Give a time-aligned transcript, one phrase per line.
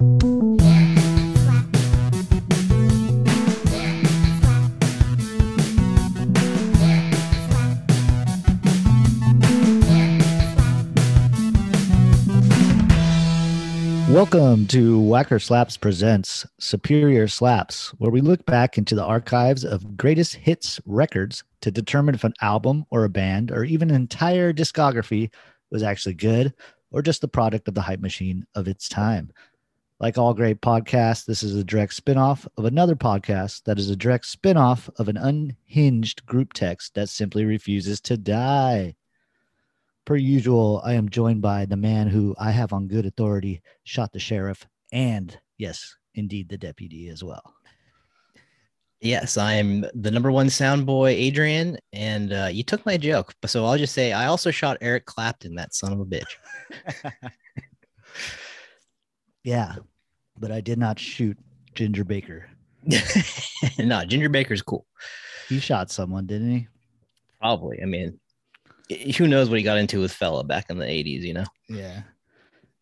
[0.00, 0.58] Welcome
[14.68, 20.36] to Whacker Slaps Presents Superior Slaps, where we look back into the archives of greatest
[20.36, 25.32] hits records to determine if an album or a band or even an entire discography
[25.72, 26.54] was actually good
[26.92, 29.32] or just the product of the hype machine of its time.
[30.00, 33.96] Like all great podcasts, this is a direct spinoff of another podcast that is a
[33.96, 38.94] direct spinoff of an unhinged group text that simply refuses to die.
[40.04, 44.12] Per usual, I am joined by the man who I have on good authority shot
[44.12, 47.42] the sheriff and, yes, indeed, the deputy as well.
[49.00, 53.34] Yes, I'm the number one sound boy, Adrian, and uh, you took my joke.
[53.46, 56.36] So I'll just say I also shot Eric Clapton, that son of a bitch.
[59.48, 59.76] yeah,
[60.38, 61.38] but I did not shoot
[61.74, 62.50] Ginger Baker.
[63.78, 64.84] no, Ginger Baker's cool.
[65.48, 66.68] He shot someone, didn't he?
[67.40, 67.82] Probably.
[67.82, 68.20] I mean,
[69.16, 71.46] who knows what he got into with Fela back in the 80s, you know?
[71.66, 72.02] Yeah.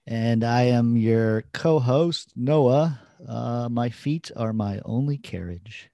[0.08, 3.00] And I am your co host, Noah.
[3.26, 5.88] Uh, my feet are my only carriage.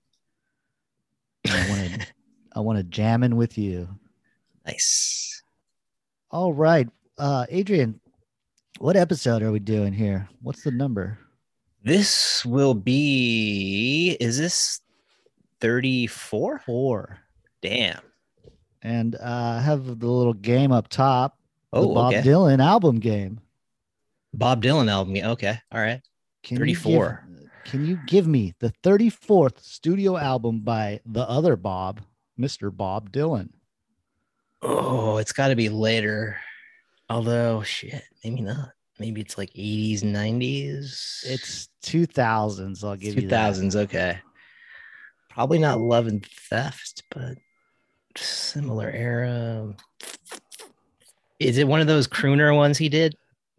[1.47, 2.07] I want to
[2.55, 3.89] I want to jam in with you.
[4.67, 5.43] Nice.
[6.31, 6.89] All right.
[7.19, 8.01] Uh, Adrian,
[8.79, 10.29] what episode are we doing here?
[10.43, 11.19] What's the number?
[11.85, 14.81] This will be, is this
[15.61, 16.61] 34?
[16.61, 17.19] Four.
[17.61, 18.01] Damn
[18.83, 21.39] and uh, have the little game up top.
[21.73, 22.23] Oh, Bob okay.
[22.23, 23.41] Dylan album game.
[24.35, 25.17] Bob Dylan album.
[25.17, 26.01] Okay, all right.
[26.43, 27.25] Can 34.
[27.29, 32.01] You give, can you give me the 34th studio album by the other Bob,
[32.39, 32.75] Mr.
[32.75, 33.51] Bob Dylan?
[34.61, 36.37] Oh, it's got to be later.
[37.13, 38.71] Although, shit, maybe not.
[38.99, 41.25] Maybe it's like 80s, 90s.
[41.25, 42.83] It's 2000s.
[42.83, 43.77] I'll give 2000s, you 2000s.
[43.77, 44.19] Okay.
[45.29, 47.37] Probably not Love and Theft, but
[48.17, 49.75] similar era.
[51.39, 53.15] Is it one of those crooner ones he did?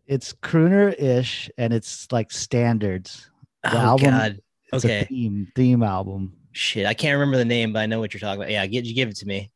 [0.08, 3.30] It's crooner ish, and it's like standards.
[3.64, 4.40] The oh album, God!
[4.74, 6.34] Okay, theme theme album.
[6.52, 8.52] Shit, I can't remember the name, but I know what you're talking about.
[8.52, 9.52] Yeah, get you give it to me.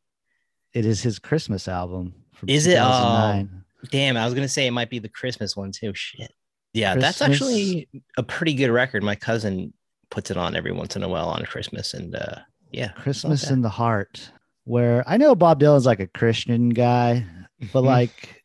[0.73, 2.13] It is his Christmas album.
[2.47, 2.77] is it?
[2.77, 3.47] Oh,
[3.89, 4.17] damn!
[4.17, 5.93] I was gonna say it might be the Christmas one too.
[5.93, 6.33] Shit.
[6.73, 7.17] Yeah, Christmas.
[7.19, 9.03] that's actually a pretty good record.
[9.03, 9.73] My cousin
[10.09, 12.35] puts it on every once in a while on Christmas, and uh,
[12.71, 14.31] yeah, Christmas in the Heart
[14.67, 17.25] where I know Bob Dylan's like a Christian guy,
[17.71, 17.87] but mm-hmm.
[17.87, 18.43] like,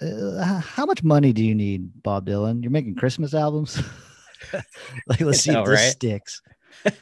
[0.00, 2.62] uh, how much money do you need, Bob Dylan?
[2.62, 3.82] You're making Christmas albums.
[5.06, 5.90] like, let's see know, if this right?
[5.90, 6.42] sticks.
[6.84, 6.94] but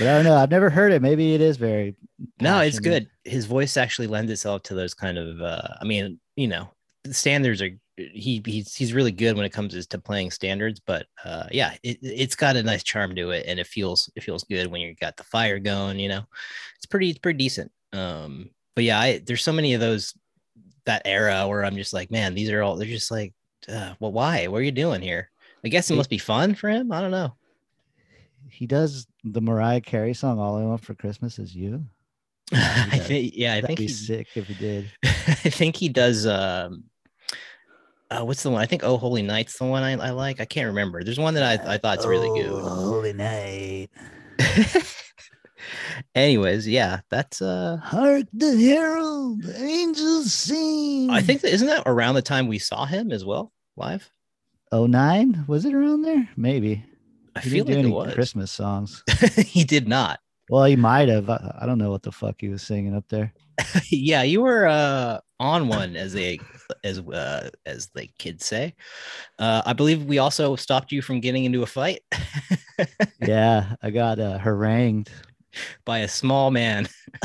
[0.00, 0.36] I don't know.
[0.36, 1.02] I've never heard it.
[1.02, 1.94] Maybe it is very.
[2.40, 3.08] No, it's good.
[3.24, 5.42] His voice actually lends itself to those kind of.
[5.42, 6.68] uh I mean, you know,
[7.04, 11.06] the standards are he he's he's really good when it comes to playing standards but
[11.24, 14.42] uh yeah it, it's got a nice charm to it and it feels it feels
[14.42, 16.24] good when you got the fire going you know?
[16.76, 17.70] It's pretty it's pretty decent.
[17.92, 20.12] Um but yeah I, there's so many of those
[20.86, 23.32] that era where i'm just like man these are all they're just like
[23.68, 24.46] uh, well why?
[24.46, 25.30] What are you doing here?
[25.64, 26.92] I guess it must be fun for him.
[26.92, 27.34] I don't know.
[28.50, 31.82] He does the mariah carey song all i want for christmas is you
[32.52, 34.90] I think, yeah, I That'd think be sick if he did.
[35.04, 36.26] I think he does.
[36.26, 36.84] Um,
[38.10, 38.60] uh, what's the one?
[38.60, 40.40] I think Oh Holy Night's the one I, I like.
[40.40, 41.02] I can't remember.
[41.02, 42.52] There's one that I, I thought's really good.
[42.52, 43.88] Oh, Holy Night.
[46.14, 51.10] Anyways, yeah, that's uh Hark the Herald, Angels Sing.
[51.10, 54.10] I think that isn't that around the time we saw him as well live?
[54.70, 55.44] Oh nine?
[55.48, 56.28] Was it around there?
[56.36, 56.84] Maybe.
[57.36, 59.02] I he feel like it was Christmas songs.
[59.36, 60.20] he did not.
[60.50, 61.30] Well, he might have.
[61.30, 63.32] I, I don't know what the fuck he was singing up there.
[63.90, 66.40] yeah, you were uh on one as they
[66.82, 68.74] as uh, as the kids say.
[69.38, 72.00] Uh, I believe we also stopped you from getting into a fight.
[73.20, 75.10] yeah, I got uh, harangued
[75.84, 76.88] by a small man.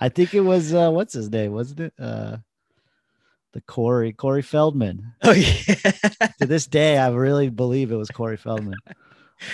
[0.00, 1.94] I think it was uh, what's his name, wasn't it?
[1.98, 2.38] Uh,
[3.52, 5.12] the Corey Corey Feldman.
[5.22, 5.74] Oh yeah.
[6.40, 8.78] to this day, I really believe it was Corey Feldman.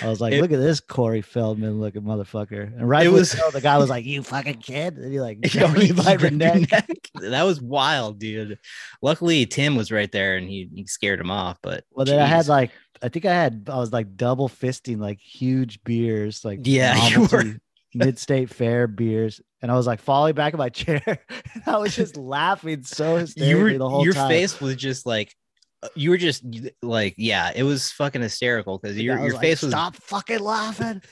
[0.01, 2.63] I was like, it, look at this Corey Feldman looking motherfucker.
[2.63, 4.97] And right it was so, the guy was like, you fucking kid.
[4.97, 6.71] And he like, you by your neck.
[6.71, 6.87] neck.
[7.15, 8.59] That was wild, dude.
[9.01, 11.57] Luckily, Tim was right there and he, he scared him off.
[11.61, 14.99] But well, then I had like, I think I had, I was like double fisting
[14.99, 17.43] like huge beers, like yeah, you were
[17.93, 19.41] mid state fair beers.
[19.61, 21.03] And I was like falling back in my chair.
[21.07, 24.29] and I was just laughing so hysterically were, the whole your time.
[24.29, 25.35] Your face was just like,
[25.95, 26.43] you were just
[26.81, 31.01] like, yeah, it was fucking hysterical because your, your like, face was stop fucking laughing.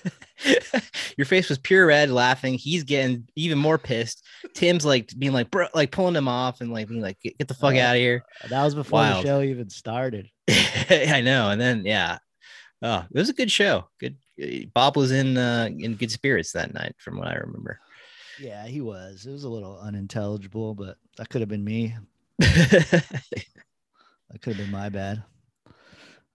[1.18, 2.54] Your face was pure red, laughing.
[2.54, 4.26] He's getting even more pissed.
[4.54, 7.48] Tim's like being like, bro, like pulling him off and like being like, get, get
[7.50, 8.24] the fuck Uh, out of here.
[8.50, 9.26] That was before Wild.
[9.26, 10.30] the show even started.
[10.50, 11.50] I know.
[11.50, 12.20] And then yeah,
[12.82, 13.90] oh, it was a good show.
[14.00, 14.16] Good.
[14.74, 17.80] Bob was in uh, in good spirits that night, from what I remember.
[18.40, 19.26] Yeah, he was.
[19.26, 21.98] It was a little unintelligible, but that could have been me.
[24.30, 25.24] That could have been my bad.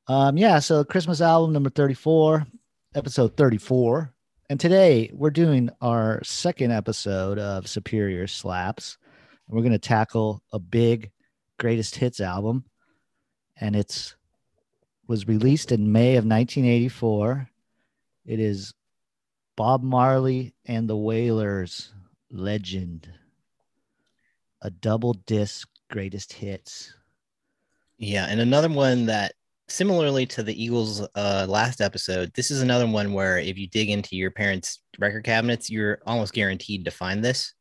[0.08, 2.46] Um, yeah, so Christmas album number 34,
[2.94, 4.12] episode 34.
[4.50, 8.98] And today we're doing our second episode of Superior Slaps.
[9.48, 11.10] We're going to tackle a big
[11.58, 12.64] greatest hits album.
[13.56, 14.16] And it's
[15.06, 17.48] was released in May of 1984.
[18.26, 18.74] It is
[19.56, 21.92] Bob Marley and the Wailers
[22.30, 23.08] Legend.
[24.62, 26.92] A double disc greatest hits.
[27.98, 29.32] Yeah, and another one that
[29.68, 33.90] similarly to the Eagles uh last episode, this is another one where if you dig
[33.90, 37.54] into your parents' record cabinets, you're almost guaranteed to find this.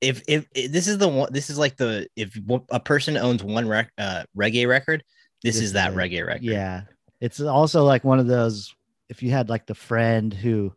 [0.00, 2.38] If if, if this is the one this is like the if
[2.70, 5.04] a person owns one rec, uh, reggae record,
[5.42, 6.44] this, This is that is reggae record.
[6.44, 6.82] Yeah.
[7.20, 8.74] It's also like one of those
[9.08, 10.72] if you had like the friend who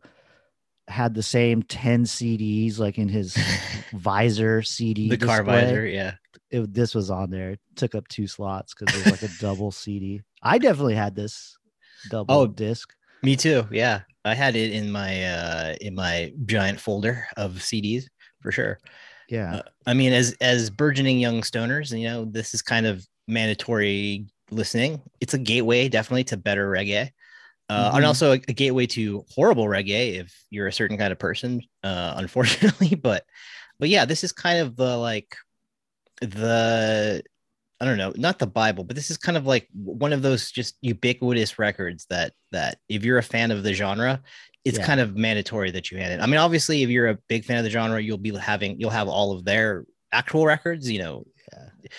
[0.88, 3.36] had the same 10 CDs like in his
[3.92, 6.14] visor CD the car visor, yeah.
[6.50, 7.52] It, this was on there.
[7.52, 10.22] It took up two slots because it was like a double CD.
[10.42, 11.58] I definitely had this
[12.06, 12.92] double Oh, disc.
[13.22, 13.66] Me too.
[13.70, 14.02] Yeah.
[14.24, 18.04] I had it in my uh in my giant folder of CDs
[18.40, 18.78] for sure.
[19.28, 19.56] Yeah.
[19.56, 24.26] Uh, I mean, as as burgeoning young stoners, you know, this is kind of mandatory
[24.50, 25.02] listening.
[25.20, 27.10] It's a gateway, definitely, to better reggae,
[27.70, 28.08] uh, and Mhm.
[28.08, 31.62] also a, a gateway to horrible reggae if you're a certain kind of person.
[31.82, 33.24] Uh, unfortunately, but
[33.78, 35.36] but yeah, this is kind of the like
[36.20, 37.22] the
[37.78, 40.50] I don't know, not the Bible, but this is kind of like one of those
[40.50, 44.22] just ubiquitous records that that if you're a fan of the genre,
[44.64, 44.86] it's Yeah.
[44.86, 46.20] kind of mandatory that you had it.
[46.22, 48.90] I mean, obviously, if you're a big fan of the genre, you'll be having you'll
[48.90, 51.26] have all of their actual records, you know.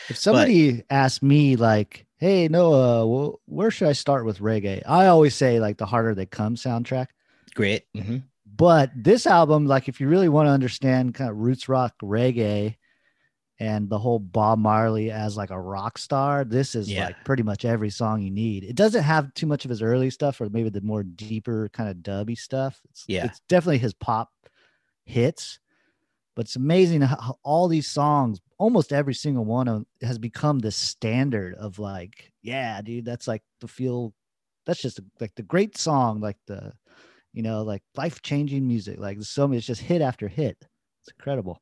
[0.10, 5.08] If somebody asked me like, "Hey Noah, well, where should I start with reggae?" I
[5.08, 7.08] always say like the harder they come soundtrack.
[7.56, 7.84] Great.
[7.96, 8.24] Mhm.
[8.46, 12.75] But this album, like if you really want to understand kind of roots rock reggae
[13.59, 17.06] and the whole Bob Marley as like a rock star, this is Yeah.
[17.07, 18.63] like pretty much every song you need.
[18.63, 21.89] It doesn't have too much of his early stuff or maybe the more deeper kind
[21.89, 22.80] of dubby stuff.
[22.89, 23.25] It's, Yeah.
[23.25, 24.31] it's definitely his pop
[25.06, 25.59] hits.
[26.36, 30.71] But it's amazing how all these songs, almost every single one of has become the
[30.71, 34.13] standard of like, yeah, dude, that's like the feel.
[34.68, 36.74] That's just like the great song, like the,
[37.33, 39.00] you know, like life changing music.
[39.00, 40.57] Like so many, it's just hit after hit.
[41.01, 41.59] It's incredible.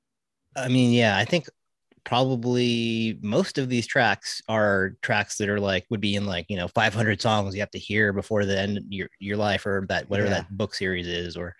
[0.57, 1.47] I mean, yeah, I think
[2.06, 6.56] probably most of these tracks are tracks that are like would be in like you
[6.56, 9.86] know 500 songs you have to hear before the end of your your life or
[9.90, 10.36] that whatever Yeah.
[10.36, 11.56] that book series is or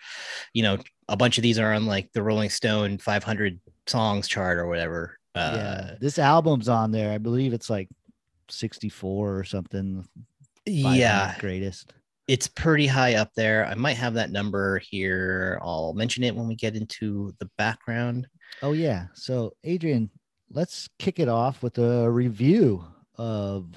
[0.54, 0.78] you know
[1.10, 5.18] a bunch of these are on like the Rolling Stone 500 songs chart or whatever.
[5.36, 7.12] Uh, yeah, this album's on there.
[7.12, 7.90] I believe it's like
[8.50, 10.04] 64 or something.
[10.66, 11.94] yeah, greatest.
[12.28, 13.68] it's pretty high up there.
[13.68, 15.60] I might have that number here.
[15.62, 18.28] I'll mention it when we get into the background.
[18.64, 19.08] Oh yeah.
[19.14, 20.10] So Adrian,
[20.52, 22.86] let's kick it off with a review
[23.18, 23.68] of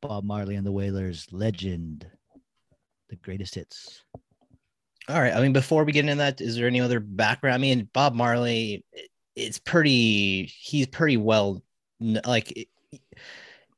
[0.00, 2.06] Bob Marley and the Wailers Legend,
[3.08, 4.02] the greatest hits.
[5.08, 5.34] All right.
[5.34, 7.54] I mean, before we get into that, is there any other background?
[7.54, 8.84] I mean, Bob Marley,
[9.36, 10.46] it's pretty.
[10.46, 11.62] He's pretty well.
[12.00, 12.68] Like,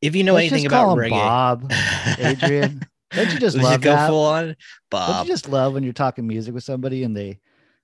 [0.01, 1.73] if you know Let's anything about reggae, Bob,
[2.19, 2.83] Adrian.
[3.11, 4.09] Don't you just love go that?
[4.09, 4.57] full on
[4.91, 7.39] Don't you just love when you're talking music with somebody and they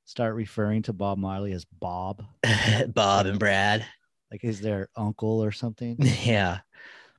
[0.05, 2.25] start referring to Bob Marley as Bob,
[2.89, 3.87] Bob and Brad.
[4.33, 5.97] Like is their uncle or something?
[6.25, 6.59] Yeah.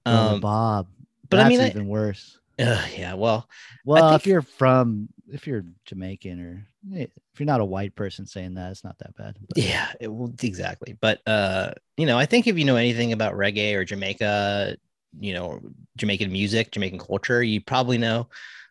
[0.05, 0.88] Um, Bob.
[1.29, 2.38] but I That's mean, I- even worse.
[2.60, 3.13] uh, yeah.
[3.13, 3.48] Well,
[3.86, 6.67] Well, if you're from, if you're Jamaican or
[6.98, 7.03] eh,
[7.34, 9.38] if you're not a white person saying that, it's not that bad.
[9.48, 10.98] But yeah, it will exactly.
[11.00, 14.75] But uh, you know, I think if you know anything about reggae or Jamaica,
[15.20, 15.62] you know,
[15.98, 18.27] Jamaican music, Jamaican culture, you probably know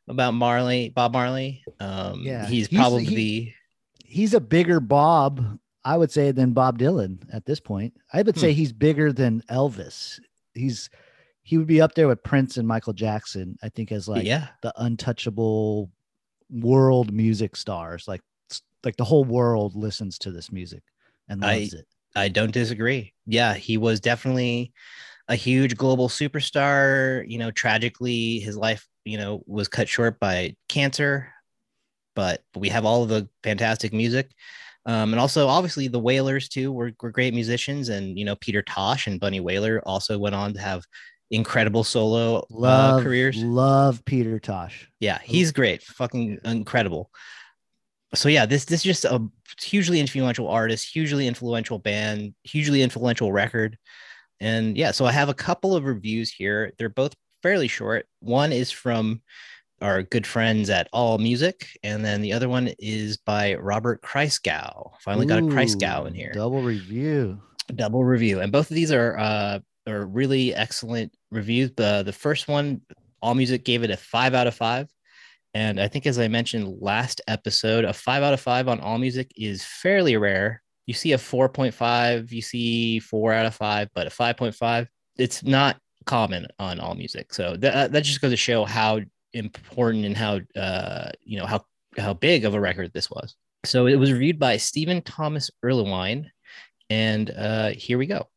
[0.09, 1.65] about Marley, Bob Marley.
[1.81, 3.55] Um, Yeah, he's he's- probably he-
[4.05, 7.95] he's a bigger Bob, I would say, than Bob Dylan at this point.
[8.13, 8.41] I would Hmm.
[8.41, 10.21] say he's bigger than Elvis.
[10.55, 10.89] He's
[11.45, 13.59] he would be up there with Prince and Michael Jackson.
[13.65, 15.91] I think as like yeah, the untouchable
[16.51, 18.07] world music stars.
[18.07, 18.21] Like
[18.85, 20.83] like the whole world listens to this music
[21.29, 21.87] and I- it.
[22.15, 23.15] I don't disagree.
[23.27, 24.73] Yeah, he was definitely
[25.29, 27.25] a huge global superstar.
[27.27, 31.33] You know, tragically, his life, you know, was cut short by cancer,
[32.15, 34.31] but we have all of the fantastic music.
[34.85, 38.63] Um, and also, obviously, the Wailers too were, were great musicians, and you know, Peter
[38.63, 40.85] Tosh and Bunny Wailer also went on to have
[41.31, 43.43] incredible solo Love uh, careers.
[43.43, 44.89] Love Peter Tosh.
[45.01, 47.11] Yeah, he's great, fucking incredible.
[48.15, 49.25] so yeah, this this is just a
[49.61, 53.79] hugely influential artist, hugely influential band, hugely influential record.
[54.41, 56.73] And yeah, so I have a couple of reviews here.
[56.77, 58.07] They're both fairly short.
[58.21, 59.23] One is from
[59.83, 64.93] our good friends at All Music, and then the other one is by Robert Christgau.
[65.01, 66.33] Finally got a Christgau in here.
[66.33, 67.41] Double review.
[67.75, 71.73] Double review, and both of these are uh, are really excellent reviews.
[71.77, 72.81] The the first one,
[73.21, 74.89] All Music gave it a five out of five.
[75.55, 78.99] And I think, as I mentioned last episode, a five out of five on All
[78.99, 80.63] Music is fairly rare.
[80.87, 85.79] You see a 4.5, you see four out of five, but a 5.5, it's not
[86.07, 87.33] common on All Music.
[87.33, 89.01] So that, that just goes to show how
[89.35, 91.65] important and how, uh, you know, how,
[91.97, 93.35] how big of a record this was.
[93.65, 96.27] So it was reviewed by Stephen Thomas Erlewine.
[96.91, 98.29] And uh, here we go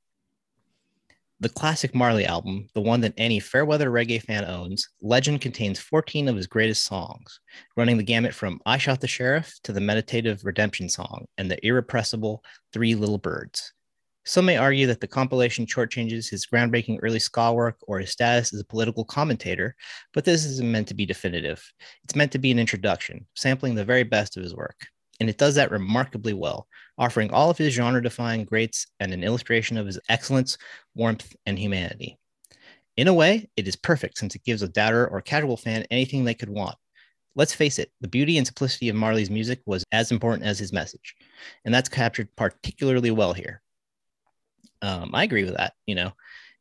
[1.46, 6.28] the classic Marley album, the one that any fairweather reggae fan owns, Legend contains 14
[6.28, 7.40] of his greatest songs,
[7.75, 11.64] running the gamut from I Shot the Sheriff to the meditative redemption song and the
[11.64, 13.74] irrepressible Three Little Birds.
[14.25, 18.53] Some may argue that the compilation shortchanges his groundbreaking early ska work or his status
[18.53, 19.75] as a political commentator,
[20.13, 21.63] but this isn't meant to be definitive.
[22.03, 24.88] It's meant to be an introduction, sampling the very best of his work
[25.20, 26.67] and it does that remarkably well,
[26.98, 30.58] offering all of his genre defying greats and an illustration of his excellence,
[30.94, 32.17] warmth, and humanity.
[32.98, 36.24] In a way, it is perfect since it gives a doubter or casual fan anything
[36.24, 36.75] they could want.
[37.36, 40.72] Let's face it, the beauty and simplicity of Marley's music was as important as his
[40.72, 41.15] message,
[41.65, 43.62] and that's captured particularly well here.
[44.82, 45.74] Um, I agree with that.
[45.86, 46.12] You know,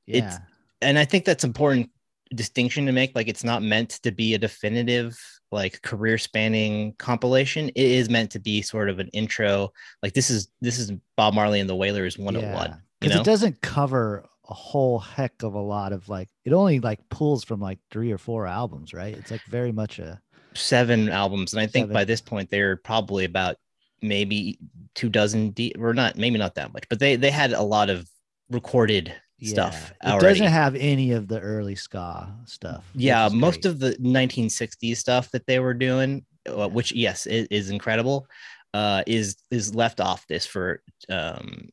[0.07, 0.27] yeah.
[0.27, 0.37] it's
[0.81, 1.91] and I think that's important
[2.35, 3.15] distinction to make.
[3.15, 5.19] Like, it's not meant to be a definitive
[5.55, 10.29] like career spanning compilation it is meant to be sort of an intro like this
[10.29, 12.77] is this is bob marley and the wailers 101 yeah.
[13.01, 13.21] you know?
[13.21, 17.45] it doesn't cover a whole heck of a lot of like it only like pulls
[17.45, 20.21] from like three or four albums right it's like very much a
[20.55, 21.95] seven albums and i think seven.
[21.95, 23.57] by this point they're probably about
[24.05, 24.59] maybe
[24.95, 27.91] two dozen deep or not maybe not that much but they they had a lot
[27.91, 28.09] of
[28.51, 29.93] recorded stuff.
[30.03, 32.91] It doesn't have any of the early ska stuff.
[32.95, 33.73] Yeah, most great.
[33.73, 38.27] of the 1960s stuff that they were doing, uh, which yes, is, is incredible,
[38.73, 41.69] uh, is is left off this for um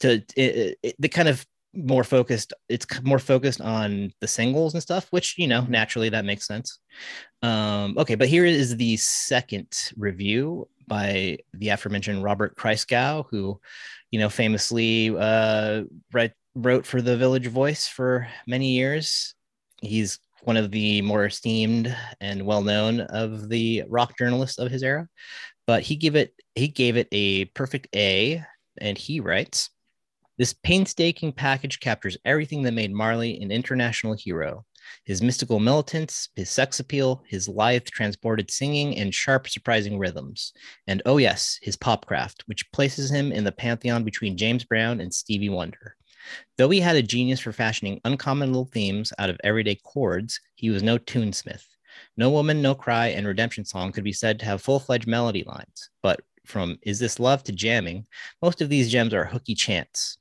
[0.00, 4.82] to it, it, the kind of more focused it's more focused on the singles and
[4.82, 6.80] stuff which you know naturally that makes sense
[7.42, 13.60] um okay but here is the second review by the aforementioned robert Christgau who
[14.10, 19.34] you know famously uh read wrote for the Village Voice for many years.
[19.80, 24.82] He's one of the more esteemed and well known of the rock journalists of his
[24.82, 25.08] era.
[25.66, 28.44] But he gave it he gave it a perfect A,
[28.78, 29.70] and he writes,
[30.40, 34.64] "This painstaking package captures everything that made Marley an international hero."
[35.04, 40.54] His mystical militance, his sex appeal, his lithe, transported singing, and sharp, surprising rhythms.
[40.86, 45.12] And oh, yes, his popcraft, which places him in the pantheon between James Brown and
[45.12, 45.94] Stevie Wonder.
[46.56, 50.70] Though he had a genius for fashioning uncommon little themes out of everyday chords, he
[50.70, 51.66] was no tunesmith.
[52.16, 55.44] No Woman, No Cry, and Redemption Song could be said to have full fledged melody
[55.44, 58.06] lines, but from Is This Love to Jamming,
[58.42, 60.18] most of these gems are hooky chants,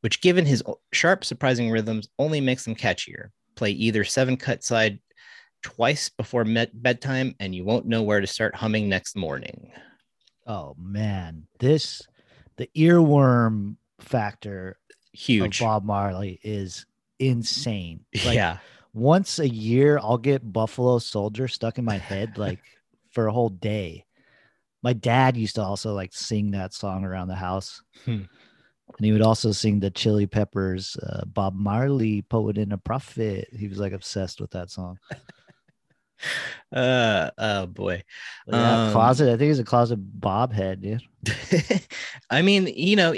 [0.00, 0.62] which, given his
[0.92, 3.30] sharp, surprising rhythms, only makes them catchier.
[3.56, 5.00] Play either seven cut side
[5.62, 9.72] twice before bedtime, and you won't know where to start humming next morning.
[10.46, 12.02] Oh man, this
[12.56, 14.78] the earworm factor
[15.12, 16.86] huge Bob Marley is
[17.18, 18.00] insane.
[18.24, 18.58] Like, yeah.
[18.94, 22.60] Once a year, I'll get Buffalo Soldier stuck in my head like
[23.10, 24.06] for a whole day.
[24.82, 27.82] My dad used to also like sing that song around the house.
[28.04, 28.22] Hmm.
[28.96, 33.48] And he would also sing the Chili Peppers, uh, Bob Marley, Poet and a Prophet.
[33.56, 34.98] He was like obsessed with that song.
[36.72, 38.02] uh oh boy
[38.48, 41.00] yeah, um, closet i think he's a closet bob head dude
[42.30, 43.12] i mean you know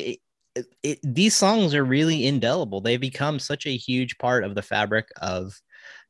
[0.54, 2.80] it, it, these songs are really indelible.
[2.80, 5.60] They become such a huge part of the fabric of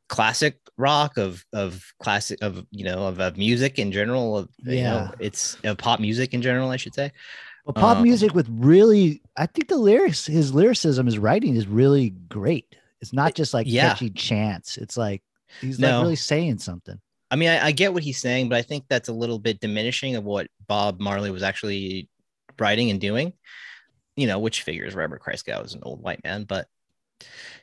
[0.09, 4.39] classic rock, of of classic, of you know, of, of music in general.
[4.39, 7.13] Of, yeah, you know, it's of pop music in general, I should say.
[7.65, 11.67] Well, pop um, music with really, I think the lyrics, his lyricism, his writing is
[11.67, 12.75] really great.
[13.01, 13.91] It's not just like yeah.
[13.91, 14.77] catchy chants.
[14.77, 15.23] It's like
[15.61, 15.91] he's no.
[15.91, 17.01] like really saying something.
[17.31, 19.61] I mean, I, I get what he's saying, but I think that's a little bit
[19.61, 22.09] diminishing of what Bob Marley was actually
[22.59, 23.33] writing and doing
[24.21, 26.67] you know, which figures Robert Christgau is an old white man, but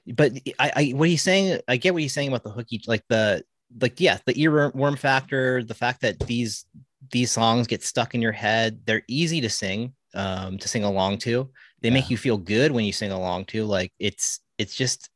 [0.07, 3.03] but I, I what he's saying, I get what he's saying about the hooky, like
[3.09, 3.43] the
[3.79, 6.65] like yeah, the earworm factor, the fact that these
[7.11, 11.19] these songs get stuck in your head, they're easy to sing, um, to sing along
[11.19, 11.49] to.
[11.81, 11.95] They yeah.
[11.95, 13.65] make you feel good when you sing along to.
[13.65, 15.09] Like it's it's just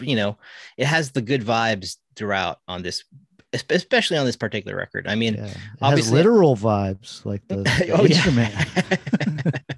[0.00, 0.38] you know,
[0.78, 3.04] it has the good vibes throughout on this
[3.70, 5.06] especially on this particular record.
[5.06, 5.44] I mean, Yeah.
[5.44, 8.52] It has obviously- literal vibes like the, the Oh, instrument.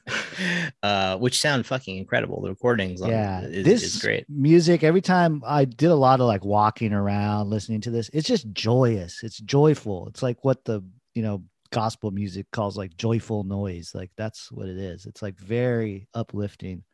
[0.83, 2.41] uh, which sound fucking incredible.
[2.43, 4.25] The recordings on yeah, is, this is great.
[4.29, 4.83] music.
[4.85, 8.51] Every time I did a lot of like walking around, listening to this, it's just
[8.53, 9.23] joyous.
[9.23, 10.09] It's joyful.
[10.09, 10.83] It's like what the
[11.17, 13.93] you know gospel music calls like joyful noise.
[13.95, 15.07] Like that's what it is.
[15.07, 16.85] It's like very uplifting,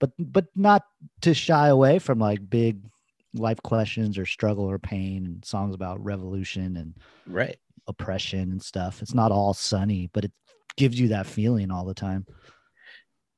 [0.00, 0.82] but but not
[1.22, 2.80] to shy away from like big
[3.34, 6.94] life questions or struggle or pain and songs about revolution and
[7.26, 7.58] Right.
[7.86, 9.02] oppression and stuff.
[9.02, 10.32] It's not all sunny, but it
[10.76, 12.26] gives you that feeling all the time.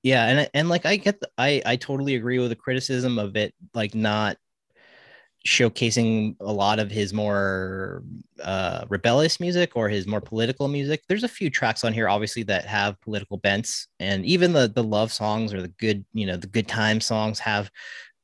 [0.02, 3.36] Yeah, and and like I get the, I I totally agree with the criticism of
[3.36, 4.36] it like not
[5.46, 8.02] showcasing a lot of his more
[8.42, 11.02] uh rebellious music or his more political music.
[11.08, 14.82] There's a few tracks on here obviously that have political bents and even the the
[14.82, 17.70] love songs or the good, you know, the good time songs have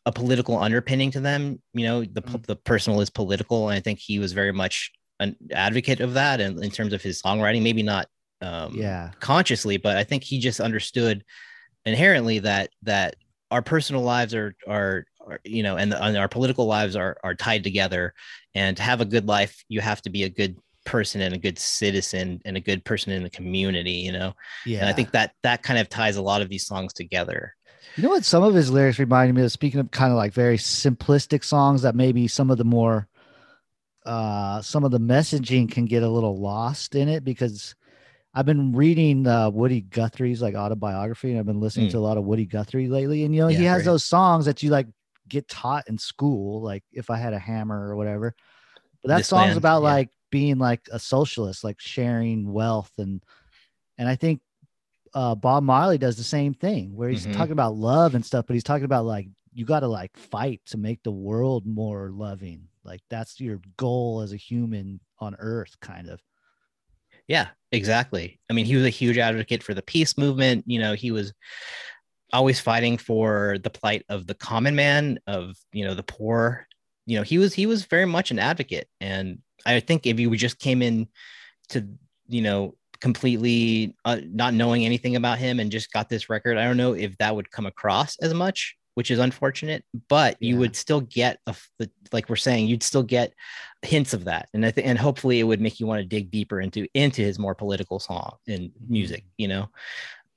[0.06, 1.62] a political underpinning to them.
[1.73, 2.47] You know, the Mm.
[2.47, 4.90] the personal is political and I think he was very much
[5.21, 8.06] an advocate of that and in terms of his songwriting, maybe not
[8.42, 9.11] um Yeah.
[9.21, 11.25] consciously, but I think he just understood
[11.87, 13.16] inherently that that
[13.50, 15.04] our personal lives are are,
[15.44, 18.14] you know, and, and our political lives are are tied together.
[18.54, 21.38] And to have a good life, you have to be a good person and a
[21.38, 23.92] good citizen and a good person in the community.
[23.92, 24.34] You know,
[24.66, 24.80] Yeah.
[24.80, 27.54] and I think that that kind of ties a lot of these songs together.
[27.96, 28.24] You know what?
[28.24, 31.82] Some of his lyrics reminded me of speaking of kind of like very simplistic songs
[31.82, 33.08] that maybe some of the more,
[34.04, 37.74] uh, some of the messaging can get a little lost in it because
[38.34, 41.92] I've been reading uh, Woody Guthrie's like autobiography and I've been listening Mm.
[41.92, 43.24] to a lot of Woody Guthrie lately.
[43.24, 44.88] And, you know, he has those songs that you like
[45.28, 48.34] get taught in school, like If I Had a Hammer or whatever.
[49.02, 49.88] But that This song's Land, about yeah.
[49.88, 53.22] like being like a socialist, like sharing wealth and,
[53.98, 54.40] and I think
[55.14, 57.32] uh, Bob Marley does the same thing where he's Mhm.
[57.32, 60.60] talking about love and stuff, but he's talking about like you got to like fight
[60.66, 62.66] to make the world more loving.
[62.82, 66.20] Like that's your goal as a human on earth, kind of.
[67.28, 68.40] Yeah, exactly.
[68.50, 70.64] I mean, he was a huge advocate for the peace movement.
[70.66, 71.32] You know, he was
[72.34, 76.66] always fighting for the plight of the common man, of you know the poor.
[77.06, 80.34] You know, he was he was very much an advocate, and I think if you
[80.36, 81.08] just came in
[81.70, 81.86] to
[82.28, 86.64] you know completely uh, not knowing anything about him and just got this record, I
[86.64, 89.85] don't know if that would come across as much, which is unfortunate.
[90.09, 90.61] But you Yeah.
[90.61, 91.54] would still get a,
[92.12, 93.32] like we're saying, you'd still get
[93.82, 96.30] hints of that and i think and hopefully it would make you want to dig
[96.30, 99.68] deeper into into his more political song and music you know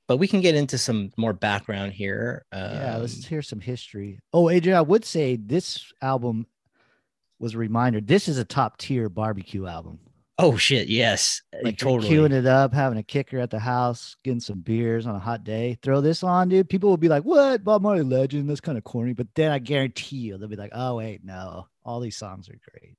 [0.07, 4.19] but we can get into some more background here yeah, Um, let's hear some history.
[4.33, 6.47] Oh, Adrian, I would say this album
[7.39, 8.01] was a reminder.
[8.01, 9.99] This is a top tier barbecue album.
[10.39, 14.15] oh shit yes uh, Like totally queuing it up, having a kicker at the house,
[14.23, 15.77] getting some beers on a hot day.
[15.81, 16.69] Throw this on, dude.
[16.69, 17.63] People will be like, "What?
[17.63, 18.47] Bob Marley legend?
[18.49, 21.67] That's kind of corny." But then I guarantee you, they'll be like, "Oh wait, no,
[21.83, 22.97] all these songs are great."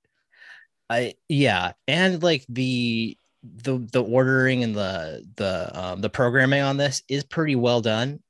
[0.91, 6.77] I yeah, and like the the the ordering and the the um, the programming on
[6.77, 8.21] this is pretty well done.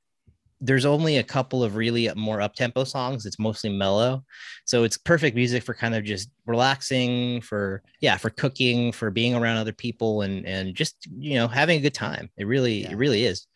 [0.61, 3.25] There's only a couple of really more up tempo songs.
[3.25, 4.23] It's mostly mellow,
[4.65, 9.33] so it's perfect music for kind of just relaxing, for yeah, for cooking, for being
[9.35, 12.29] around other people, and and just you know having a good time.
[12.37, 12.91] It really Yeah.
[12.91, 13.47] it really is.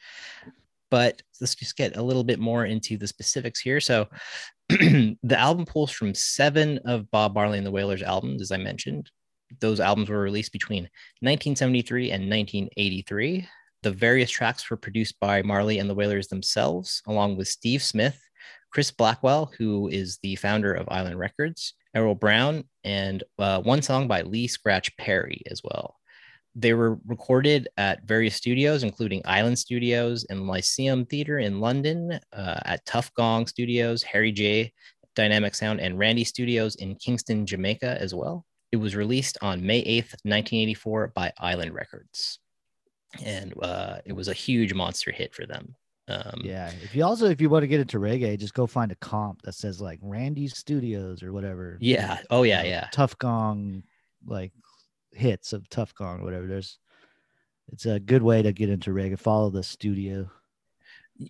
[0.89, 3.79] But let's just get a little bit more into the specifics here.
[3.79, 4.07] So
[4.69, 9.09] the album pulls from seven of Bob Marley and the Wailers albums, as I mentioned.
[9.59, 10.83] Those albums were released between
[11.21, 13.47] 1973 and 1983.
[13.83, 18.19] The various tracks were produced by Marley and the Wailers themselves, along with Steve Smith,
[18.71, 24.07] Chris Blackwell, who is the founder of Island Records, Errol Brown, and uh, one song
[24.07, 25.97] by Lee Scratch Perry as well.
[26.55, 32.59] They were recorded at various studios, including Island Studios and Lyceum Theatre in London, uh,
[32.65, 34.71] at Tuff Gong Studios, Harry J.
[35.15, 38.45] Dynamic Sound, and Randy Studios in Kingston, Jamaica as well.
[38.73, 42.39] It was released on May 8th, 1984 by Island Records.
[43.23, 45.75] And uh, it was a huge monster hit for them.
[46.07, 46.71] Um, Yeah.
[46.81, 49.43] If you also if you want to get into reggae, just go find a comp
[49.43, 51.77] that says like Randy's Studios or whatever.
[51.81, 52.17] Yeah.
[52.31, 52.63] Oh, yeah.
[52.63, 52.87] you know, Yeah.
[52.91, 53.83] Tuff Gong,
[54.25, 54.51] like
[55.11, 56.47] hits of Tuff Gong, or whatever.
[56.47, 56.79] There's,
[57.71, 59.19] it's a good way to get into reggae.
[59.19, 60.31] Follow the studio.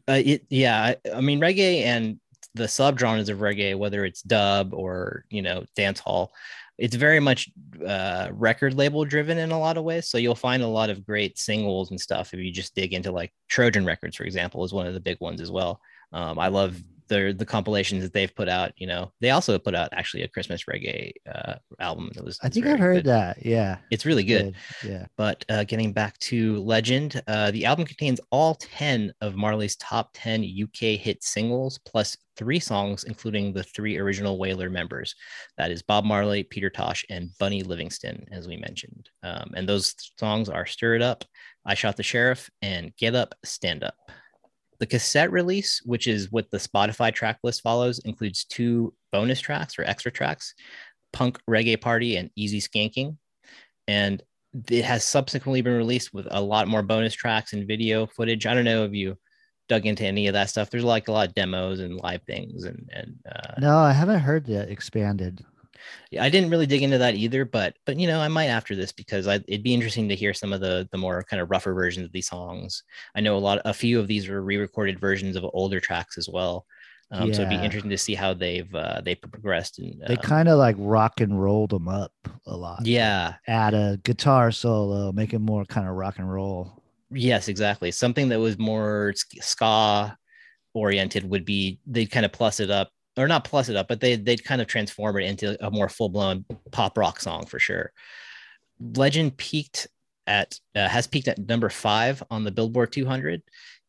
[0.08, 0.82] Uh, it, yeah.
[0.82, 2.22] I, I mean, reggae and
[2.56, 6.32] the subgenres of reggae, whether it's dub or, you know, dance hall,
[6.78, 7.50] it's very much
[7.86, 10.10] uh, record label driven in a lot of ways.
[10.10, 13.12] So you'll find a lot of great singles and stuff if you just dig into
[13.12, 15.80] like Trojan Records, for example, is one of the big ones as well.
[16.12, 18.72] Um, I love the the compilations that they've put out.
[18.78, 22.40] You know, they also put out actually a Christmas reggae uh, album that was.
[22.44, 23.06] I think I've heard good.
[23.06, 23.46] that.
[23.46, 24.56] Yeah, it's really good.
[24.82, 24.90] good.
[24.90, 25.06] Yeah.
[25.18, 30.12] But uh, getting back to Legend, uh, the album contains all ten of Marley's top
[30.14, 35.16] ten UK hit singles, plus three songs, including the three original Wailers members.
[35.58, 39.10] That is Bob Marley, Peter Tosh, and Bunny Livingston, as we mentioned.
[39.24, 41.24] Um, and those songs are "Stir It Up,"
[41.66, 43.96] "I Shot the Sheriff," and "Get Up, Stand Up."
[44.80, 49.78] The cassette release, which is what the Spotify track list follows, includes two bonus tracks
[49.78, 50.54] or extra tracks
[51.12, 53.18] Punk Reggae Party and Easy Skanking.
[53.88, 54.22] And
[54.70, 58.46] it has subsequently been released with a lot more bonus tracks and video footage.
[58.46, 59.18] I don't know if you
[59.70, 60.70] dug into any of that stuff.
[60.70, 64.20] There's like a lot of demos and live things and and uh, no, I haven't
[64.20, 65.44] heard that expanded.
[66.20, 68.92] I didn't really dig into that either, but but you know I might after this
[68.92, 71.74] because I, it'd be interesting to hear some of the the more kind of rougher
[71.74, 72.84] versions of these songs.
[73.16, 76.30] I know a lot, a few of these were re-recorded versions of older tracks as
[76.30, 76.66] well.
[77.12, 77.34] Um, yeah.
[77.36, 80.50] So it'd be interesting to see how they've uh, they progressed and they um, kind
[80.50, 82.12] of like rock and rolled them up
[82.48, 82.86] a lot.
[82.86, 86.82] Yeah, add a guitar solo, make it more kind of rock and roll.
[87.12, 87.92] Yes, exactly.
[87.92, 90.18] Something that was more ska
[90.74, 94.00] oriented would be they kind of plus it up or not plus it up, but
[94.00, 97.60] they they'd kind of transform it into a more full blown pop rock song for
[97.60, 97.92] sure.
[98.96, 99.88] Legend peaked
[100.28, 103.42] at uh, has peaked at number five on the Billboard 200.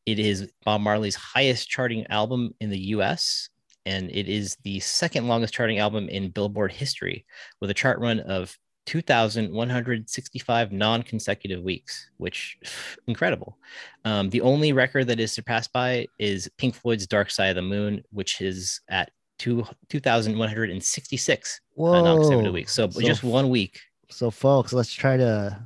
[0.07, 3.49] It is Bob Marley's highest charting album in the U.S.
[3.87, 7.25] and it is the second longest charting album in Billboard history,
[7.61, 8.57] with a chart run of
[8.87, 12.59] 2,165 non-consecutive weeks, which
[13.07, 13.59] incredible.
[14.05, 17.63] Um, the only record that is surpassed by is Pink Floyd's Dark Side of the
[17.63, 22.73] Moon, which is at two, 2,166 uh, non-consecutive weeks.
[22.73, 23.81] So, so just one week.
[24.11, 25.59] So folks, let's try to,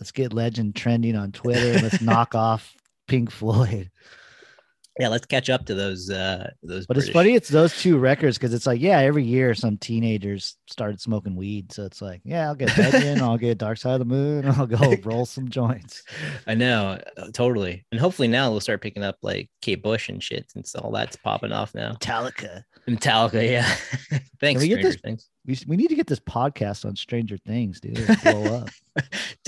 [0.00, 1.80] let's get legend trending on Twitter.
[1.80, 2.74] let's knock off
[3.06, 3.90] Pink Floyd
[4.98, 6.86] yeah, let's catch up to those uh those.
[6.86, 7.08] But British.
[7.08, 11.00] it's funny, it's those two records because it's like, yeah, every year some teenagers started
[11.00, 14.04] smoking weed, so it's like, yeah, I'll get Legend, I'll get Dark Side of the
[14.04, 16.04] Moon, I'll go roll some joints.
[16.46, 20.22] I know, uh, totally, and hopefully now we'll start picking up like Kate Bush and
[20.22, 21.94] shit, since all that's popping off now.
[21.94, 23.76] Metallica, Metallica, yeah.
[24.40, 25.28] Thanks, we, get this, Things.
[25.44, 28.06] We, we need to get this podcast on Stranger Things, dude.
[28.22, 28.68] Blow up.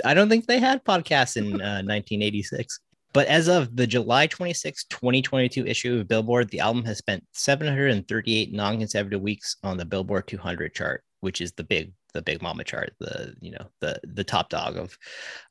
[0.05, 2.81] I don't think they had podcasts in uh, 1986.
[3.17, 8.53] But as of the July 26, 2022 issue of Billboard, the album has spent 738
[8.53, 12.93] non-consecutive weeks on the Billboard 200 chart, which is the big the big mama chart,
[13.01, 14.99] the you know the the top dog of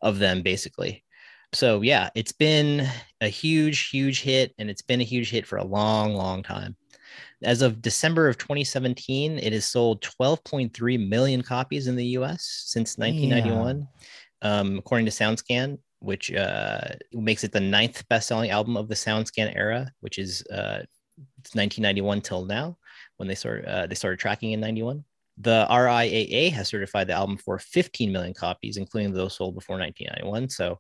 [0.03, 1.03] of them basically.
[1.53, 2.87] So yeah, it's been
[3.21, 6.75] a huge huge hit and it's been a huge hit for a long long time.
[7.41, 12.99] As of December of 2017, it has sold 12.3 million copies in the US since
[12.99, 13.79] 1991.
[13.79, 14.59] Yeah.
[14.59, 19.55] Um, according to SoundScan, which uh, makes it the ninth best-selling album of the SoundScan
[19.55, 20.85] era, which is uh,
[21.53, 22.77] 1991 till now,
[23.17, 25.03] when they started uh, they started tracking in 91.
[25.37, 30.49] The RIAA has certified the album for 15 million copies, including those sold before 1991.
[30.49, 30.79] So,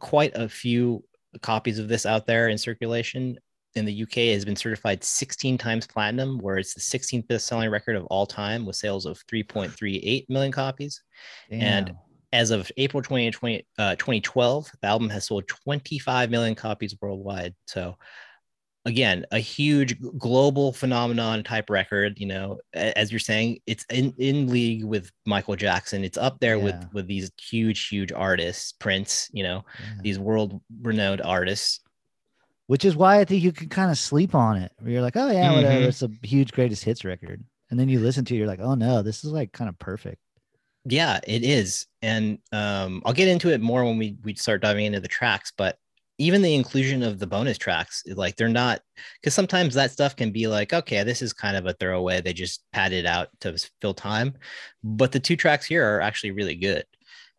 [0.00, 1.02] quite a few
[1.40, 3.38] copies of this out there in circulation.
[3.74, 7.96] In the UK, has been certified 16 times platinum, where it's the 16th best-selling record
[7.96, 11.02] of all time with sales of 3.38 million copies.
[11.48, 11.60] Damn.
[11.62, 11.94] And
[12.32, 17.54] as of April 2020, uh, 2012, the album has sold 25 million copies worldwide.
[17.66, 17.96] So,
[18.86, 22.18] again, a huge global phenomenon type record.
[22.18, 26.04] You know, as you're saying, it's in, in league with Michael Jackson.
[26.04, 26.64] It's up there yeah.
[26.64, 29.28] with with these huge, huge artists, Prince.
[29.32, 30.00] You know, yeah.
[30.02, 31.80] these world renowned artists.
[32.68, 34.72] Which is why I think you can kind of sleep on it.
[34.78, 35.74] Where you're like, oh yeah, whatever.
[35.74, 35.88] Mm-hmm.
[35.88, 38.74] It's a huge greatest hits record, and then you listen to it, you're like, oh
[38.74, 40.22] no, this is like kind of perfect.
[40.84, 44.86] Yeah, it is, and um, I'll get into it more when we we start diving
[44.86, 45.52] into the tracks.
[45.56, 45.78] But
[46.18, 48.80] even the inclusion of the bonus tracks, like they're not
[49.20, 52.20] because sometimes that stuff can be like, okay, this is kind of a throwaway.
[52.20, 54.34] They just padded out to fill time,
[54.82, 56.84] but the two tracks here are actually really good.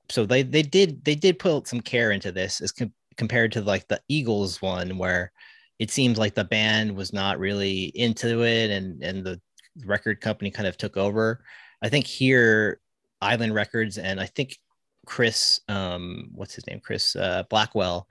[0.09, 3.61] So they they did they did put some care into this as com- compared to
[3.61, 5.31] like the Eagles one where
[5.79, 9.41] it seems like the band was not really into it and and the
[9.85, 11.43] record company kind of took over.
[11.81, 12.79] I think here
[13.23, 14.57] Island Records, and I think
[15.05, 18.07] Chris, um, what's his name, Chris uh, Blackwell,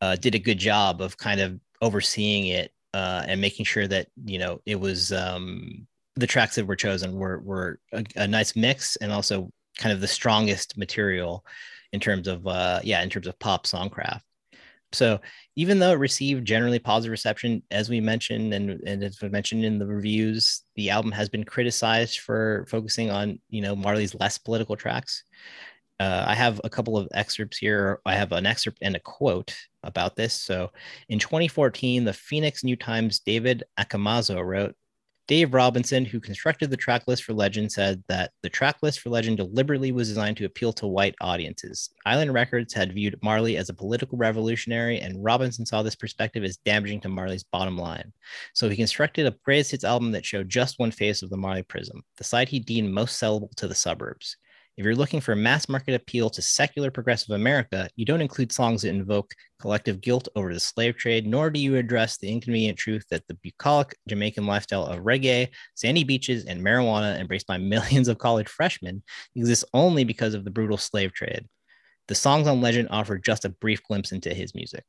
[0.00, 4.08] uh, did a good job of kind of overseeing it uh, and making sure that
[4.24, 8.56] you know it was um, the tracks that were chosen were were a, a, nice
[8.56, 11.44] mix and also kind of the strongest material
[11.92, 14.22] in terms of uh, yeah in terms of pop songcraft.
[14.92, 15.20] So
[15.56, 19.64] even though it received generally positive reception, as we mentioned, and, and as we mentioned
[19.64, 24.38] in the reviews, the album has been criticized for focusing on, you know, Marley's less
[24.38, 25.24] political tracks.
[25.98, 28.00] uh, I have a couple of excerpts here.
[28.04, 30.34] I have an excerpt and a quote about this.
[30.34, 30.70] So
[31.08, 34.74] in 2014, the Phoenix New Times David Accomazzo wrote,
[35.28, 39.10] Dave Robinson, who constructed the track list for Legend, said that the track list for
[39.10, 41.90] Legend deliberately was designed to appeal to white audiences.
[42.04, 46.58] Island Records had viewed Marley as a political revolutionary, and Robinson saw this perspective as
[46.58, 48.12] damaging to Marley's bottom line.
[48.54, 51.64] So he constructed a greatest hits album that showed just one face of the Marley
[51.64, 54.36] prism, the side he deemed most sellable to the suburbs.
[54.76, 58.82] If you're looking for mass market appeal to secular progressive America, you don't include songs
[58.82, 63.06] that invoke collective guilt over the slave trade, nor do you address the inconvenient truth
[63.10, 68.18] that the bucolic Jamaican lifestyle of reggae, sandy beaches, and marijuana embraced by millions of
[68.18, 69.02] college freshmen
[69.34, 71.46] exists only because of the brutal slave trade.
[72.08, 74.84] The songs on Legend offer just a brief glimpse into his music.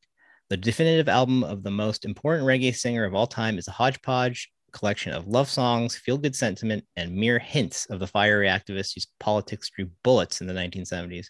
[0.49, 4.51] The definitive album of the most important reggae singer of all time is a hodgepodge
[4.71, 9.07] collection of love songs, feel good sentiment, and mere hints of the fiery activists whose
[9.19, 11.27] politics drew bullets in the 1970s.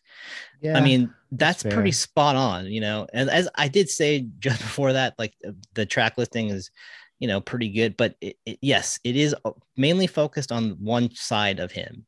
[0.62, 3.08] Yeah, I mean, that's, that's pretty spot on, you know.
[3.14, 5.34] And as I did say just before that, like
[5.74, 6.72] the track listing is,
[7.20, 9.36] you know, pretty good, but it, it, yes, it is
[9.76, 12.06] mainly focused on one side of him.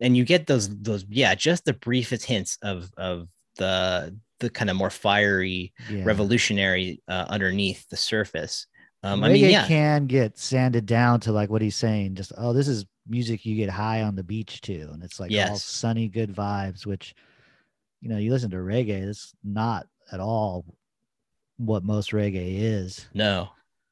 [0.00, 4.68] And you get those, those, yeah, just the briefest hints of, of the, the kind
[4.68, 6.02] of more fiery, yeah.
[6.04, 8.66] revolutionary uh, underneath the surface
[9.02, 12.14] um, I mean, yeah, can get sanded down to like what he's saying.
[12.14, 15.30] Just oh, this is music you get high on the beach to, and it's like
[15.30, 15.50] yes.
[15.50, 16.86] all sunny, good vibes.
[16.86, 17.14] Which,
[18.00, 20.64] you know, you listen to reggae, it's not at all
[21.56, 23.08] what most reggae is.
[23.14, 23.48] No,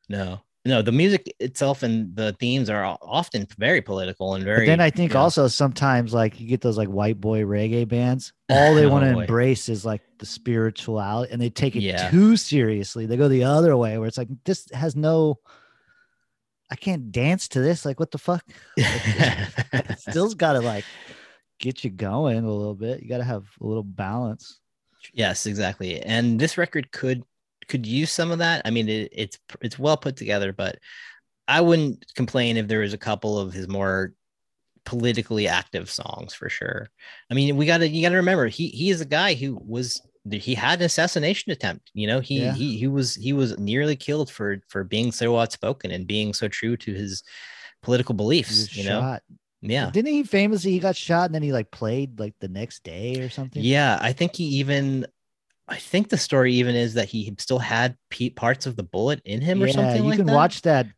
[0.08, 4.66] no no the music itself and the themes are often very political and very but
[4.66, 8.74] then i think also sometimes like you get those like white boy reggae bands all
[8.74, 12.10] they oh, want to embrace is like the spirituality and they take it yeah.
[12.10, 13.06] too seriously.
[13.06, 15.38] They go the other way where it's like this has no
[16.70, 18.44] i can't dance to this like what the fuck?
[18.76, 20.84] Like, still's gotta like
[21.58, 23.02] get you going a little bit.
[23.02, 24.60] You gotta have a little balance.
[25.12, 27.24] Yes exactly and this record could
[27.70, 28.62] could use some of that.
[28.64, 30.78] I mean, it, it's it's well put together, but
[31.48, 34.12] I wouldn't complain if there was a couple of his more
[34.84, 36.90] politically active songs for sure.
[37.30, 39.58] I mean, we got to you got to remember he he is a guy who
[39.64, 41.90] was he had an assassination attempt.
[41.94, 42.54] You know, he yeah.
[42.54, 46.48] he he was he was nearly killed for for being so outspoken and being so
[46.48, 47.22] true to his
[47.82, 48.76] political beliefs.
[48.76, 49.22] You shot.
[49.30, 49.36] know.
[49.62, 49.90] Yeah.
[49.90, 53.20] Didn't he famously he got shot and then he like played like the next day
[53.20, 53.62] or something?
[53.62, 55.06] Yeah, I think he even
[55.70, 57.96] I think the story even is that he still had
[58.34, 60.02] parts of the bullet in him yeah, or something.
[60.02, 60.34] You like can that.
[60.34, 60.88] watch that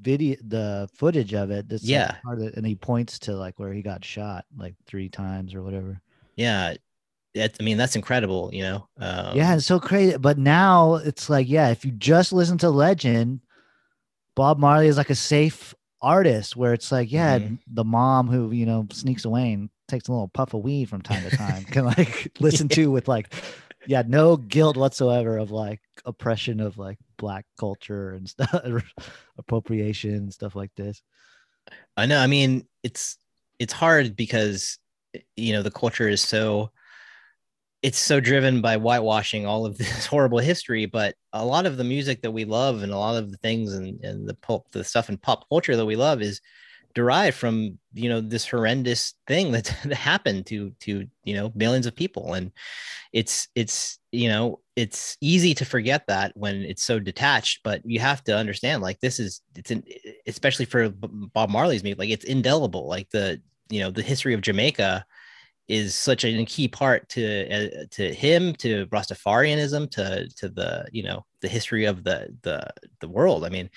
[0.00, 1.68] video, the footage of it.
[1.68, 5.52] This yeah, like and he points to like where he got shot like three times
[5.52, 6.00] or whatever.
[6.36, 6.74] Yeah,
[7.34, 8.50] it, I mean that's incredible.
[8.52, 8.88] You know.
[8.98, 10.16] Um, yeah, it's so crazy.
[10.16, 13.40] But now it's like, yeah, if you just listen to Legend,
[14.36, 17.56] Bob Marley is like a safe artist where it's like, yeah, mm-hmm.
[17.66, 21.02] the mom who you know sneaks away and takes a little puff of weed from
[21.02, 22.76] time to time can like listen yeah.
[22.76, 23.34] to with like
[23.86, 28.54] yeah, no guilt whatsoever of like oppression of like black culture and stuff,
[29.38, 31.02] appropriation stuff like this.
[31.96, 32.18] I know.
[32.18, 33.16] I mean, it's
[33.58, 34.78] it's hard because
[35.36, 36.70] you know the culture is so
[37.82, 41.84] it's so driven by whitewashing all of this horrible history but a lot of the
[41.84, 44.84] music that we love and a lot of the things and, and the pulp the
[44.84, 46.40] stuff in pop culture that we love is
[46.94, 51.86] derived from you know this horrendous thing that, that happened to to you know millions
[51.86, 52.34] of people.
[52.34, 52.52] And
[53.12, 58.00] it's it's you know it's easy to forget that when it's so detached but you
[58.00, 59.84] have to understand like this is it's in,
[60.26, 62.88] especially for bob marley's music like it's indelible.
[62.88, 65.04] Like the you know the history of jamaica
[65.68, 71.04] is such a key part to uh, to him to rastafarianism to to the you
[71.04, 72.68] know the history of the the
[73.00, 73.44] the world.
[73.44, 73.70] I mean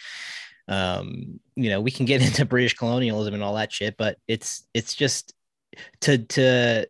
[0.67, 4.67] um you know we can get into british colonialism and all that shit but it's
[4.73, 5.33] it's just
[6.01, 6.87] to to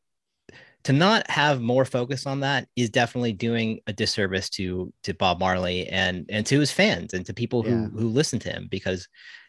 [0.83, 5.39] to not have more focus on that is definitely doing a disservice to to Bob
[5.39, 7.88] Marley and and to his fans and to people who yeah.
[7.88, 9.07] who listen to him because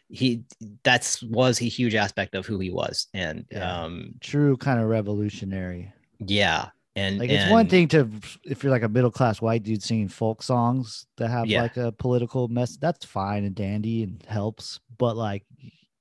[0.09, 0.43] he
[0.83, 3.83] that's was a huge aspect of who he was and yeah.
[3.83, 8.09] um true kind of revolutionary yeah and like it's one thing to
[8.43, 11.61] if you're like a middle class white dude singing folk songs that have yeah.
[11.61, 14.79] like a political mess, that's fine and dandy and helps.
[14.97, 15.43] But like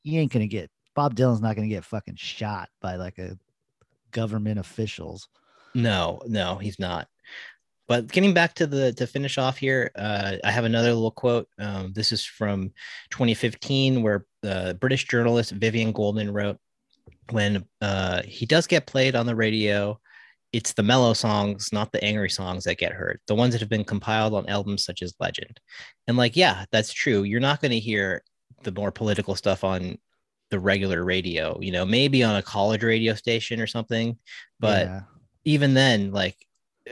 [0.02, 3.36] you ain't gonna get Bob Dylan's not gonna get fucking shot by like a
[4.12, 5.28] government officials.
[5.74, 7.08] No, no, he's not.
[7.86, 11.48] But getting back to the to finish off here, uh, I have another little quote.
[11.58, 12.72] Um, this is from
[13.10, 16.58] 2015, where the British journalist Vivien Goldman wrote,
[17.30, 20.00] "When uh, he does get played on the radio,
[20.54, 23.18] it's the mellow songs, not the angry songs that get heard.
[23.26, 25.58] The ones that have been compiled on albums such as Legend.
[26.06, 27.24] And like, yeah, that's true.
[27.24, 28.22] You're not going to hear
[28.62, 29.98] the more political stuff on
[30.50, 34.16] the regular radio, you know, maybe on a college radio station or something,
[34.60, 35.00] but yeah.
[35.44, 36.36] even then, like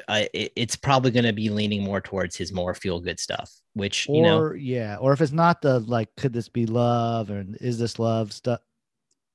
[0.09, 3.49] I, it, it's probably going to be leaning more towards his more feel good stuff,
[3.75, 7.31] which or you know, yeah, or if it's not the like, could this be love
[7.31, 8.61] or is this love stuff?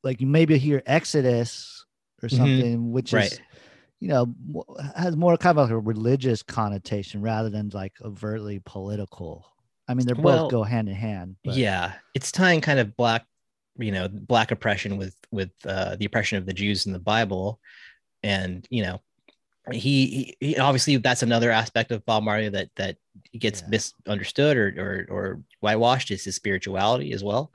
[0.03, 1.85] Like you maybe hear Exodus
[2.21, 2.37] or Mhm.
[2.37, 3.31] something, which Right.
[3.31, 3.39] is
[3.99, 4.33] you know
[4.95, 9.45] has more kind of a religious connotation rather than like overtly political.
[9.87, 11.37] I mean, they're both Well, go hand in hand.
[11.43, 13.25] But yeah, it's tying kind of black,
[13.77, 17.59] you know, black oppression with with uh, the oppression of the Jews in the Bible,
[18.23, 19.01] and you know,
[19.71, 22.97] he, he, he obviously that's another aspect of Bob Marley that that
[23.37, 23.69] gets Yeah.
[23.69, 27.51] misunderstood or or or whitewashed is his spirituality as well,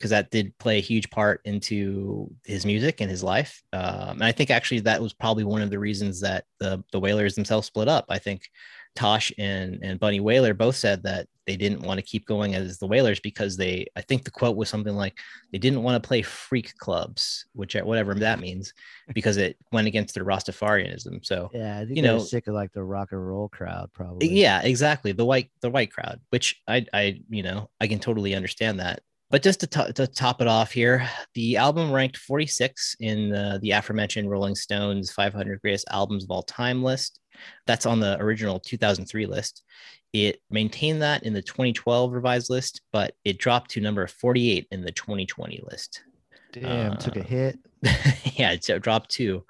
[0.00, 3.62] because that did play a huge part into his music and his life.
[3.74, 6.98] Um, and I think actually that was probably one of the reasons that the the
[7.00, 8.06] Wailers themselves split up.
[8.08, 8.48] I think
[8.96, 12.78] Tosh and and Bunny Wailer both said that they didn't want to keep going as
[12.78, 15.18] the Wailers because they I think the quote was something like
[15.52, 18.72] they didn't want to play freak clubs, which whatever that means,
[19.14, 21.26] because it went against their Rastafarianism.
[21.26, 24.28] So yeah, I think you know- sick of like the rock and roll crowd, probably.
[24.28, 25.12] yeah, exactly.
[25.12, 29.02] The white the white crowd, which I I you know I can totally understand that.
[29.30, 33.58] But just to, to, to top it off here, the album ranked 46 in uh,
[33.62, 37.20] the aforementioned Rolling Stone's 500 greatest albums of all time list.
[37.66, 39.62] That's on the original 2003 list.
[40.12, 44.82] It maintained that in the 2012 revised list, but it dropped to number 48 in
[44.82, 46.02] the 2020 list.
[46.52, 47.58] Damn, took a Uh, hit.
[48.34, 49.44] yeah, it dropped two.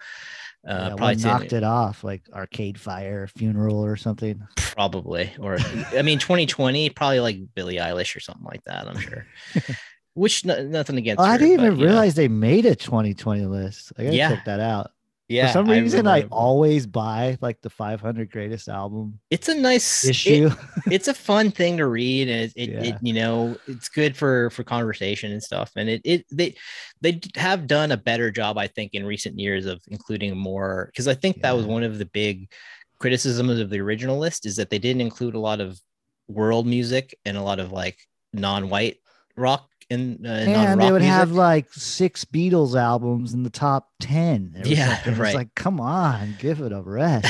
[0.66, 4.46] Uh, yeah, probably knocked it off, like Arcade Fire, Funeral, or something.
[4.56, 5.56] probably or
[5.96, 9.26] i mean 2020 probably like billie eilish or something like that i'm sure
[10.14, 11.90] which no, nothing against Oh, I didn't but, even you know.
[11.92, 13.92] realize they made a 2020 list.
[13.98, 14.28] I gotta Yeah.
[14.34, 14.90] check that out.
[15.30, 16.34] Yeah For some reason, I, remember.
[16.34, 20.50] always buy like the 500 greatest album it's a nice it- issue.
[20.90, 22.82] it's a fun thing to read and it, it, Yeah.
[22.82, 26.56] it you know it's good for for conversation and stuff and it it they
[27.00, 31.06] they have done a better job i think in recent years of including more because
[31.08, 32.50] i think that was one of the big
[32.98, 35.80] criticisms of the original list is that they didn't include a lot of
[36.28, 37.98] world music and a lot of like
[38.34, 38.98] non-white
[39.36, 41.14] rock and, uh, and they would music.
[41.16, 44.62] have like six Beatles albums in the top 10.
[44.64, 45.24] Yeah, something.
[45.24, 47.26] It's like, come on, give it a rest.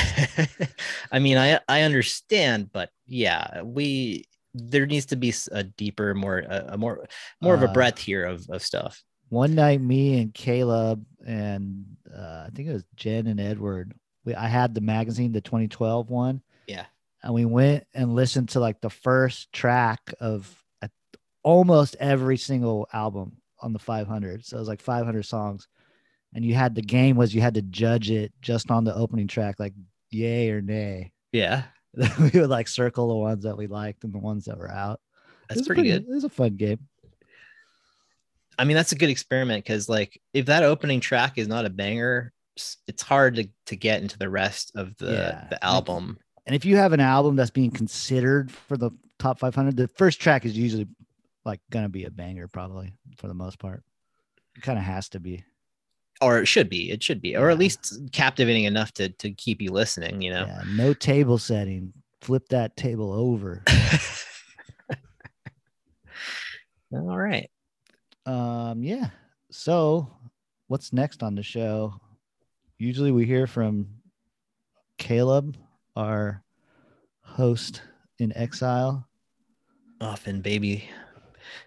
[1.11, 6.39] I mean, I I understand, but yeah, we there needs to be a deeper, more
[6.39, 7.05] a, a more
[7.41, 9.03] more of a Uh, breadth here of of stuff.
[9.29, 13.93] One night, me and Caleb and uh, I think it was Jen and Edward,
[14.25, 16.41] we, I had the magazine, the 2012 one.
[16.67, 16.85] Yeah.
[17.23, 20.53] and we went and listened to like the first track of
[21.43, 25.67] almost every single album on the 500 so it was like 500 songs
[26.33, 29.27] and you had the game was you had to judge it just on the opening
[29.27, 29.73] track like
[30.09, 31.63] yay or nay Yeah,
[31.95, 34.99] we would like circle the ones that we liked and the ones that were out
[35.49, 36.03] that's was pretty good.
[36.03, 36.79] it was a fun game
[38.59, 41.69] I mean, that's a good experiment because like if that opening track is not a
[41.69, 42.31] banger,
[42.87, 45.47] it's hard to to get into the rest of the Yeah.
[45.49, 46.19] the album.
[46.45, 50.19] and if you have an album that's being considered for the top 500 the first
[50.19, 50.87] track is usually
[51.45, 53.83] like gonna be a banger probably for the most part
[54.55, 55.43] it kind of has to be
[56.21, 59.59] Or it should be, it should be, or at least captivating enough to to keep
[59.61, 60.21] you listening.
[60.21, 60.45] You know.
[60.45, 61.93] Yeah, no table setting.
[62.21, 63.63] Flip that table over.
[66.93, 67.49] All right.
[68.27, 69.09] um, yeah.
[69.49, 70.13] So,
[70.67, 71.95] what's next on the show?
[72.77, 73.87] Usually, we hear from
[74.97, 75.57] Caleb,
[75.95, 76.43] our
[77.21, 77.81] host
[78.19, 79.07] in exile.
[79.99, 80.87] Often, baby,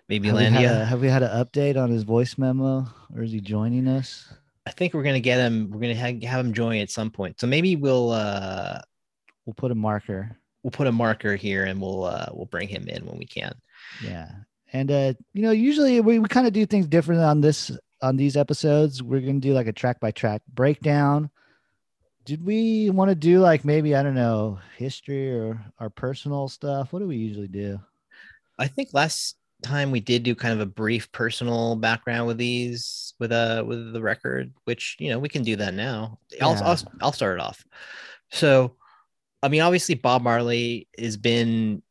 [0.08, 3.22] baby Have we, had a, have we had an update on his voice memo, or
[3.22, 4.32] is he joining us?
[4.66, 5.70] I think we're gonna get him.
[5.70, 7.40] We're gonna have, have him join at some point.
[7.40, 8.80] So maybe we'll uh
[9.46, 10.38] We'll put a marker.
[10.62, 13.54] we'll put a marker here and we'll uh we'll bring him in when we can.
[14.02, 14.30] Yeah.
[14.72, 17.70] And uh, you know, usually we, we kind of do things different on this
[18.00, 19.02] on these episodes.
[19.02, 21.30] We're gonna do like a track by track breakdown.
[22.24, 26.90] Did we want to do like maybe I don't know history or our personal stuff?
[26.90, 27.78] What do we usually do?
[28.58, 33.14] I think last time we did do kind of a brief personal background with these
[33.18, 36.18] with uh with the record, which you know we can do that now.
[36.40, 37.64] I'll I'll, I'll start it off.
[38.30, 38.76] So,
[39.42, 41.82] I mean, obviously Bob Marley has been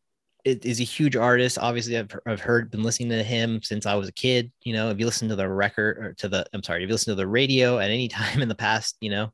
[0.45, 1.57] is a huge artist.
[1.57, 4.51] Obviously, I've I've heard been listening to him since I was a kid.
[4.63, 6.93] You know, if you listen to the record or to the I'm sorry, if you
[6.93, 9.33] listen to the radio at any time in the past, you know,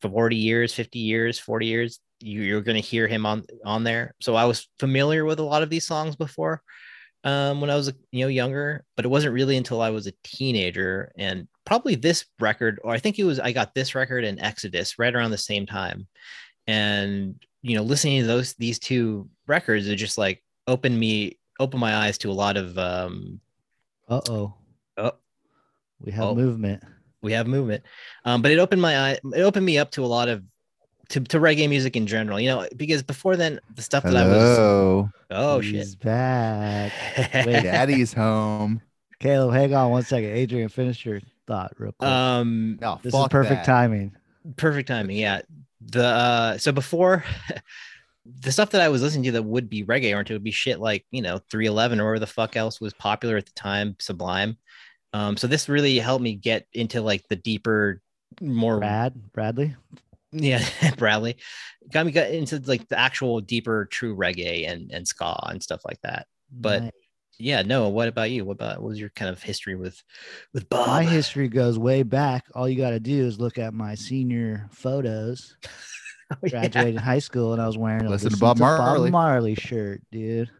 [0.00, 4.14] 40 years, 50 years, 40 years, you, you're going to hear him on on there.
[4.20, 6.62] So I was familiar with a lot of these songs before
[7.24, 10.12] um, when I was you know younger, but it wasn't really until I was a
[10.24, 14.40] teenager and probably this record, or I think it was I got this record and
[14.40, 16.06] Exodus right around the same time,
[16.66, 21.80] and you know listening to those these two records, it just like opened me opened
[21.80, 23.40] my eyes to a lot of um,
[24.08, 24.54] Uh oh.
[24.96, 25.12] Oh.
[26.00, 26.34] We have Oh.
[26.34, 26.82] movement.
[27.22, 27.84] we have movement
[28.24, 30.42] um, but it opened my eye it opened me up to a lot of
[31.12, 32.40] to, to reggae music in general.
[32.40, 36.92] You know, because before then, the stuff that I was oh He's shit, back.
[37.34, 37.62] Wait.
[37.62, 38.80] Daddy's home.
[39.20, 40.30] Caleb, hang on one second.
[40.30, 42.08] Adrian, finish your thought real quick.
[42.10, 43.66] um, No, this is perfect that.
[43.66, 44.16] timing.
[44.56, 45.16] perfect timing.
[45.16, 45.42] Yeah,
[45.80, 47.24] the uh, so before.
[48.40, 50.78] The stuff that I was listening to that would be reggae oriented would be shit
[50.78, 54.56] like you know 311 or whatever the fuck else was popular at the time, Sublime.
[55.12, 58.00] Um, so this really helped me get into like the deeper,
[58.40, 59.74] more Brad, Bradley.
[60.32, 60.64] Yeah
[60.96, 61.36] bradley
[61.92, 65.82] got me got into like the actual deeper true reggae and and ska and stuff
[65.84, 66.92] like that But- Nice.
[67.38, 70.02] yeah no what about you what about what was your kind of history with
[70.54, 72.44] with bob my history goes way back.
[72.54, 75.56] All you got to do is look at my senior photos.
[76.30, 76.48] Oh, yeah.
[76.66, 79.10] Graduated high school, and I was wearing a Listen to Listen Bob Marley.
[79.10, 80.50] Marley shirt, dude.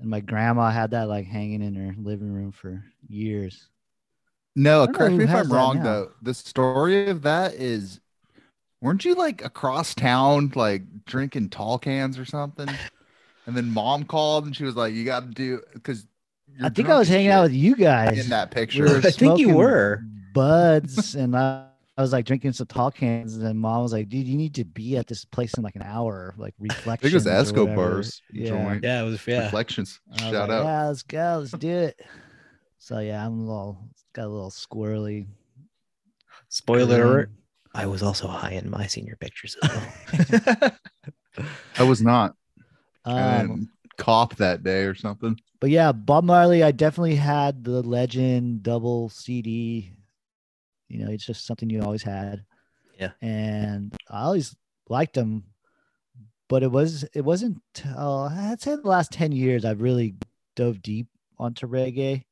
[0.00, 3.68] And my grandma had that like hanging in her living room for years.
[4.56, 5.84] No, I don't know correct me if I'm wrong now.
[5.84, 6.12] though.
[6.22, 8.00] The story of that is
[8.86, 12.68] weren't you like across town like drinking tall cans or something?
[13.46, 16.06] And then mom called and she was like, You gotta do because
[16.62, 18.18] I think I was hanging out with you guys.
[18.18, 18.84] in that picture.
[18.84, 20.02] were I think you were.
[20.32, 21.66] buds, and I,
[21.98, 24.54] I was like drinking some tall cans, and then mom was like, "Dude, you need
[24.54, 27.26] to be at this place in like an hour, like I reflection." think it was
[27.26, 28.48] Escobar's Yeah.
[28.48, 28.84] joint.
[28.84, 30.00] yeah it was yeah Reflections.
[30.10, 30.64] Was Shout like, out.
[30.64, 31.36] Yeah, let's go.
[31.40, 32.00] Let's do it.
[32.78, 33.78] So yeah, I'm a little
[34.14, 35.26] got a little squirrely.
[36.48, 37.06] spoiler grin.
[37.08, 37.30] alert
[37.76, 40.72] i was also high in my senior pictures as well
[41.78, 42.34] I was not.
[43.04, 45.38] Um, cop that day or something.
[45.60, 49.92] but yeah, Bob Marley, I definitely had the legend double CD.
[50.88, 52.44] You know, it's just something you always had.
[52.98, 53.12] Yeah.
[53.20, 54.56] And I always
[54.88, 55.44] liked him,
[56.48, 57.60] but it was it wasn't
[57.96, 60.14] uh, I'd say the last 10 years I've really
[60.54, 61.06] dove deep
[61.38, 62.24] onto reggae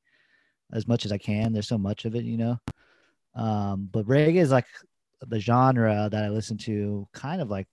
[0.73, 1.53] as much as I can.
[1.53, 2.59] There's so much of it, you know.
[3.35, 4.67] Um, but reggae is like
[5.29, 7.67] the genre that I listen to kind of like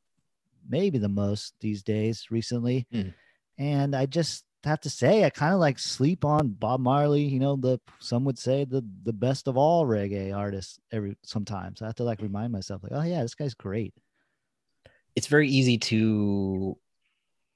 [0.70, 2.88] maybe the most these days recently.
[2.94, 3.14] Mm.
[3.58, 7.40] And I just have to say, I kind of like sleep on Bob Marley, you
[7.40, 11.82] know, the some would say the the best of all reggae artists every sometimes.
[11.82, 13.94] I have to like remind myself, like, oh yeah, this guy's great.
[15.16, 16.78] it's very easy to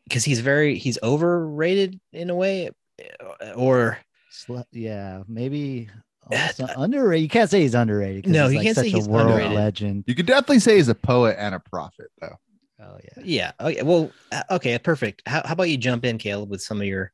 [0.05, 2.69] because he's very he's overrated in a way
[3.55, 3.97] or
[4.71, 5.89] yeah, maybe
[6.31, 7.23] Yeah, almost underrated.
[7.23, 8.27] You can't say he's underrated.
[8.27, 9.53] No, he's you like can't say such a he's world underrated.
[9.55, 10.03] legend.
[10.07, 12.35] You could definitely say he's a poet and a prophet, though.
[12.81, 13.23] Oh yeah.
[13.23, 16.81] yeah okay well uh, okay perfect how, how about you jump in caleb with some
[16.81, 17.09] of your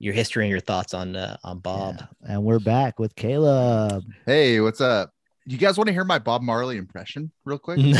[0.00, 2.34] your history and your thoughts on uh, on bob Yeah.
[2.34, 4.02] And we're back with Caleb.
[4.26, 5.12] Hey, what's up?
[5.46, 7.78] You guys want to hear my Bob Marley impression real quick?
[7.78, 7.96] Please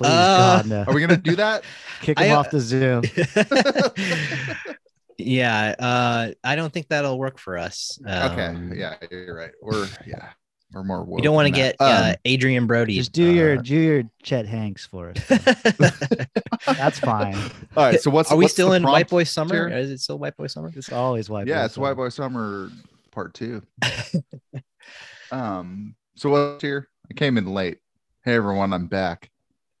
[0.00, 0.84] Uh, God no.
[0.88, 1.62] Are we gonna do that?
[2.00, 3.02] Kick him I, uh, off the Zoom.
[5.18, 9.52] yeah uh i don't think that'll work for us okay, Um, yeah, you're right.
[9.62, 10.30] We're yeah,
[10.72, 11.06] we're more.
[11.16, 12.14] you don't want to get than that.
[12.14, 15.26] uh, adrian brody Just do your uh, do your Chet Hanks for us.
[16.66, 17.36] That's fine.
[17.76, 18.00] All right.
[18.00, 19.78] So what's are we what's still in white boy summer here?
[19.78, 21.46] is it still white boy summer It's always white.
[21.46, 21.86] Yeah, boy it's summer.
[21.86, 22.70] White Boy Summer
[23.12, 23.62] Part Two.
[25.30, 25.94] um.
[26.16, 26.88] So what's here?
[27.10, 27.78] I came in late.
[28.24, 29.30] Hey everyone, I'm back.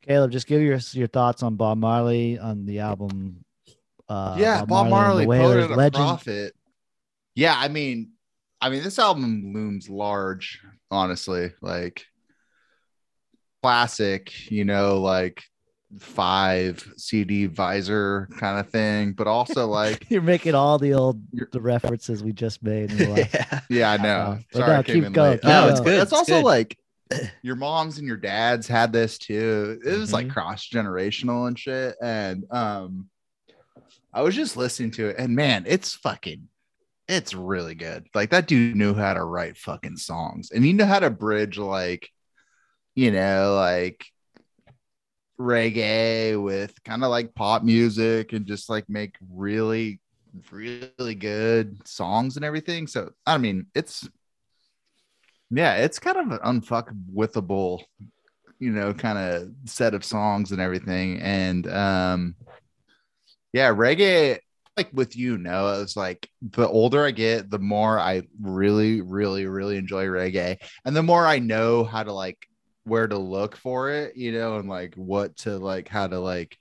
[0.02, 3.44] Caleb, just give your your thoughts on Bob Marley on the album.
[4.08, 5.94] Uh, yeah, Bob and Marley, the poet and legend.
[5.94, 6.54] prophet.
[7.34, 8.12] Yeah, I mean,
[8.60, 10.60] I mean, this album looms large.
[10.90, 12.04] Honestly, like
[13.62, 15.42] classic, you know, like
[15.98, 21.20] five CD visor kind of thing, but also like, You're making all the old
[21.52, 22.90] the references we just made.
[22.90, 24.38] In yeah yeah, I Uh, know.
[24.52, 25.40] but Sorry, no, I came keep in going, late.
[25.40, 26.44] keep No, it's good, That's it's also good.
[26.44, 26.78] like
[27.42, 29.80] your moms and your dads had this too.
[29.84, 30.30] It was like Mhm.
[30.32, 31.96] cross generational and shit.
[32.02, 33.08] And um,
[34.16, 36.48] I was just listening to it, and man, it's fucking,
[37.06, 38.06] it's really good.
[38.14, 41.58] Like that dude knew how to write fucking songs, and he knew how to bridge
[41.58, 42.08] like,
[42.94, 44.06] you know, like
[45.38, 50.00] reggae with kind of like pop music and just like make really
[50.50, 54.08] really good songs and everything so i mean it's
[55.50, 57.82] yeah it's kind of an unfuck withable
[58.58, 62.34] you know kind of set of songs and everything and um
[63.56, 64.38] yeah reggae
[64.76, 69.46] like with you Noah, it's like the older I get, the more I really, really,
[69.46, 72.36] really enjoy reggae, and the more I know how to like
[72.84, 76.58] where to look for it, you know, and like what to like how to like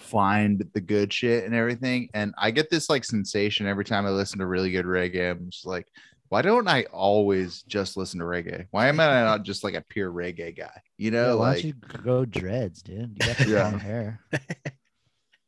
[0.00, 2.08] find the good shit and everything.
[2.14, 5.30] And I get this like sensation every time I listen to really good reggae.
[5.32, 5.86] I'm just like,
[6.30, 8.66] why don't I always just listen to reggae?
[8.72, 10.80] Why am I not just like a pure reggae guy?
[10.98, 13.16] You Yeah, know, why like don't you grow dreads, dude?
[13.16, 13.70] You got the Yeah.
[13.70, 14.20] long hair.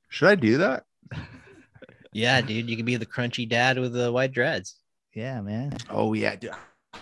[0.09, 0.85] should I do that?
[2.13, 4.77] Yeah, dude, you could be the crunchy dad with the white dreads.
[5.15, 5.77] Yeah, man.
[5.91, 6.51] Oh yeah, dude.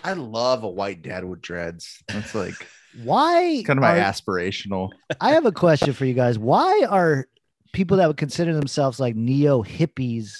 [0.03, 2.01] I love a white dad with dreads.
[2.07, 2.55] That's like
[3.03, 4.91] Why kind of my are- aspirational.
[5.21, 6.37] I have a question for you guys.
[6.39, 7.27] Why are
[7.73, 10.31] people that would consider themselves like neo hippies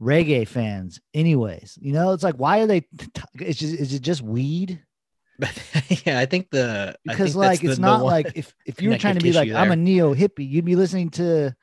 [0.00, 1.78] reggae fans anyways?
[1.80, 2.86] You know, it's like why are they
[3.40, 4.82] it's just is it just weed?
[5.38, 5.50] But
[6.06, 8.32] yeah, I think the I Because think like that's it's the- the not one- like
[8.34, 10.76] if if you were trying to be like tissue I'm a neo hippie, you'd be
[10.76, 11.54] listening to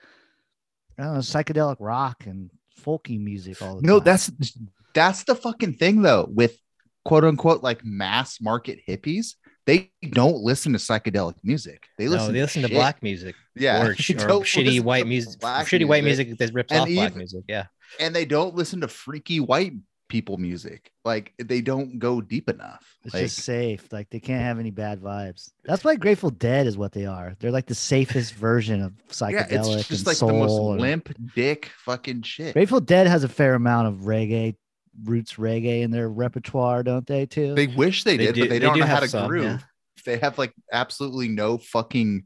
[1.00, 2.50] I don't know, psychedelic rock and
[2.86, 4.06] folky music all the No, time.
[4.06, 4.32] that's
[4.94, 6.58] that's the fucking thing though with
[7.06, 9.36] quote unquote like mass market hippies.
[9.68, 11.86] They don't listen to psychedelic music.
[11.98, 12.34] They no, listen.
[12.34, 12.76] they listen to shit.
[12.76, 16.82] black music Yeah, or, or shitty white music, black shitty white music that rips And
[16.82, 17.44] off black music.
[17.48, 17.68] Yeah,
[18.00, 19.74] and they don't listen to freaky white
[20.12, 20.92] people music.
[21.06, 22.98] Like they don't go deep enough.
[23.06, 23.88] it's like, just safe.
[23.94, 25.52] Like they can't have any bad vibes.
[25.64, 27.34] That's why Grateful Dead is what they are.
[27.40, 30.72] They're like the safest version of psychedelic yeah, it's just and like the soul most
[30.74, 32.54] and- limp dick fucking shit.
[32.54, 34.56] Grateful Dead has a fair amount of reggae,
[35.06, 37.26] roots reggae in their repertoire, don't they?
[37.26, 37.56] Too.
[37.56, 39.30] They wish they, They did, do- but they, they don't do know how to some,
[39.30, 39.44] groove.
[39.46, 39.58] yeah.
[40.06, 42.26] They have like absolutely no fucking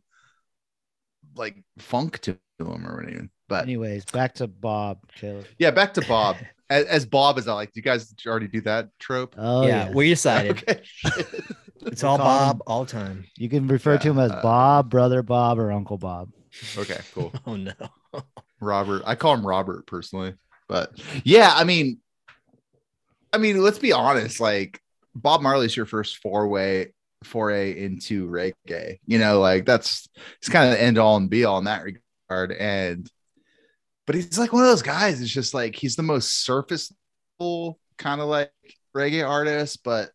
[1.35, 3.29] like funk to them or anything.
[3.47, 4.99] But Anyways, back to Bob.
[5.15, 5.45] Caleb.
[5.59, 6.37] yeah, back to Bob.
[6.69, 9.35] as, as Bob is I like, do you guys already do that trope?
[9.37, 10.81] Oh yeah, yeah, we decided Okay.
[11.81, 13.25] it's all Call him- Bob all time.
[13.37, 16.29] you can refer to him as Uh, Bob, brother Bob, or Uncle Bob.
[16.77, 17.33] okay, cool.
[17.45, 17.73] Oh no,
[18.61, 19.03] Robert.
[19.05, 20.33] I call him Robert personally,
[20.67, 20.91] but
[21.23, 21.99] yeah, I mean,
[23.33, 24.39] I mean, let's be honest.
[24.39, 24.81] Like
[25.13, 26.93] Bob Marley's your first four way
[27.23, 28.99] foray into reggae.
[29.05, 30.07] You know, like that's
[30.37, 32.51] it's kind of the end all and be all in that regard.
[32.53, 33.09] And
[34.05, 35.21] but he's like one of those guys.
[35.21, 36.93] It's just like he's the most surface
[37.39, 38.51] kind of like
[38.95, 40.11] reggae artist, but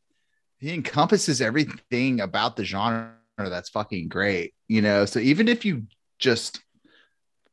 [0.58, 4.54] he encompasses everything about the genre that's fucking great.
[4.68, 5.84] You know, so even if you
[6.18, 6.60] just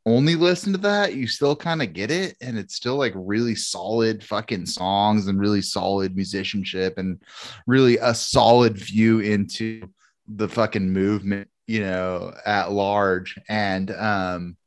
[0.06, 2.38] only listen to that, you still kind of get it.
[2.40, 7.22] And it's still like really solid fucking songs and really solid musicianship and
[7.66, 9.90] really a solid view into
[10.28, 13.38] the fucking movement, you know, at large.
[13.50, 14.58] And um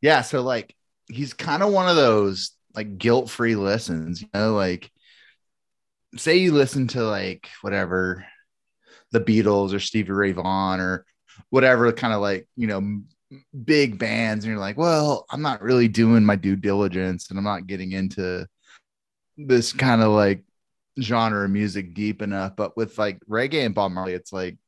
[0.00, 0.74] yeah, so like
[1.08, 4.90] he's kind of one of those like guilt-free listens, you know, like
[6.16, 8.24] say you listen to like whatever
[9.12, 11.04] the Beatles or Stevie Ray Vaughan or
[11.50, 13.00] whatever kind of like, you know,
[13.64, 17.44] big bands and you're like, well, I'm not really doing my due diligence and I'm
[17.44, 18.46] not getting into
[19.36, 20.44] this kind of like
[21.00, 22.56] genre of music deep enough.
[22.56, 24.58] But with like reggae and Bob Marley, it's like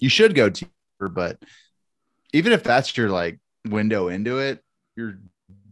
[0.00, 1.38] you should go deeper, but
[2.32, 3.38] even if that's your like
[3.68, 4.60] window into it,
[4.96, 5.18] you're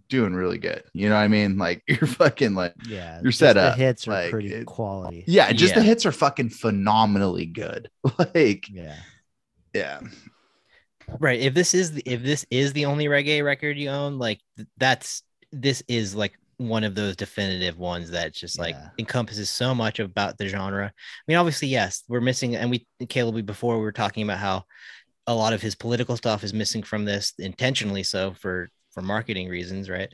[0.09, 0.83] doing really good.
[0.93, 1.57] You know what I mean?
[1.59, 4.67] Like you're fucking like Yeah, You're just set the up, hits are like, pretty it-
[4.67, 5.25] quality.
[5.27, 7.89] yeah, just the hits are fucking phenomenally good.
[8.35, 8.97] like Yeah,
[9.75, 10.01] yeah.
[11.19, 11.41] right?
[11.41, 14.41] If this is the, if this is the only reggae record you own, like
[14.79, 15.23] that's
[15.53, 18.89] this is like one of those definitive ones that just like Yeah.
[18.99, 20.87] encompasses so much about the genre.
[20.87, 20.93] I
[21.27, 24.65] mean, obviously, yes, we're missing, and we Caleb we- before we were talking about how
[25.27, 29.49] a lot of his political stuff is missing from this intentionally so for for marketing
[29.49, 30.13] reasons, right?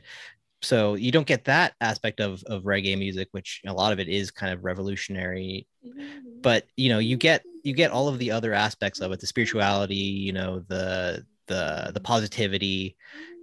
[0.61, 4.07] So you don't get that aspect of of reggae music, which a lot of it
[4.07, 5.67] is kind of revolutionary
[6.41, 9.27] but you know you get you get all of the other aspects of it the
[9.27, 12.95] spirituality you know the the the positivity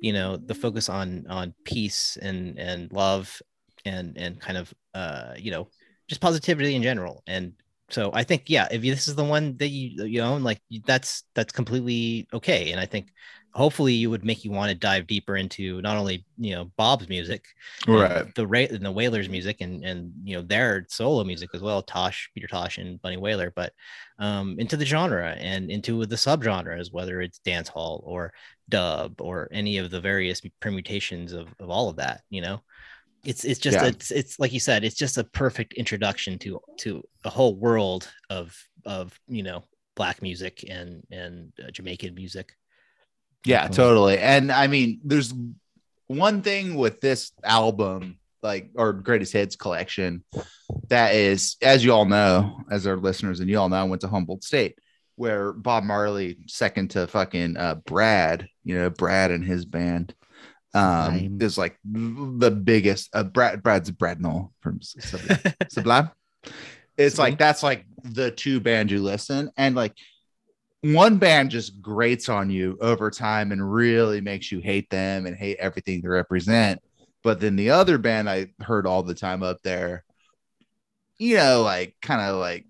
[0.02, 3.40] you know the focus on on peace and and love
[3.84, 5.68] and and kind of uh you know
[6.08, 7.52] just positivity in general and
[7.90, 11.24] so i think yeah if this is the one that you you own like that's
[11.34, 13.12] that's completely okay and i think
[13.52, 17.08] hopefully you would make you want to dive deeper into not only you know bob's
[17.08, 17.46] music
[17.86, 18.34] Right.
[18.34, 21.82] the Ra- and the Wailers music and and you know their solo music as well,
[21.82, 23.72] Tosh, Peter Tosh, and Bunny Wailer, but
[24.18, 28.32] um, into the genre and into the subgenres, whether it's dance hall or
[28.68, 32.22] dub or any of the various permutations of, of all of that.
[32.30, 32.60] You know,
[33.28, 33.86] it's it's just Yeah.
[33.86, 38.10] it's it's like you said, it's just a perfect introduction to to a whole world
[38.30, 39.64] of of you know
[39.94, 42.54] black music and and uh, Jamaican music.
[43.44, 44.18] Yeah, totally.
[44.18, 45.32] And I mean, there's
[46.08, 50.24] one thing with this album, like our greatest hits collection,
[50.88, 54.00] that is, as you all know, as our listeners and you all know, I went
[54.02, 54.78] to Humboldt State,
[55.14, 60.12] where Bob Marley, second to fucking uh, Brad, you know, Brad and his band,
[60.76, 61.38] um, Sublime.
[61.40, 63.08] is like the biggest.
[63.14, 65.54] Uh, Brad, Brad's Brad Nowell from Sublime.
[65.68, 66.10] Sublime.
[66.98, 69.94] It's like that's like the two band you listen, and like
[70.82, 75.36] one band just grates on you over time and really makes you hate them and
[75.36, 76.80] hate everything they represent.
[77.22, 80.04] But then the other band I heard all the time up there,
[81.18, 82.66] you know, like kind of like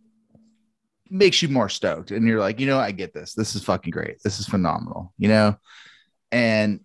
[1.10, 2.10] makes you more stoked.
[2.10, 3.34] And you're like, you know, I get this.
[3.34, 4.22] This is fucking great.
[4.22, 5.56] This is phenomenal, you know?
[6.32, 6.80] And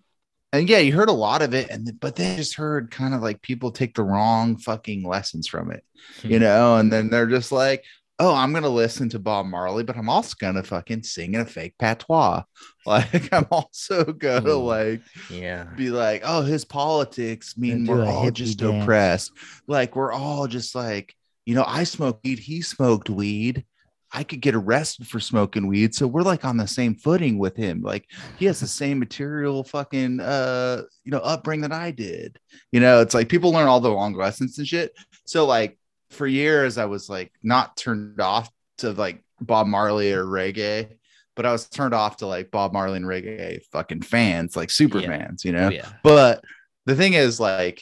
[0.53, 3.21] and yeah, you heard a lot of it, and but then just heard kind of
[3.21, 5.83] like people take the wrong fucking lessons from it,
[6.23, 7.83] you know, and then they're just like,
[8.19, 11.45] oh, I'm gonna listen to Bob Marley, but I'm also gonna fucking sing in a
[11.45, 12.43] fake patois.
[12.85, 14.63] Like I'm also gonna Ooh.
[14.65, 15.65] like Yeah.
[15.75, 18.83] be like, oh, his politics mean we're all just dance.
[18.83, 19.31] oppressed.
[19.67, 23.65] Like we're all just like, you know, I smoke weed, he smoked weed.
[24.13, 25.95] I could get arrested for smoking weed.
[25.95, 27.81] So we're like on the same footing with him.
[27.81, 28.05] Like
[28.37, 32.37] he has the same material fucking uh, you know, upbringing that I did.
[32.71, 34.93] You know, it's like people learn all the long lessons and shit.
[35.25, 35.77] So like
[36.09, 38.49] for years I was like not turned off
[38.79, 40.89] to like Bob Marley or reggae,
[41.35, 44.99] but I was turned off to like Bob Marley and reggae fucking fans, like super
[44.99, 45.07] Yeah.
[45.07, 45.67] fans, you know.
[45.67, 45.89] Oh, yeah.
[46.03, 46.43] But
[46.85, 47.81] the thing is, like,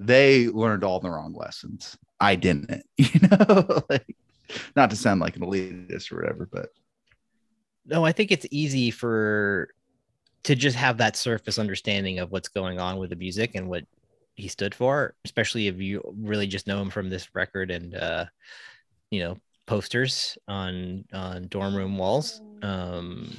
[0.00, 1.96] they learned all the wrong lessons.
[2.18, 4.16] I didn't, you know, like
[4.76, 6.70] not to sound like an elitist or whatever, but
[7.86, 9.68] No, I think it's easy for
[10.44, 13.84] to just have that surface understanding of what's going on with the music and what
[14.34, 18.24] he stood for, especially if you really just know him from this record and uh
[19.10, 19.36] you know
[19.66, 22.40] posters on on dorm room walls.
[22.62, 23.36] Um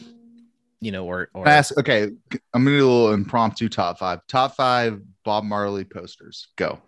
[0.81, 2.03] you know, or or ask, okay,
[2.53, 4.19] I'm gonna do a little impromptu top five.
[4.27, 6.47] Top five Bob Marley posters.
[6.55, 6.79] Go.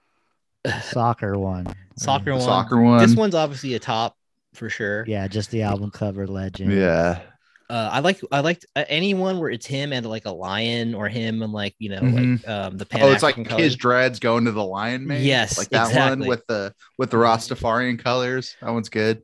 [0.83, 1.65] Soccer one.
[1.97, 2.41] soccer one.
[2.41, 2.99] soccer one.
[2.99, 4.15] This one's obviously a top
[4.53, 5.05] for sure.
[5.07, 6.71] Yeah, just the album cover legend.
[6.73, 7.21] Yeah.
[7.69, 11.07] Uh, I like I like uh, anyone where it's him and like a lion or
[11.07, 14.19] him and like you know like um the Pan Oh, it's like African his dreads
[14.19, 15.23] going to the lion man.
[15.23, 16.19] Yes, like that exactly.
[16.19, 18.55] one with the with the Rastafarian colors.
[18.61, 19.23] That one's good.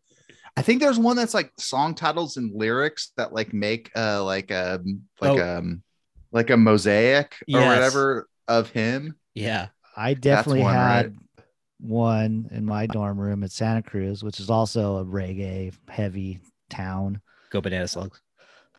[0.56, 4.50] I think there's one that's like song titles and lyrics that like make uh like
[4.52, 5.58] um like Oh.
[5.58, 5.84] um
[6.32, 7.68] like a mosaic or Yes.
[7.68, 9.18] whatever of him.
[9.36, 9.68] yeah.
[10.00, 11.16] I definitely one, had right?
[11.80, 17.22] One in my dorm room at Santa Cruz, which is also a reggae heavy town.
[17.50, 18.22] Go banana slugs.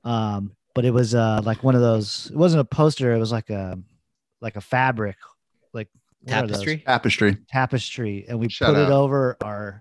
[0.05, 2.31] Um, but it was uh like one of those.
[2.31, 3.15] It wasn't a poster.
[3.15, 3.79] It was like a
[4.41, 5.17] like a fabric,
[5.73, 5.89] like
[6.23, 6.51] what are those?
[6.51, 6.79] Tapestry.
[6.79, 7.37] Tapestry.
[7.49, 9.81] tapestry, and we Shout put it over our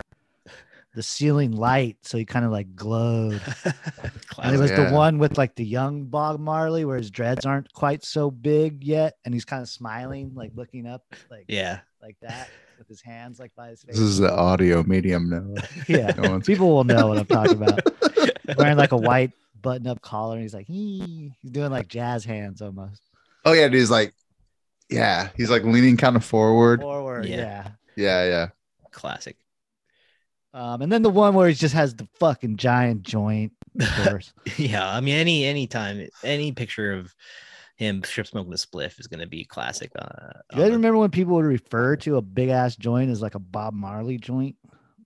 [0.98, 3.42] the ceiling light, so he kind of like glowed.
[4.40, 4.84] And it was yeah.
[4.84, 8.84] the one with like the young Bob Marley, where his dreads aren't quite so big
[8.84, 11.02] yet, and he's kind of smiling, like looking up,
[11.32, 11.80] like yeah.
[12.04, 13.96] like that, with his hands like by his face.
[13.96, 15.62] This is the audio medium now.
[15.88, 17.82] yeah, No one's- people will know what I'm talking about.
[18.58, 22.62] Wearing like a white button-up collar, and he's like, "Hee." he's doing like jazz hands
[22.62, 23.02] almost
[23.44, 24.14] Oh yeah, dude, he's like,
[24.90, 26.82] yeah, he's like leaning kind of forward.
[26.82, 27.26] forward.
[27.26, 27.38] Yeah.
[27.38, 27.68] Yeah.
[27.96, 28.48] Yeah, yeah.
[28.92, 29.36] Classic.
[30.54, 34.34] Um, and then the one where he just has the fucking giant joint, of course.
[34.58, 34.88] Yeah.
[34.90, 37.14] I mean, any any time, any picture of
[37.78, 39.92] him strip smoking a spliff is going to be classic.
[39.98, 40.08] Uh,
[40.52, 43.22] Do you guys the- remember when people would refer to a big ass joint as
[43.22, 44.56] like a Bob Marley joint?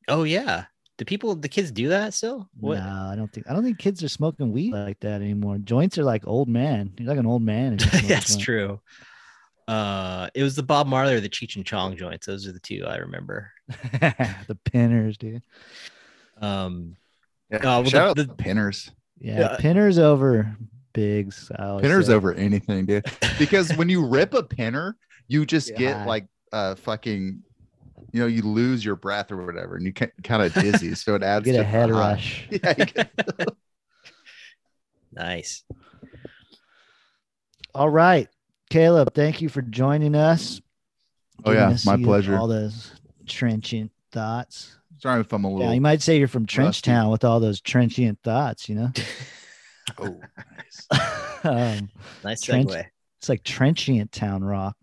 [0.07, 0.65] oh yeah.
[0.97, 2.47] Do people, the kids do that still?
[2.59, 2.78] What?
[2.78, 5.57] No, I don't think I don't think kids are smoking weed like that anymore.
[5.57, 6.93] Joints are like old man.
[6.99, 7.74] You're like an old man.
[7.74, 8.41] if you smoke a That's joint.
[8.43, 8.80] true.
[9.67, 12.26] Uh, it was the Bob Marley or the Cheech and Chong joints.
[12.28, 13.51] Those are the two I remember.
[13.69, 15.41] the pinners, dude.
[16.39, 16.95] Um,
[17.49, 17.57] yeah.
[17.57, 18.91] Uh, well, Shout the- out the pinners.
[19.19, 19.57] Yeah, Yeah.
[19.59, 20.55] pinners over
[20.93, 21.51] bigs.
[21.57, 22.13] I Pinners say.
[22.13, 23.05] over anything, dude.
[23.39, 27.43] Because when you rip a pinner, you just Get get like uh fucking
[28.13, 30.93] you know, you lose your breath or whatever, and you get kind of dizzy.
[30.95, 31.99] So it You adds get to a the head high.
[32.11, 32.47] rush.
[32.51, 33.11] Yeah, get-
[35.13, 35.63] nice.
[37.73, 38.27] All right,
[38.69, 39.13] Caleb.
[39.13, 40.61] Thank you for joining us.
[41.45, 42.35] Oh, yeah, us my pleasure.
[42.37, 42.91] All those
[43.25, 44.77] trenchant thoughts.
[44.99, 45.67] sorry if I'm a little.
[45.67, 46.91] Yeah, you might say you're from rusty.
[46.91, 48.67] Trenchtown with all those trenchant thoughts.
[48.67, 48.91] You know,
[49.99, 50.19] oh,
[50.57, 50.87] nice.
[51.43, 51.89] um,
[52.23, 52.85] Nice Trench- segue.
[53.19, 54.75] it's like Trenchant Town Rock,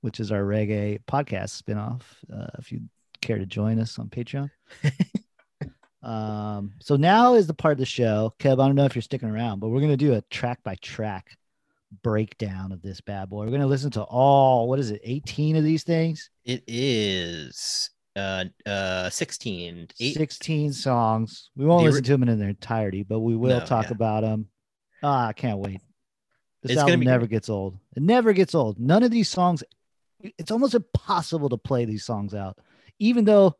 [0.00, 2.02] which is our reggae podcast spinoff.
[2.32, 2.80] Uh, if you
[3.20, 4.50] care to join us on Patreon.
[6.02, 8.52] um, so now is the part of the show, Kev.
[8.62, 11.36] I don't know if you're sticking around, but we're gonna do a track by track
[12.02, 13.44] breakdown of this bad boy.
[13.44, 18.44] We're gonna listen to all what is it, 18 of these things, It is uh
[18.64, 21.50] uh 16 eight 16 songs.
[21.56, 23.92] We won't The listen to them in their entirety, but we will No, talk yeah.
[23.92, 24.46] about them.
[25.02, 25.80] Ah, I can't wait.
[26.62, 27.78] This It's album be never gets old.
[27.96, 28.78] It never gets old.
[28.78, 29.62] None of these songs.
[30.20, 32.58] It's almost impossible to play these songs out,
[32.98, 33.56] even though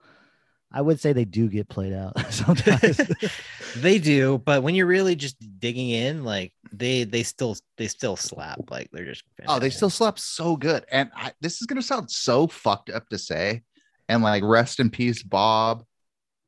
[0.72, 3.00] I would say they do get played out sometimes.
[3.76, 8.16] they do but when you're really just digging in like they they still they still
[8.16, 10.84] slap like they're just Oh, they still slap so good.
[10.90, 13.62] And I, this is gonna sound so fucked up to say,
[14.08, 15.84] and like rest in peace, Bob.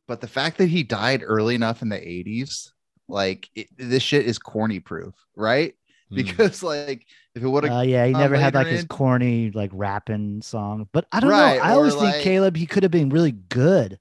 [0.06, 2.70] But the fact that he died early enough in the 80s,
[3.08, 5.74] like it, this shit is corny proof, right?
[6.12, 6.16] Mm.
[6.16, 9.50] Because like if it would have uh, yeah, he never had like later his corny
[9.50, 11.62] like rapping song, but I don't Right, know.
[11.64, 13.98] I always like- think Caleb he could have been really good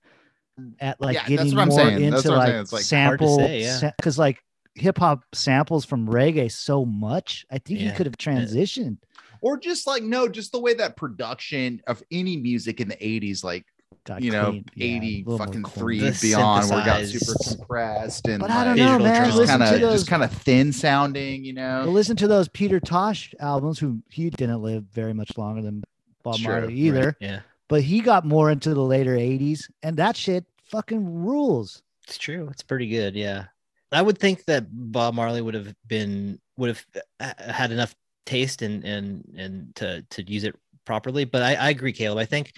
[0.79, 2.01] at like Yeah, getting more saying.
[2.03, 2.61] Into like, saying.
[2.61, 3.91] It's, like, sample say, yeah.
[3.97, 4.41] because like
[4.75, 7.45] hip hop samples from reggae so much.
[7.51, 8.97] I think he could have transitioned.
[9.41, 13.43] or just like no, just the way that production of any music in the 80s
[13.43, 13.65] like
[14.07, 15.79] got you know, clean- 80 little more fucking clean.
[15.83, 19.31] three The beyond where it got super compressed and But I don't like, know, man.
[19.31, 21.83] just kind of just kind of thin sounding, you know.
[21.85, 25.83] But listen to those Peter Tosh albums, who he didn't live very much longer than
[26.23, 26.73] Bob true, Marley right.
[26.77, 27.17] either.
[27.19, 31.83] Yeah, But he got more into the later '80s, and that shit fucking rules.
[32.07, 32.47] it's true.
[32.51, 33.13] It's pretty good.
[33.15, 33.45] Yeah,
[33.91, 36.85] I would think that Bob Marley would have been would have
[37.19, 37.93] uh, had enough
[38.25, 40.55] taste and and and to to use it
[40.85, 41.25] properly.
[41.25, 42.17] But I, I agree, Caleb.
[42.19, 42.53] I think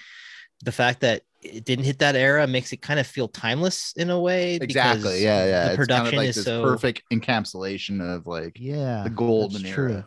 [0.64, 4.10] the fact that it didn't hit that era makes it kind of feel timeless in
[4.10, 4.56] a way.
[4.56, 5.24] Exactly.
[5.24, 5.64] Yeah, yeah.
[5.66, 9.10] The It's production kind of like is this so perfect encapsulation of like Yeah, the
[9.10, 10.06] golden that's era.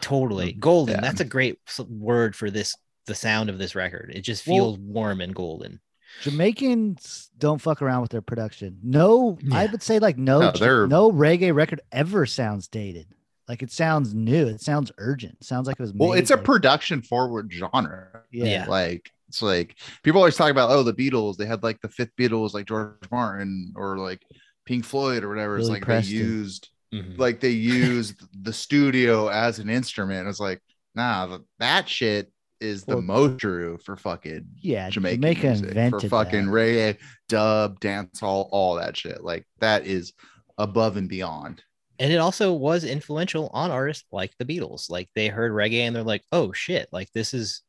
[0.00, 0.94] totally golden.
[0.96, 1.00] Yeah.
[1.00, 2.76] That's a great word for this.
[3.06, 4.12] The sound of this record.
[4.14, 5.80] It just Well- feels warm and golden.
[6.22, 8.78] Jamaicans don't fuck around with their production.
[8.82, 13.06] No, I would say like no, No, no reggae record ever sounds dated.
[13.48, 14.46] Like it sounds new.
[14.46, 15.38] It sounds urgent.
[15.40, 15.92] It sounds like it was.
[15.92, 18.22] Well, made, it's a production forward genre.
[18.30, 18.44] yeah.
[18.44, 18.66] Yeah.
[18.68, 22.10] Like it's like people always talk about oh the Beatles they had like the fifth
[22.18, 24.20] Beatles like George Martin or like
[24.66, 25.58] Pink Floyd or whatever.
[25.58, 26.14] it's like Preston.
[26.18, 27.16] they used Mhm.
[27.18, 30.28] like they used the studio as an instrument.
[30.28, 30.60] It's like
[30.96, 36.00] nah that shit is the Well- most true for fucking Yeah, Jamaican Jamaica music, invented
[36.02, 36.52] for fucking that.
[36.52, 39.22] reggae, dub, dancehall, all that shit.
[39.24, 40.12] Like that is
[40.58, 41.62] above and beyond.
[42.00, 44.90] and it also was influential on artists like the Beatles.
[44.90, 46.88] Like they heard reggae and they're like, "Oh shit!
[46.92, 47.62] Like this is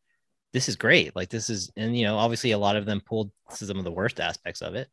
[0.54, 1.16] this is great.
[1.16, 3.92] Like this is." And you know, obviously, a lot of them pulled some of the
[3.92, 4.90] worst aspects of it,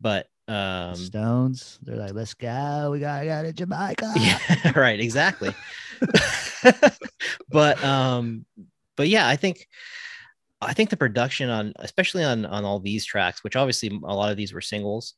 [0.00, 1.78] but um, Stones.
[1.82, 2.88] They're like, let's go.
[2.90, 4.12] We gotta go to Jamaica.
[4.16, 5.54] yeah, right, exactly.
[7.48, 8.44] but um,
[8.96, 9.68] but yeah, I think
[10.60, 14.30] I think the production on, especially on on all these tracks, which obviously a lot
[14.30, 15.14] of these were singles,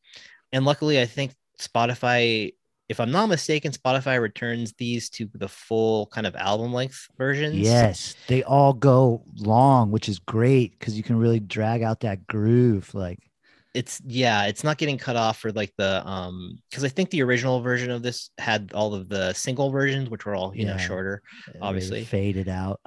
[0.53, 2.53] and luckily, I think Spotify
[2.93, 7.57] if I'm not mistaken, Spotify returns these to the full kind of album length versions.
[7.57, 12.26] Yes, they all go long, which is great because you can really drag out that
[12.26, 12.95] groove.
[12.95, 13.18] Like,
[13.74, 17.22] It's yeah, it's not getting cut off for like the um because I think the
[17.22, 20.72] original version of this had all of the single versions, which were all you know
[20.72, 20.86] Yeah.
[20.86, 21.22] shorter.
[21.47, 22.05] really Obviously.
[22.05, 22.80] faded out.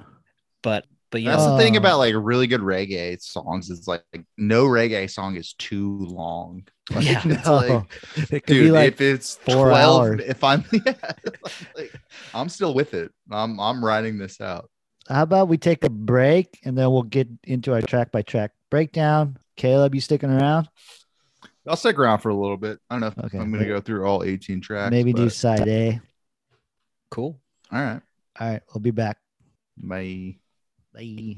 [0.62, 0.86] But
[1.16, 1.78] but you That's know, the thing Oh.
[1.78, 4.02] about like really good reggae songs is like
[4.36, 6.64] no reggae song is too long.
[6.94, 7.22] Like, Yeah.
[7.24, 7.84] it's like,
[8.16, 10.20] it could dude, be like if it's four 12, hours.
[10.26, 10.92] if I'm yeah,
[11.74, 11.92] like,
[12.34, 13.10] I'm still with it.
[13.30, 14.70] I'm I'm writing this out.
[15.08, 18.52] How about we take a break and then we'll get into our track by track
[18.70, 19.38] breakdown.
[19.56, 20.68] Caleb, you sticking around?
[21.66, 22.78] I'll stick around for a little bit.
[22.90, 24.90] I don't know if Okay, I'm gonna go through all 18 tracks.
[24.90, 25.98] Maybe do side A.
[27.10, 27.40] cool.
[27.72, 28.02] all right.
[28.38, 29.16] All right, we'll be back.
[29.78, 30.36] Bye.
[30.96, 31.36] Bye.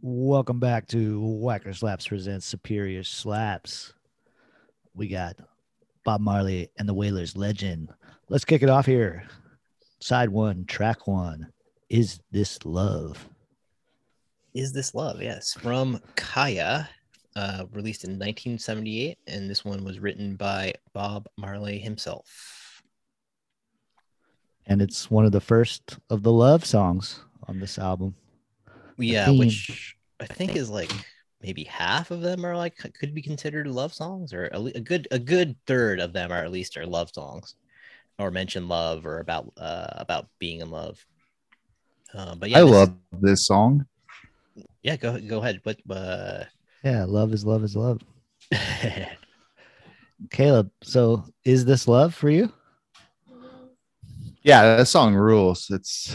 [0.00, 3.92] Welcome back to Whacker Slaps presents Superior Slaps.
[4.94, 5.36] We got
[6.06, 7.90] Bob Marley and the Wailers legend.
[8.30, 9.24] Let's kick it off here.
[10.00, 11.52] Side one, track one.
[11.90, 13.28] Is this love?
[14.54, 15.20] Is this love?
[15.20, 16.88] Yes, from Kaya,
[17.36, 22.61] uh, released in 1978, and this one was written by Bob Marley himself.
[24.66, 28.14] And it's one of the first of the love songs on this album.
[28.98, 30.90] Yeah, which I think is like
[31.42, 35.08] maybe half of them are like could be considered love songs, or a, a good
[35.10, 37.54] a good third of them are at least are love songs,
[38.18, 41.04] or mention love or about uh, about being in love.
[42.14, 43.86] Uh, but yeah, I this- love this song.
[44.82, 45.60] Yeah, go go ahead.
[45.64, 45.78] What?
[45.88, 46.44] Uh,
[46.84, 48.00] Yeah, love is love is love.
[50.30, 52.52] Caleb, so is this love for you?
[54.42, 55.70] Yeah, that song rules.
[55.70, 56.14] It's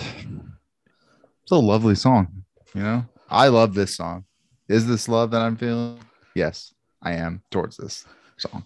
[1.43, 2.43] it's a lovely song.
[2.73, 4.25] You know, I love this song.
[4.67, 5.99] Is this love that I'm feeling?
[6.35, 8.05] Yes, I am towards this
[8.37, 8.65] song.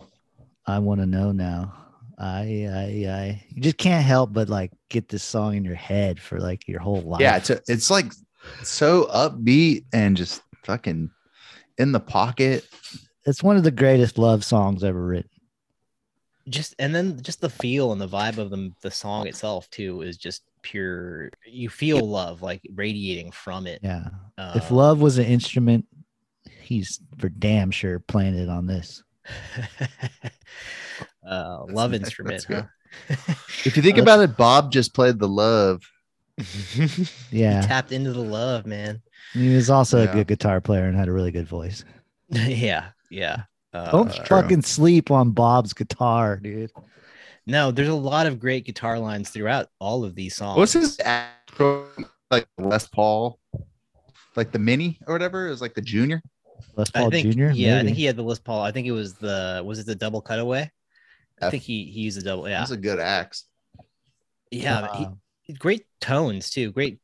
[0.66, 1.74] I want to know now.
[2.18, 6.20] I, I, I, you just can't help but like get this song in your head
[6.20, 7.22] for like your whole life.
[7.22, 8.12] Yeah, it's a, it's like
[8.64, 11.10] so upbeat and just fucking
[11.80, 12.68] in the pocket.
[13.26, 15.31] it's one of the greatest love songs ever written.
[16.50, 20.02] Just and then just the feel and the vibe of the the song itself too
[20.02, 21.30] is just pure.
[21.46, 23.80] You feel love like radiating from it.
[23.84, 24.08] Yeah.
[24.38, 25.86] Uh, if love was an instrument,
[26.62, 29.04] he's for damn sure playing it on this.
[31.28, 32.46] uh, love That's- instrument.
[32.48, 32.68] that's
[33.08, 33.34] huh?
[33.66, 35.82] If you think Uh, about it, Bob just played the love.
[36.38, 36.98] he
[37.32, 37.62] Yeah.
[37.62, 39.02] tapped into the love, man.
[39.34, 40.10] He was also Yeah.
[40.10, 41.86] a good guitar player and had a really good voice.
[42.30, 43.44] yeah, yeah.
[43.74, 44.26] Uh, Don't true.
[44.26, 46.72] fucking sleep on Bob's guitar, dude.
[47.48, 50.58] no, there's a lot of great guitar lines throughout all of these songs.
[50.58, 51.88] What's his actual
[52.30, 53.40] like Les Paul,
[54.36, 55.48] like the mini or whatever?
[55.48, 56.22] It was like the junior.
[56.76, 57.52] Les I Paul think, Jr.
[57.52, 58.62] Yeah, I think he had the Les Paul.
[58.62, 60.70] I think it was the was it the double cutaway?
[61.42, 61.52] I F.
[61.52, 62.48] think he he used a double.
[62.48, 63.46] Yeah, That's a good axe.
[64.52, 64.96] yeah.
[64.98, 65.10] he- Uh,
[65.60, 67.00] great tones too great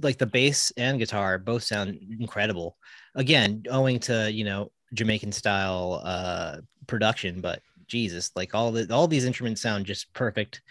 [0.00, 2.76] like the bass and guitar both sound incredible
[3.14, 9.08] again, owing to you know Jamaican style uh, production, but Jesus, like all the all
[9.08, 10.62] these instruments sound just perfect.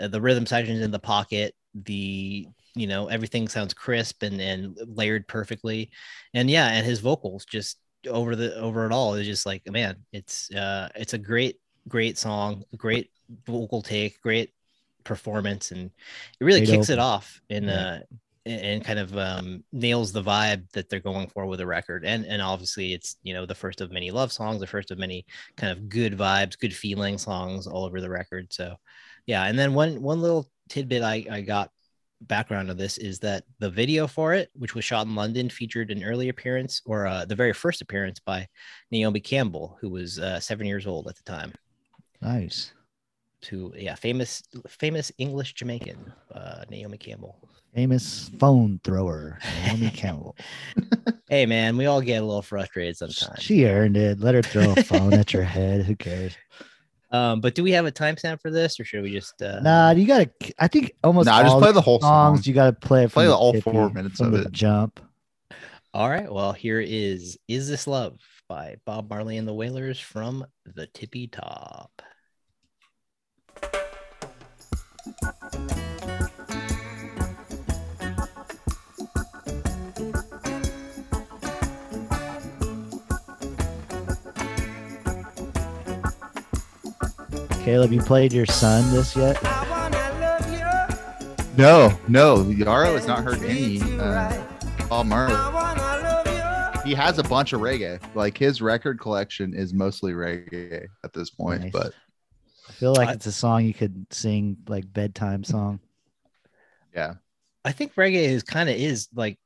[0.00, 4.78] Uh, the rhythm sections in the pocket, the you know everything sounds crisp and and
[4.86, 5.90] layered perfectly,
[6.34, 9.96] and yeah, and his vocals just over the over it all is just like man,
[10.12, 11.56] it's uh it's a great
[11.88, 13.10] great song, great
[13.46, 14.52] vocal take, great
[15.04, 15.90] performance, and
[16.40, 17.86] it really kicks it off in Yeah.
[17.86, 18.00] uh
[18.48, 22.04] and kind of um, nails the vibe that they're going for with the record.
[22.04, 24.98] And and obviously it's you know the first of many love songs, the first of
[24.98, 25.26] many
[25.56, 28.52] kind of good vibes, good feeling songs all over the record.
[28.52, 28.76] So
[29.26, 31.70] yeah, and then one one little tidbit I, I got
[32.22, 35.90] background of this is that the video for it, which was shot in London, featured
[35.90, 38.46] an early appearance or uh, the very first appearance by
[38.90, 41.52] Naomi Campbell, who was uh, seven years old at the time.
[42.20, 42.72] Nice.
[43.42, 47.36] To yeah, famous famous English Jamaican uh, Naomi Campbell.
[47.78, 50.34] Famous phone thrower, Naomi Campbell.
[51.30, 53.40] Hey man, we all get a little frustrated sometimes.
[53.40, 54.18] She earned it.
[54.18, 55.84] Let her throw a phone at your head.
[55.86, 56.36] Who cares?
[57.10, 59.40] Um, but do we have a timestamp for this, or should we just?
[59.40, 60.28] Uh, Nah, you gotta.
[60.58, 62.40] I think almost Nah, just play the whole songs.
[62.40, 62.48] song.
[62.48, 63.12] You gotta play it.
[63.12, 64.52] Play the the all tippy, four minutes of the it.
[64.52, 65.00] Jump.
[65.94, 66.30] All right.
[66.30, 71.28] Well, here is "Is This Love" by Bob Marley and the Wailers from the Tippy
[71.28, 72.02] Top.
[87.68, 89.36] Caleb, you played your son this yet?
[91.58, 94.42] No, no, Yarrow has not heard any uh,
[94.88, 95.34] Bob Marley.
[96.88, 98.00] He has a bunch of reggae.
[98.14, 101.64] Like his record collection is mostly reggae at this point.
[101.64, 101.72] Nice.
[101.72, 101.92] But
[102.70, 105.78] I feel like I- it's a song you could sing like bedtime song.
[106.94, 107.16] yeah,
[107.66, 109.38] I think reggae is kind of is like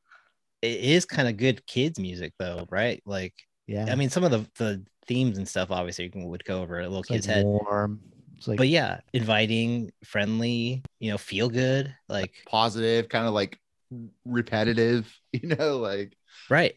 [0.62, 3.02] it is kind of good kids music though, right?
[3.04, 3.34] Like,
[3.66, 3.86] Yeah.
[3.90, 6.78] I mean, some of the the themes and stuff obviously you can- would go over
[6.78, 7.44] a little it's kid's like head.
[7.44, 8.00] warm.
[8.42, 13.56] It's like but yeah, inviting, friendly, you know, feel good, like positive, kind of like
[14.24, 15.06] repetitive.
[15.32, 16.14] You know, like
[16.50, 16.74] right.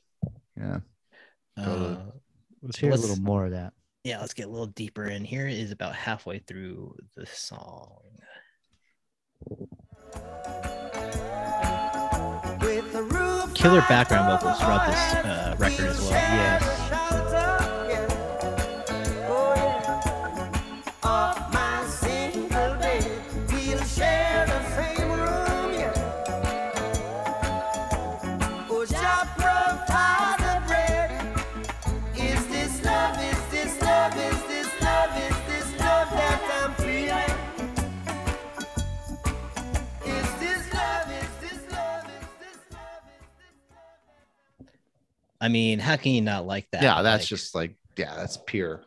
[0.55, 0.77] yeah.
[1.57, 1.97] Uh,
[2.61, 3.73] let's hear a let's- little more of that.
[4.03, 5.25] yeah, let's get a little deeper in.
[5.25, 7.97] Here is about halfway through the song.
[13.55, 16.11] Killer background vocals throughout this uh, record as well.
[16.11, 17.24] Yeah.
[45.45, 46.81] I mean, how can you not like that?
[46.81, 48.83] Yeah, that's Like, just like yeah, that's pure.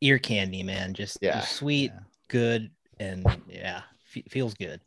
[0.00, 0.94] ear candy, man.
[0.94, 1.40] Just, Yeah.
[1.40, 2.00] just sweet, Yeah.
[2.28, 4.80] good, and yeah, fe- feels good.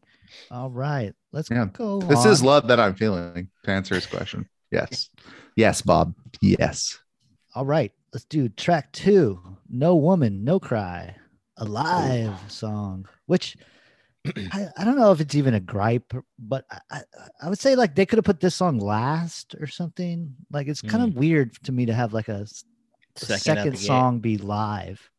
[0.50, 1.14] All right.
[1.32, 1.66] Let's Yeah.
[1.72, 2.00] go.
[2.02, 3.50] This is love that I'm feeling.
[3.66, 5.12] To answer his question, yes,
[5.56, 6.98] yes, Bob, yes.
[7.54, 7.92] All right.
[8.12, 9.40] Let's do track two.
[9.70, 11.16] No woman, no cry.
[11.58, 13.56] A live song, which
[14.26, 17.02] I, I don't know if it's even a gripe, but I, I,
[17.44, 20.36] I would say like they could have put this song last or something.
[20.52, 21.16] Like it's kind of mm.
[21.16, 22.46] weird to me to have like a
[23.16, 25.10] Second, second, out the song be live.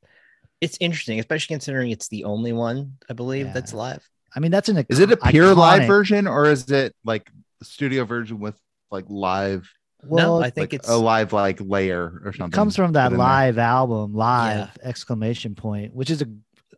[0.60, 4.08] It's interesting, especially considering it's the only one I believe that's live.
[4.34, 7.30] I mean, that's an Is it a pure live version or is it like
[7.60, 8.58] the studio version with
[8.90, 9.70] like live,
[10.02, 12.52] Well, I think like it's a live like layer or something?
[12.52, 13.26] it comes from that put in there?
[13.26, 16.26] live album, live exclamation point, which is a,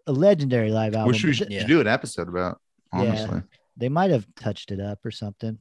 [0.06, 1.08] a legendary live album.
[1.08, 1.66] Which we should Yeah.
[1.66, 2.60] do an episode about.
[2.92, 3.00] Yeah.
[3.00, 3.42] Honestly,
[3.76, 5.58] They might have touched it up or something.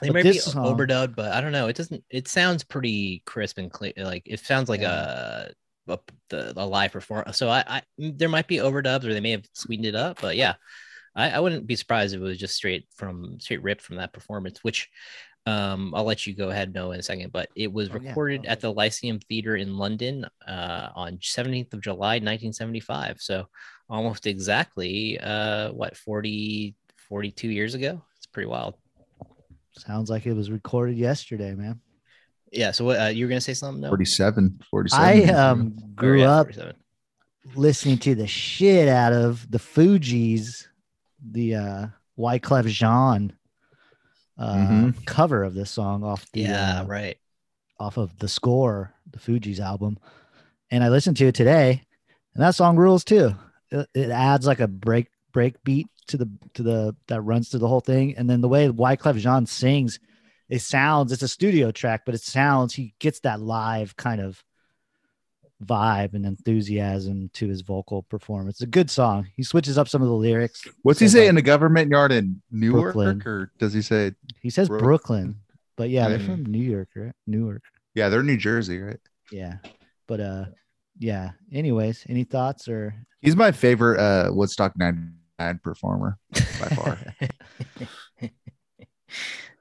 [0.00, 1.68] They But might be song- overdubbed, but I don't know.
[1.68, 2.04] It doesn't.
[2.10, 3.92] It sounds pretty crisp and clear.
[3.96, 5.52] Like it sounds like a,
[5.88, 5.98] a
[6.28, 7.36] the a live performance.
[7.38, 10.36] So I, I there might be overdubs or they may have sweetened it up, but
[10.36, 10.54] yeah,
[11.14, 14.12] I, I wouldn't be surprised if it was just straight from straight ripped from that
[14.12, 14.62] performance.
[14.62, 14.90] Which
[15.46, 17.32] um I'll let you go ahead know in a second.
[17.32, 18.08] But it was Oh, yeah.
[18.08, 23.18] recorded Oh, at the Lyceum Theater in London uh, on 17th of July 1975.
[23.20, 23.46] So
[23.88, 26.74] almost exactly uh what 40
[27.08, 28.02] 42 years ago.
[28.16, 28.74] It's pretty wild.
[29.78, 31.80] Sounds like it was recorded yesterday, man.
[32.52, 32.70] Yeah.
[32.72, 33.82] So what uh, you were gonna say something?
[33.82, 33.88] No.
[33.90, 35.04] 47, 47.
[35.04, 36.74] I um Or, grew yeah, up 47.
[37.54, 40.66] listening to the shit out of the Fugees,
[41.30, 41.86] the uh
[42.18, 43.32] Wyclef Jean
[44.38, 45.04] uh Mhm.
[45.06, 46.80] cover of this song off the Yeah.
[46.80, 47.16] uh, right.
[47.78, 49.98] off of the score, the Fugees album.
[50.70, 51.82] And I listened to it today,
[52.34, 53.34] and that song rules too.
[53.70, 57.60] It, it adds like a break break beat to the to the that runs through
[57.60, 58.16] the whole thing.
[58.16, 59.98] And then the way Wyclef Jean sings,
[60.48, 64.42] it sounds it's a studio track, but it sounds he gets that live kind of
[65.64, 68.56] vibe and enthusiasm to his vocal performance.
[68.56, 69.28] It's a good song.
[69.36, 70.66] He switches up some of the lyrics.
[70.82, 73.22] What's he say like, in the government yard in Newark, Brooklyn.
[73.24, 74.12] or does he say?
[74.42, 75.36] He says Brook- Brooklyn,
[75.76, 77.12] but yeah, they're from New York, right?
[77.26, 77.62] Newark.
[77.94, 79.00] Yeah, they're New Jersey, right?
[79.32, 79.54] Yeah.
[80.06, 80.44] But uh
[80.98, 81.30] yeah.
[81.52, 86.98] Anyways, any thoughts or He's my favorite uh Woodstock 99 performer by far.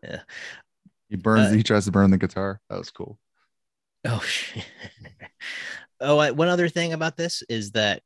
[0.03, 0.19] Yeah.
[1.09, 1.51] he burns.
[1.51, 2.59] Uh, he tries to burn the guitar.
[2.69, 3.17] That was cool.
[4.05, 4.65] Oh shit.
[6.05, 8.01] Oh, I- one other thing about this is that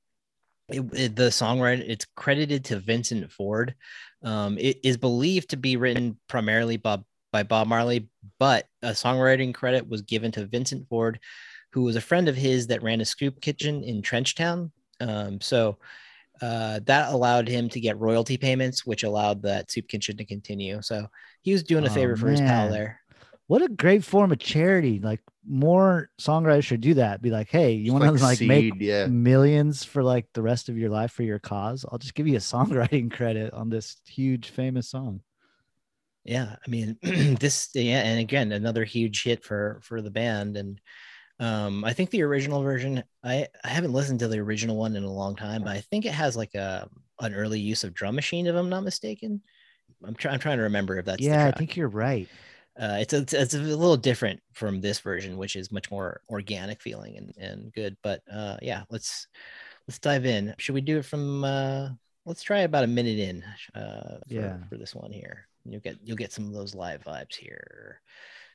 [0.70, 3.76] it, it- the songwriter it's credited to Vincent Ford.
[4.24, 9.54] Um, it is believed to be written primarily Bob by Bob Marley, but a songwriting
[9.54, 11.20] credit was given to Vincent Ford,
[11.72, 14.72] who was a friend of his that ran a scoop kitchen in Trenchtown.
[15.00, 15.78] Um, so
[16.42, 20.82] uh, that allowed him to get royalty payments, which allowed that soup kitchen to continue.
[20.82, 21.06] So
[21.42, 23.00] he was doing a Oh, favor for his pal there.
[23.50, 25.00] What a great form of charity.
[25.00, 27.20] Like more songwriters should do that.
[27.20, 29.08] Be like, hey, you want to like make seed, yeah.
[29.08, 31.84] millions for like the rest of your life for your cause?
[31.92, 35.22] I'll just give you a songwriting credit on this huge famous song.
[36.26, 36.96] yeah i mean
[37.40, 40.80] this yeah and again another huge hit for for the band and
[41.40, 45.04] um i think the original version i i haven't listened to the original one in
[45.06, 46.88] a long time but i think it has like a
[47.22, 49.42] an early use of drum machine if i'm not mistaken
[50.06, 52.28] i'm, try- I'm trying to remember if that's the yeah, I think you're right.
[52.80, 56.82] Uh, it's, a, it's a little different from this version which is much more organic
[56.82, 59.28] feeling and, and good but uh yeah let's
[59.88, 61.90] let's dive in should we do it from uh
[62.26, 63.44] let's try about a minute in
[63.76, 64.58] uh for, Yeah.
[64.70, 68.02] for this one here you'll get you'll get some of those live vibes here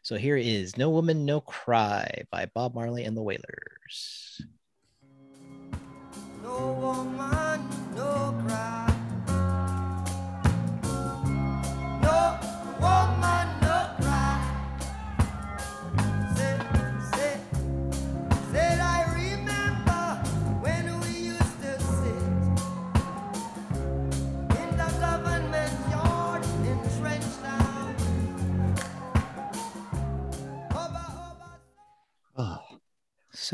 [0.02, 4.40] so here is no woman no cry by bob marley and the wailers
[6.42, 7.60] No woman,
[7.96, 8.94] no cry.
[12.02, 12.38] No
[12.80, 13.53] woman,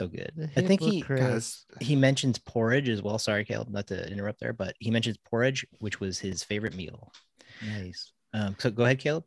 [0.00, 1.20] so good i think he hypocrite.
[1.20, 5.16] Guys, he mentions porridge as well sorry caleb not to interrupt there but he mentions
[5.18, 7.12] porridge which was his favorite meal
[7.62, 8.12] nice.
[8.34, 9.24] um so go ahead caleb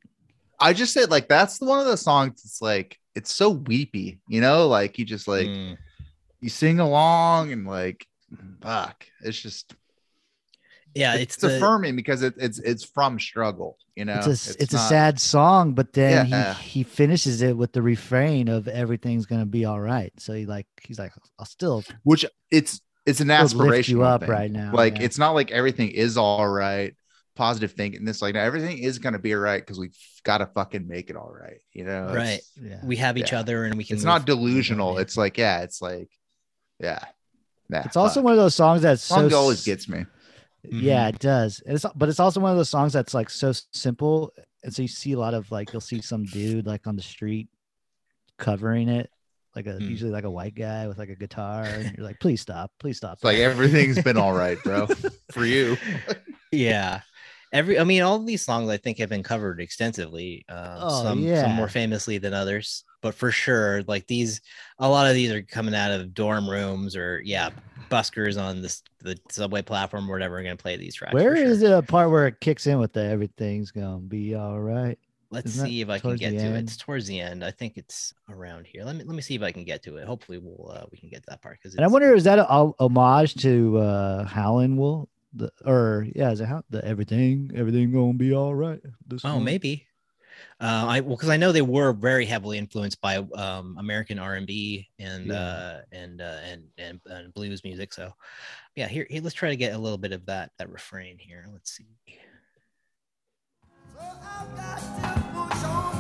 [0.60, 2.42] I just said like that's one of the songs.
[2.46, 4.68] It's like it's so weepy, you know.
[4.68, 5.78] Like you just like Mm.
[6.40, 8.06] you sing along and like
[8.62, 9.06] fuck.
[9.22, 9.74] It's just
[10.96, 14.16] yeah it's, it's, the, affirming because it, it's it's from struggle, you know.
[14.26, 16.54] It's a it's, a not- sad song, but then Yeah.
[16.56, 20.14] he he finishes it with the refrain of everything's gonna be all right.
[20.20, 24.04] So he like he's like I'll still, which it's it's an still lift aspiration you
[24.04, 24.72] up right now.
[24.74, 25.04] like yeah.
[25.04, 26.96] it's not like everything is all right
[27.36, 30.46] positive thinking this like everything is going to be all right because we've got to
[30.46, 32.42] fucking make it all right you know It's- Right.
[32.62, 32.80] yeah.
[32.86, 33.40] we have each Yeah.
[33.40, 35.02] other and we can it's not delusional yeah.
[35.02, 36.10] it's like yeah it's like
[36.80, 37.00] yeah
[37.70, 38.26] Nah, It's also fuck.
[38.26, 40.06] one of those songs that's so song always gets me
[40.70, 41.62] Yeah, it does.
[41.66, 44.32] It's but it's also one of those songs that's like so simple,
[44.64, 47.02] and so you see a lot of like you'll see some dude like on the
[47.02, 47.50] street
[48.40, 49.10] covering it,
[49.56, 49.90] like a Hmm.
[49.90, 52.98] usually like a white guy with like a guitar, and you're like, please stop, please
[52.98, 53.14] stop.
[53.14, 54.88] it's like everything's been all right bro
[55.32, 55.78] for you
[56.52, 57.02] yeah
[57.54, 61.20] every i mean all these songs i think have been covered extensively uh, Oh, some
[61.20, 61.44] yeah.
[61.44, 64.42] some more famously than others but for sure like these
[64.80, 67.52] a lot of these are coming out of dorm rooms or yeah
[67.90, 71.36] buskers on this the subway platform or whatever are going to play these tracks Where
[71.36, 71.70] is sure.
[71.70, 74.98] it a part where it kicks in with the everything's gonna be all right?
[75.30, 77.76] let's isn't see if i can get to it it's towards the end i think
[77.76, 80.38] it's around here let me let me see if i can get to it hopefully
[80.38, 82.46] we'll uh, we can get to that part because And I wonder, is that a,
[82.48, 85.10] a homage to uh Howlin' Wolf?
[85.36, 88.80] The, or yeah, is it how the everything everything gonna be all right?
[89.08, 89.44] This Oh, one?
[89.44, 89.88] maybe.
[90.60, 94.36] Uh, I well, because I know they were very heavily influenced by um, American R
[94.36, 95.36] and B and Yeah.
[95.40, 97.94] uh, and, uh, and and and blues music.
[97.94, 98.14] So,
[98.76, 101.48] yeah, here, here let's try to get a little bit of that that refrain here.
[101.52, 101.88] Let's see.
[105.62, 105.93] So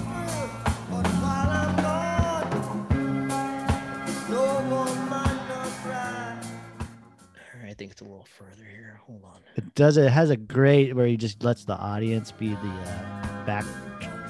[7.84, 9.02] think it's a little further here.
[9.06, 9.42] Hold on.
[9.58, 9.98] It does.
[9.98, 13.66] It has a great where he just lets the audience be the uh, back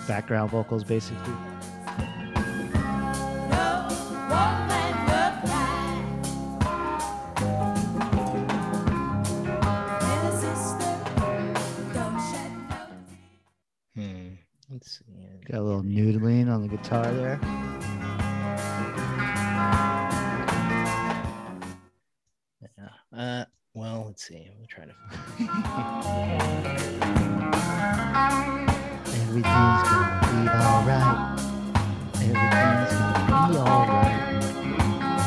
[0.08, 1.34] background vocals, basically.
[3.52, 3.86] No
[4.32, 6.02] woman will cry.
[10.02, 10.94] Little sister,
[11.94, 12.80] don't shed no
[13.94, 14.10] tears.
[14.10, 14.34] Hmm.
[14.72, 15.04] Let's see.
[15.52, 17.40] Got a little noodling on the guitar there.
[23.16, 23.46] Uh.
[23.76, 24.48] Well, let's see.
[24.60, 24.94] I'm trying to.
[29.24, 31.40] Everything's gonna be alright.
[32.16, 35.24] Everything's gonna be alright.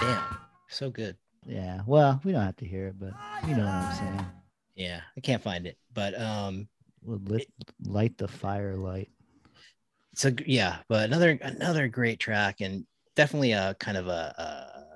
[0.00, 0.22] Damn,
[0.68, 1.16] so good.
[1.46, 1.82] Yeah.
[1.86, 3.12] Well, we don't have to hear it, but
[3.46, 4.26] you know what I'm saying.
[4.76, 6.68] Yeah, I can't find it, but um,
[7.02, 7.46] We'll lit,
[7.84, 9.10] light the fire light.
[10.14, 12.86] so yeah, but another another great track and
[13.16, 14.34] definitely a kind of a,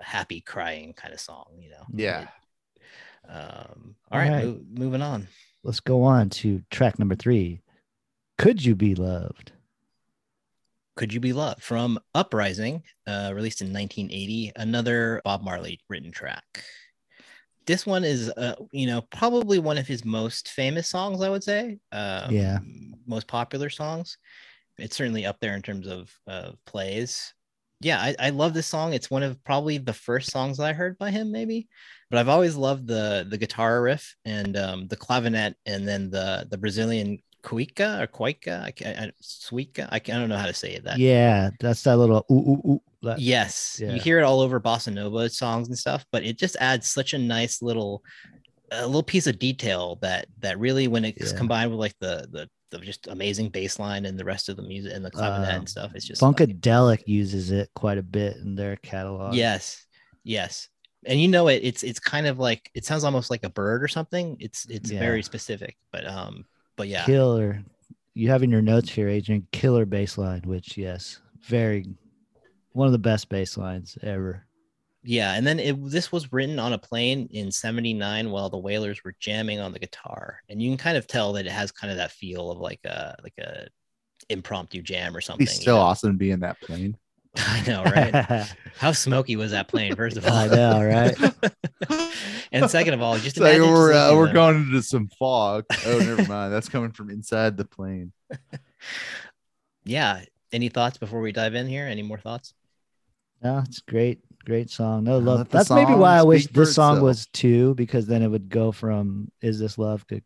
[0.01, 1.85] a happy crying kind of song, you know.
[1.95, 2.27] Yeah.
[3.29, 4.45] Um, all right, Alright.
[4.47, 5.29] mo- moving on.
[5.63, 7.61] Let's go on to track number three.
[8.39, 9.53] Could you be loved?
[10.97, 16.65] Could You Be Loved from Uprising, uh, released in 1980, another Bob Marley written track.
[17.67, 21.45] This one is, uh, you know, probably one of his most famous songs, I would
[21.45, 21.79] say.
[21.93, 22.59] Um, Yeah.
[23.07, 24.19] Most popular songs.
[24.77, 27.33] It's certainly up there in terms of uh, plays.
[27.81, 28.93] Yeah, I, I love this song.
[28.93, 31.69] It's one of probably the first songs that I heard by him, maybe.
[32.11, 36.47] But I've always loved the the guitar riff and um, the clavinet, and then the
[36.51, 39.89] the Brazilian cuica or cuica, I, I, suica.
[39.93, 40.85] I, I don't know how to say it.
[40.85, 42.83] That Yeah, that's that little ooh ooh ooh.
[43.03, 43.93] that- Yes, Yeah.
[43.95, 47.15] you hear it all over bossa nova songs and stuff, but it just adds such
[47.15, 48.03] a nice little,
[48.73, 51.39] a little piece of detail that that really, when it's Yeah.
[51.39, 54.63] combined with like the the the just amazing bass line and the rest of the
[54.63, 58.03] music and the clavinet Um, and stuff, it's just like- Funkadelic uses it quite a
[58.03, 59.35] bit in their catalog.
[59.35, 59.87] yes,
[60.25, 60.69] yes,
[61.07, 61.61] and you know it.
[61.65, 64.37] It's it's kind of like it sounds almost like a bird or something.
[64.41, 64.99] It's it's Yeah.
[64.99, 66.45] very specific, but um,
[66.77, 67.63] but yeah, Killer.
[68.15, 71.87] You have in your notes here, Adrian, killer bass line, which yes, very
[72.73, 74.45] one of the best bass lines ever.
[75.05, 79.03] Yeah, and then it this was written on a plane in '79 while the Wailers
[79.05, 81.91] were jamming on the guitar, and you can kind of tell that it has kind
[81.91, 83.69] of that feel of like a like a
[84.29, 85.47] impromptu jam or something.
[85.47, 85.83] He's you still know?
[85.83, 86.97] awesome to be in that plane.
[87.37, 88.47] I know, right?
[88.79, 89.95] How smoky was that plane?
[89.95, 91.17] First of all, I know, right?
[92.51, 95.09] and second of all, just It's like imagine we're uh, we're at- going into some
[95.17, 95.65] fog.
[95.87, 96.53] Oh, never mind.
[96.53, 98.13] That's coming from inside the plane.
[99.85, 100.23] Yeah.
[100.53, 101.87] Any thoughts before we dive in here?
[101.87, 102.55] Any more thoughts?
[103.43, 105.05] No, it's great, great song.
[105.05, 105.49] No love.
[105.49, 107.05] That's maybe why I wish this song itself.
[107.05, 110.21] was two, because then it would go from "Is this love?" to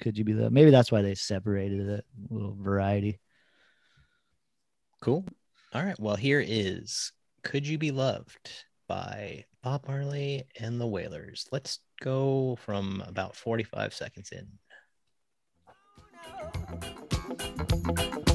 [0.00, 2.04] "Could you be love?" Maybe that's why they separated it.
[2.30, 3.20] A little variety.
[5.00, 5.24] Cool.
[5.72, 5.98] All right.
[5.98, 7.12] Well, here is
[7.44, 8.50] Could You Be Loved
[8.88, 11.46] by Bob Marley and the Wailers.
[11.52, 14.48] Let's go from about 45 seconds in.
[16.26, 18.27] Oh, We've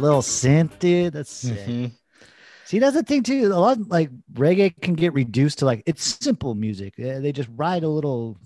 [0.00, 1.12] That little synth, dude.
[1.12, 1.58] That's sick.
[1.66, 1.92] Mhm.
[2.64, 3.46] See, that's the thing too.
[3.46, 6.94] A lot of, like reggae can get reduced to like it's simple music.
[6.96, 8.38] They just ride a little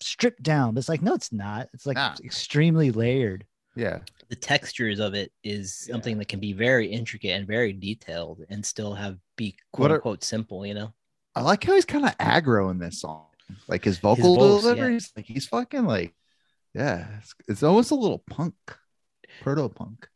[0.00, 0.74] stripped down.
[0.74, 1.68] But it's like no, it's not.
[1.72, 2.14] It's like Nah.
[2.22, 3.46] extremely layered.
[3.74, 4.00] Yeah.
[4.28, 8.64] The textures of it is something that can be very intricate and very detailed and
[8.64, 10.92] still have be quote are- unquote simple, you know?
[11.34, 13.26] I like how he's kind of aggro in this song.
[13.68, 14.74] Like his vocal vocals, yeah.
[14.74, 15.00] delivery.
[15.16, 16.14] Like he's fucking like,
[16.74, 18.54] yeah, it's, it's almost a little punk,
[19.40, 20.08] proto punk.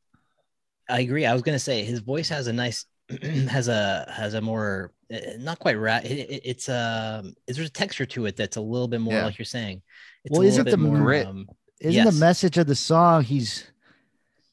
[0.88, 1.26] I agree.
[1.26, 2.84] I was gonna say his voice has a nice
[3.48, 6.04] has a has a more uh, not quite rat.
[6.04, 9.14] It, it- it's um is there's a texture to it that's a little bit more
[9.14, 9.24] Yeah.
[9.24, 9.82] like you're saying.
[10.24, 11.48] It's Well, isn't the more grit- um,
[11.80, 12.14] Isn't Yes.
[12.14, 13.22] the message of the song?
[13.22, 13.70] He's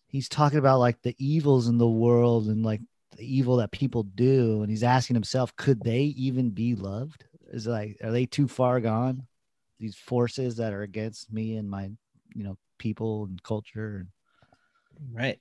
[0.08, 2.82] he's talking about like the evils in the world and like
[3.18, 7.26] the evil that people do, and he's asking himself, could they even be loved?
[7.52, 9.26] Is like are they too far gone?
[9.80, 11.92] These forces that are against me and my,
[12.36, 13.98] you know, people and culture.
[13.98, 14.08] And
[15.12, 15.40] Right.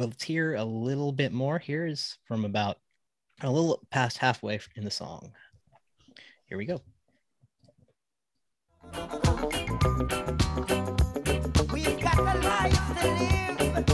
[0.00, 1.58] Let's hear a little bit more.
[1.58, 2.78] Here is from about
[3.42, 5.32] a little past halfway in the song.
[6.46, 6.80] Here we go.
[11.70, 13.84] We've got a life to live.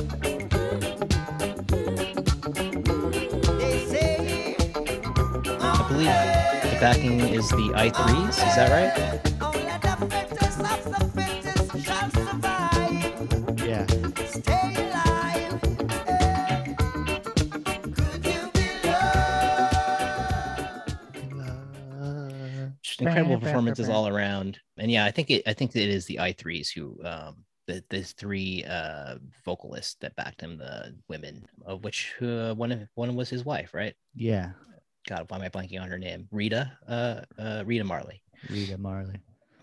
[3.58, 4.54] They say,
[5.58, 6.06] I believe
[6.70, 8.28] the backing is the i3s.
[8.28, 9.35] Is that right?
[23.06, 24.58] Incredible performances all around.
[24.78, 28.12] And yeah, I think it I think it is the i3s who um the there's
[28.12, 33.28] three uh vocalists that backed him, the women, of which uh, one of one was
[33.28, 33.94] his wife, right?
[34.14, 34.50] yeah,
[35.08, 36.28] God, why am I blanking on her name?
[36.30, 38.22] Rita, uh, uh Rita Marley.
[38.50, 39.18] Rita Marley.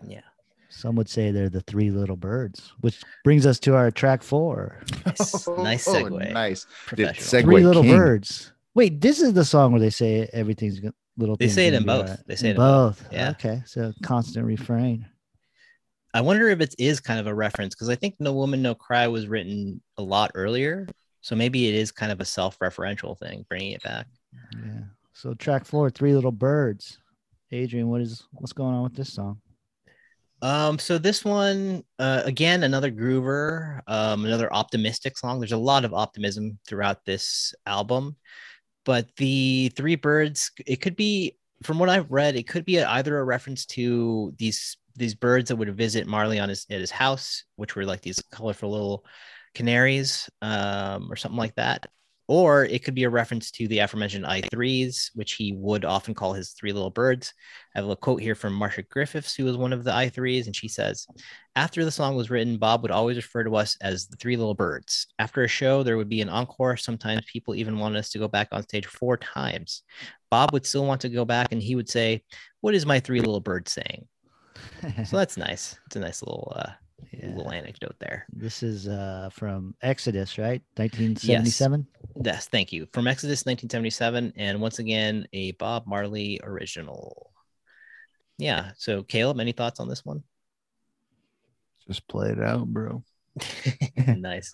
[0.08, 0.22] Yeah.
[0.70, 4.82] Some would say they're the three little birds, which brings us to our track four.
[5.06, 6.32] Nice, nice Oh, segue.
[6.34, 6.66] nice.
[6.96, 7.42] Dude, Professional.
[7.42, 7.96] seg- three little king.
[7.96, 8.52] birds.
[8.74, 11.36] Wait, this is the song where they say everything's go- little.
[11.36, 12.10] They say it in both.
[12.10, 12.28] alright.
[12.28, 13.06] They say it in both.
[13.12, 13.32] Yeah.
[13.32, 15.08] Okay, so constant refrain.
[16.14, 18.76] I wonder if it is kind of a reference because I think No Woman No
[18.76, 20.88] Cry was written a lot earlier.
[21.22, 24.08] So maybe it is kind of a self-referential thing, bringing it back.
[24.54, 24.82] Yeah.
[25.14, 27.00] So track four, Three Little Birds.
[27.52, 29.40] Adrian, what is what's going on with this song?
[30.42, 35.40] Um, so this one, uh, again, another groover, um, another optimistic song.
[35.40, 38.18] There's a lot of optimism throughout this album,
[38.86, 43.18] but the three birds, it could be, from what I've read, it could be either
[43.18, 47.46] a reference to these these birds that would visit Marley on his at his house,
[47.56, 49.06] which were like these colorful little
[49.56, 51.88] canaries, um, or something like that.
[52.28, 56.34] Or it could be a reference to the aforementioned I3s, which he would often call
[56.34, 57.34] his three little birds.
[57.76, 60.56] I have a quote here from Marcia Griffiths, who was one of the I3s, and
[60.56, 61.06] she says,
[61.56, 64.54] After the song was written, Bob would always refer to us as the three little
[64.54, 65.08] birds.
[65.20, 66.78] After a show, there would be an encore.
[66.78, 69.84] Sometimes people even wanted us to go back on stage four times.
[70.32, 72.24] Bob would still want to go back, and he would say,
[72.62, 74.08] What is my three little birds saying?
[75.06, 75.78] So that's nice.
[75.88, 76.72] It's a nice little uh,
[77.12, 77.28] Yeah.
[77.36, 78.26] little anecdote there.
[78.32, 80.62] This is uh from Exodus, right?
[80.76, 81.88] 1977.
[82.24, 82.88] Yes, thank you.
[82.94, 87.32] From Exodus 1977, and once again, a Bob Marley original.
[88.38, 88.72] Yeah.
[88.78, 90.24] So, Caleb, any thoughts on this one?
[91.88, 93.04] Just play it out, bro.
[94.08, 94.54] nice.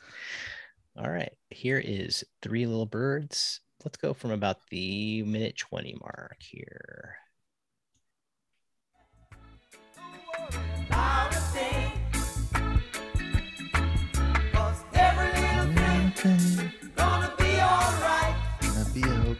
[0.98, 1.32] All right.
[1.50, 3.62] Here is Three Little Birds.
[3.86, 7.16] Let's go from about the minute 20 mark here.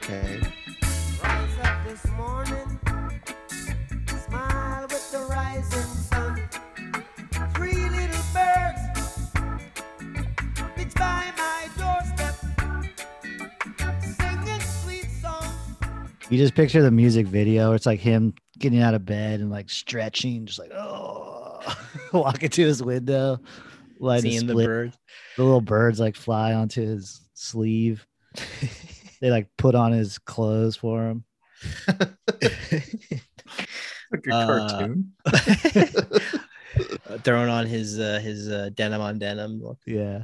[0.10, 0.42] Okay.
[1.24, 2.80] Rise up this morning,
[4.08, 6.50] smile with the rising sun.
[7.54, 9.32] Three little birds,
[10.76, 12.36] pitch by my doorstep,
[14.02, 15.76] singing sweet songs.
[16.30, 17.74] You just picture the music video.
[17.74, 21.60] It's like him getting out of bed and like stretching, just like oh,
[22.14, 23.40] walking to his window,
[24.00, 24.98] like Seeing the birds.
[25.38, 28.06] the little birds like fly onto his sleeve.
[29.22, 31.24] they like put on his clothes for him.
[34.12, 35.12] Like a Uh, cartoon.
[37.24, 40.24] Throwing on his uh, his uh, denim on denim look, Yeah.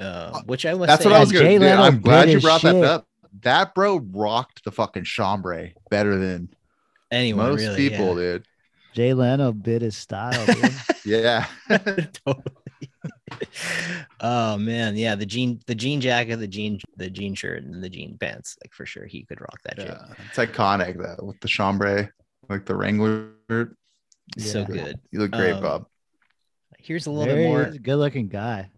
[0.00, 1.58] uh, which I must That's say, what I was gonna do.
[1.60, 2.74] Leno I'm glad you brought shit.
[2.74, 3.06] that up.
[3.42, 6.48] That bro rocked the fucking chambray better than
[7.10, 8.32] anyone most really, people, yeah.
[8.32, 8.46] dude.
[8.94, 10.44] Jay Leno bit his style.
[10.46, 10.72] Dude.
[11.04, 11.46] Yeah.
[11.68, 12.44] totally.
[14.20, 17.88] Oh man, yeah, the jean, the jean jacket, the jean, the jean shirt, and the
[17.90, 18.56] jean pants.
[18.64, 19.88] Like for sure, he could rock that shit.
[19.88, 20.14] yeah.
[20.28, 22.08] It's iconic though with the chambray,
[22.48, 23.30] like the Wrangler.
[23.50, 23.76] shirt.
[24.38, 24.64] So Yeah.
[24.66, 25.00] good.
[25.10, 25.86] You look great, Um, Bob.
[26.78, 27.64] Here's a little Very bit more.
[27.82, 28.70] good looking guy.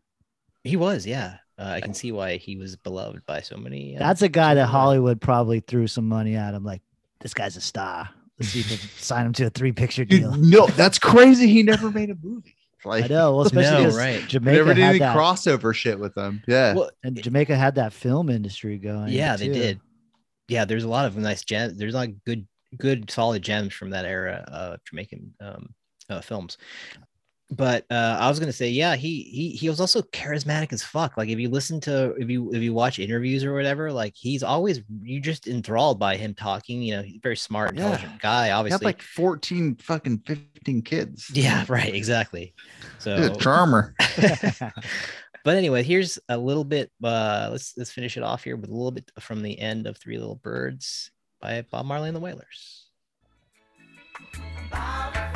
[0.63, 1.37] He was, yeah.
[1.59, 3.97] Uh, I can see why he was beloved by so many.
[3.97, 6.65] Uh, That's a guy that Hollywood probably threw some money at him.
[6.65, 6.83] Like,
[7.21, 8.09] this guy's a star.
[8.41, 10.35] Let's see if we sign him to a three picture Dude, deal.
[10.35, 11.47] no, that's crazy.
[11.47, 12.54] He never made a movie.
[12.95, 13.33] Like I know.
[13.37, 14.27] Well, especially No, 'cause right.
[14.29, 16.43] Jamaica never did had any that, crossover shit with them.
[16.47, 16.75] Yeah.
[16.75, 19.09] Well, and Jamaica had that film industry going.
[19.13, 19.81] yeah, they did.
[20.49, 21.79] Yeah, there's a lot of nice gems.
[21.79, 22.47] There's a lot of good,
[22.77, 25.75] good, solid gems from that era of Jamaican um,
[26.11, 26.59] uh, films.
[27.51, 31.17] But uh, I was gonna say, yeah, he he he was also charismatic as fuck.
[31.19, 34.43] Like if you listen to if you if you watch interviews or whatever, like he's
[34.43, 36.83] always you just enthralled by him talking.
[36.83, 37.83] You know, he's a very smart, Yeah.
[37.85, 38.45] intelligent guy.
[38.45, 41.31] He had Obviously, like 14 fucking 15 kids.
[41.35, 42.55] yeah, right, exactly.
[42.99, 43.95] So He's a charmer.
[45.45, 46.91] but anyway, here's a little bit.
[47.03, 49.99] Uh, let's let's finish it off here with a little bit from the end of
[49.99, 51.11] Three Little Birds
[51.43, 52.87] by Bob Marley and the Wailers.
[54.69, 55.34] About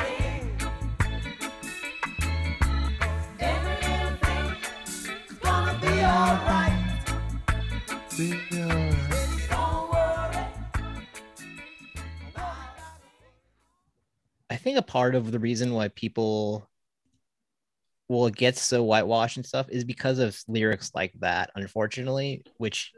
[6.09, 6.45] gonna
[9.37, 10.49] be alright.
[14.49, 16.67] I think a part of the reason why people
[18.07, 22.91] well it gets so whitewashed and stuff is because of lyrics like that, unfortunately, which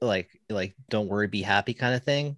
[0.00, 2.36] like like don't worry, be happy kind of thing.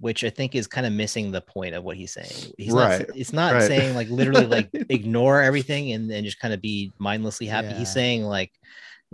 [0.00, 2.52] Which I think is kind of missing the point of what he's saying.
[2.58, 3.16] He's Right, not.
[3.16, 3.62] It's not right.
[3.62, 7.68] saying like literally like ignore everything and then just kind of be mindlessly happy.
[7.68, 7.78] Yeah.
[7.78, 8.50] He's saying like,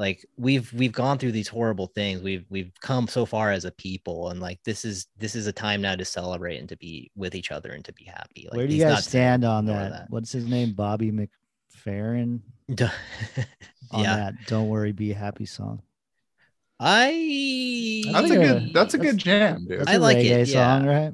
[0.01, 2.23] like we've we've gone through these horrible things.
[2.23, 5.53] We've we've come so far as a people, and like this is this is a
[5.53, 8.49] time now to celebrate and to be with each other and to be happy.
[8.51, 10.07] Like, Where do you guys stand on ignore that?
[10.09, 10.73] What's his name?
[10.73, 12.41] Bobby McFerrin
[13.91, 15.83] on yeah, that "Don't Worry, Be Happy" song.
[16.81, 18.03] I.
[18.11, 19.81] That's a good that's a good That's- jam, dude.
[19.81, 20.79] That's I a like reggae it, yeah.
[20.79, 21.13] song, right?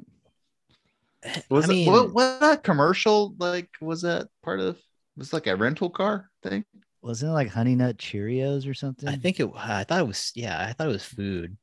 [1.49, 4.77] Was I it mean- what, what that commercial like was that part of
[5.17, 6.63] was it like a rental car thing?
[7.07, 9.07] Wasn't it like Honey Nut Cheerios or something?
[9.07, 9.49] I think it.
[9.55, 10.33] I thought it was.
[10.35, 11.55] Yeah, I thought it was food.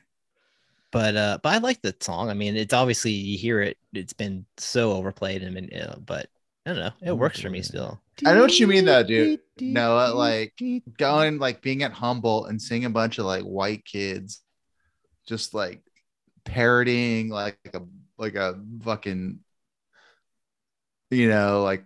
[0.92, 2.28] but uh, but I like the song.
[2.28, 3.78] I mean, it's obviously you hear it.
[3.94, 6.28] It's been so overplayed and been, uh, but
[6.66, 6.92] I don't know.
[7.00, 8.02] It works for me still.
[8.26, 9.40] I know what you mean, though, dude.
[9.62, 10.52] Noah, like,
[10.98, 14.42] Going like being at Humboldt and seeing a bunch of like white kids
[15.26, 15.80] just like
[16.44, 17.80] parroting like a
[18.18, 19.38] like a fucking
[21.10, 21.84] you know like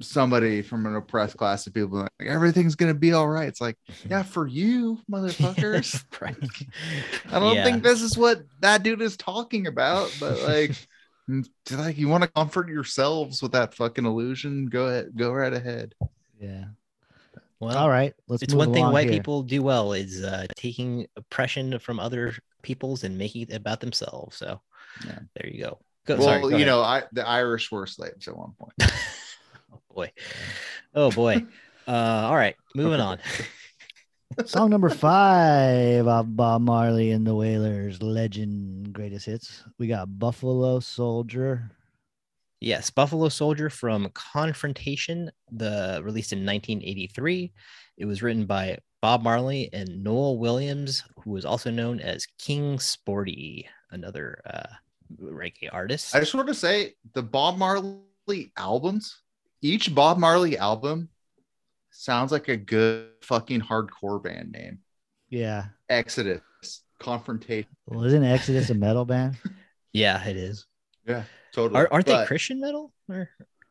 [0.00, 3.76] somebody from an oppressed class of people like everything's gonna be all right it's like
[4.10, 6.36] yeah for you motherfuckers right.
[7.32, 7.64] i don't Yeah.
[7.64, 10.72] think this is what that dude is talking about but like
[11.72, 15.94] like you want to comfort yourselves with that fucking illusion go ahead go right ahead
[16.40, 16.64] Yeah.
[17.58, 18.12] Well, All right.
[18.28, 18.42] Let's.
[18.42, 19.18] it's move one thing white here.
[19.18, 24.36] people do well is uh, taking oppression from other peoples and making it about themselves.
[24.36, 24.60] So
[25.06, 25.20] Yeah.
[25.34, 25.78] there you go.
[26.06, 26.66] Go, well sorry, go you ahead.
[26.66, 28.92] know i the irish were slaves at one point
[29.96, 30.12] boy,
[30.94, 31.42] oh boy.
[31.88, 33.18] Uh, all right, moving on.
[34.44, 39.64] Song number five of Bob Marley and the Wailers, legend, greatest hits.
[39.78, 41.70] We got Buffalo Soldier.
[42.60, 47.52] Yes, Buffalo Soldier from Confrontation, the released in 1983.
[47.96, 52.78] It was written by Bob Marley and Noel Williams, who was also known as King
[52.78, 54.74] Sporty, another uh,
[55.22, 56.14] reggae artist.
[56.14, 59.22] I just want to say the Bob Marley albums,
[59.62, 61.08] each Bob Marley album
[61.90, 64.78] sounds like a good fucking hardcore band name.
[65.28, 65.66] Yeah.
[65.88, 66.40] Exodus,
[66.98, 67.70] Confrontation.
[67.86, 69.36] Well, isn't Exodus a metal band?
[69.92, 70.66] yeah, it is.
[71.06, 71.80] Yeah, totally.
[71.80, 72.92] Are, aren't they Christian metal?
[73.08, 73.28] Or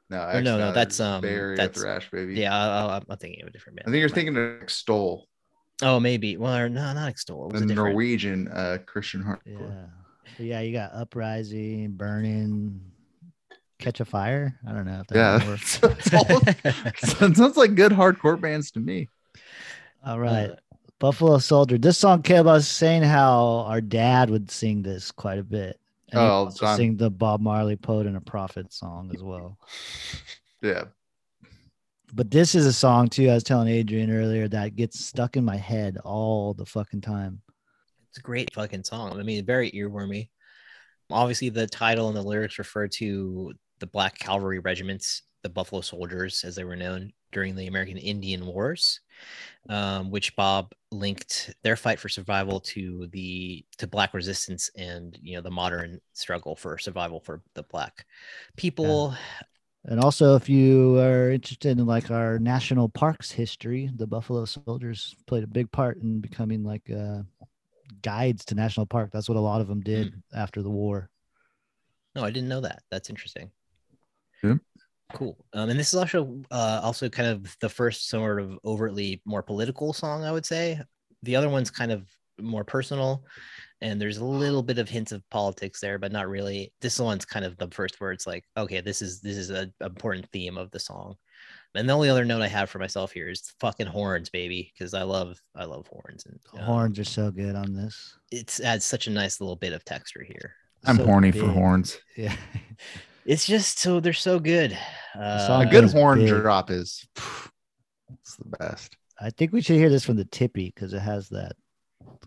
[0.10, 2.36] No, or no, no, that's, um, that's- thrash, baby.
[2.36, 3.88] yeah, I, I, I'm thinking of a different band.
[3.88, 5.28] I think you're Might- thinking of Extol,
[5.82, 6.38] Oh, maybe.
[6.38, 7.48] Well, or- no, not Extol.
[7.50, 7.90] It was the a different.
[7.94, 9.60] Norwegian uh, Christian hardcore.
[9.60, 9.86] Yeah.
[10.38, 12.80] But yeah, you got Uprising, Burning,
[13.86, 14.60] Catch a Fire.
[14.68, 15.80] I don't know if that Yeah, works.
[17.36, 19.10] Sounds like good hardcore bands to me.
[20.04, 20.50] All right.
[20.50, 20.56] Uh,
[21.00, 21.78] Buffalo Soldier.
[21.78, 25.80] This song came us saying how our dad would sing this quite a bit.
[26.12, 26.78] And Oh, all the time.
[26.78, 29.58] sing the Bob Marley Poet and a Prophet song as well.
[30.62, 30.86] Yeah,
[32.14, 33.30] But this is a song too.
[33.30, 37.42] I was telling Adrian earlier that gets stuck in my head all the fucking time.
[38.10, 39.20] It's a great fucking song.
[39.20, 40.30] I mean, very earwormy.
[41.12, 46.44] Obviously, the title and the lyrics refer to the Black Cavalry regiments, the Buffalo Soldiers,
[46.44, 49.02] as they were known during the American Indian Wars,
[49.70, 55.36] um, which Bob linked their fight for survival to the to Black resistance and you
[55.36, 58.06] know the modern struggle for survival for the Black
[58.58, 59.16] people.
[59.88, 65.16] And also, if you are interested in like our national parks history, the Buffalo Soldiers
[65.28, 67.22] played a big part in becoming like uh,
[68.02, 69.12] guides to national park.
[69.14, 70.20] That's what a lot of them did Hmm.
[70.36, 71.10] after the war.
[72.16, 72.84] No, I didn't know that.
[72.90, 73.52] That's interesting.
[74.50, 74.56] Yeah.
[75.14, 75.38] Cool.
[75.54, 79.44] Um, and this is also uh, also kind of the first sort of overtly more
[79.44, 80.80] political song, I would say.
[81.24, 82.08] The other one's kind of
[82.40, 83.24] more personal,
[83.82, 86.74] and there's a little bit of hints of politics there, but not really.
[86.82, 89.72] This one's kind of the first where it's like, okay, this is this is a
[89.82, 91.16] important theme of the song.
[91.76, 94.94] And the only other note I have for myself here is fucking horns, baby, because
[94.94, 98.18] I love I love horns and The um, horns are so good on this.
[98.32, 100.56] It's adds such a nice little bit of texture here.
[100.86, 101.98] I'm So horny for horns.
[102.18, 102.36] Yeah.
[103.26, 104.78] It's just so they're so good.
[105.18, 106.30] Uh, A good horn big.
[106.30, 108.96] drop is it's the best.
[109.20, 111.54] I think we should hear this from the Tippy because it has that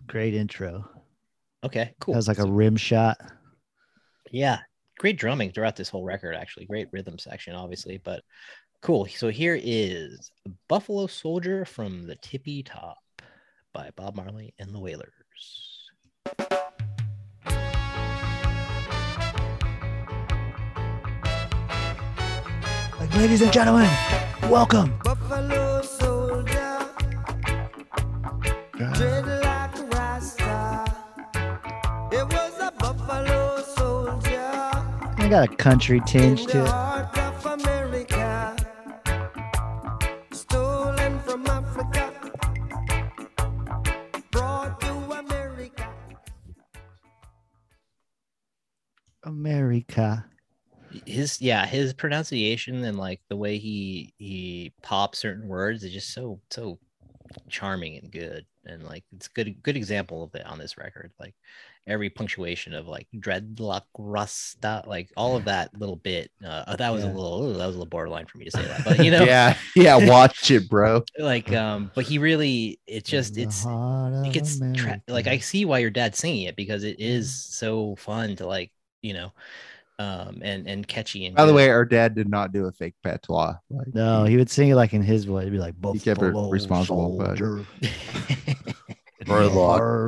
[0.07, 0.89] great intro.
[1.63, 2.13] Okay, cool.
[2.13, 3.17] It has like a rim shot.
[4.31, 4.59] yeah,
[4.97, 6.35] great drumming throughout this whole record.
[6.35, 8.23] Actually, great rhythm section, obviously, but
[8.81, 9.05] cool.
[9.07, 10.31] So here is
[10.67, 12.97] Buffalo Soldier from the Tippy Top
[13.73, 15.13] by Bob Marley and the Wailers.
[23.15, 23.89] Ladies and gentlemen,
[24.49, 24.97] welcome.
[25.03, 26.79] Buffalo soldier,
[28.77, 30.85] dread like rasta.
[32.11, 34.51] It was a buffalo soldier
[35.17, 37.28] I got a country tinge to it.
[51.09, 56.13] His yeah, his pronunciation and like the way he he pops certain words is just
[56.13, 56.79] so so
[57.49, 61.35] charming and good and like it's good good example of it on this record like
[61.87, 67.03] every punctuation of like dreadlock rasta like all of that little bit uh that was
[67.03, 67.05] Yeah.
[67.05, 69.11] a little ooh, that was a little borderline for me to say that but you
[69.11, 71.03] know Yeah, yeah, watch it, bro.
[71.17, 73.67] like um but he really it's just it's
[74.23, 77.95] it gets tra- like I see why your dad's singing it because it is so
[77.97, 78.71] fun to like
[79.01, 79.33] you know
[79.99, 82.95] um and and catchy and By the way, our dad did not do a fake
[83.03, 83.55] patois.
[83.69, 85.43] Like, No, he would sing it like in his voice.
[85.43, 87.65] He'd be like, He kept it responsible, but- soldier."
[89.25, 89.49] For the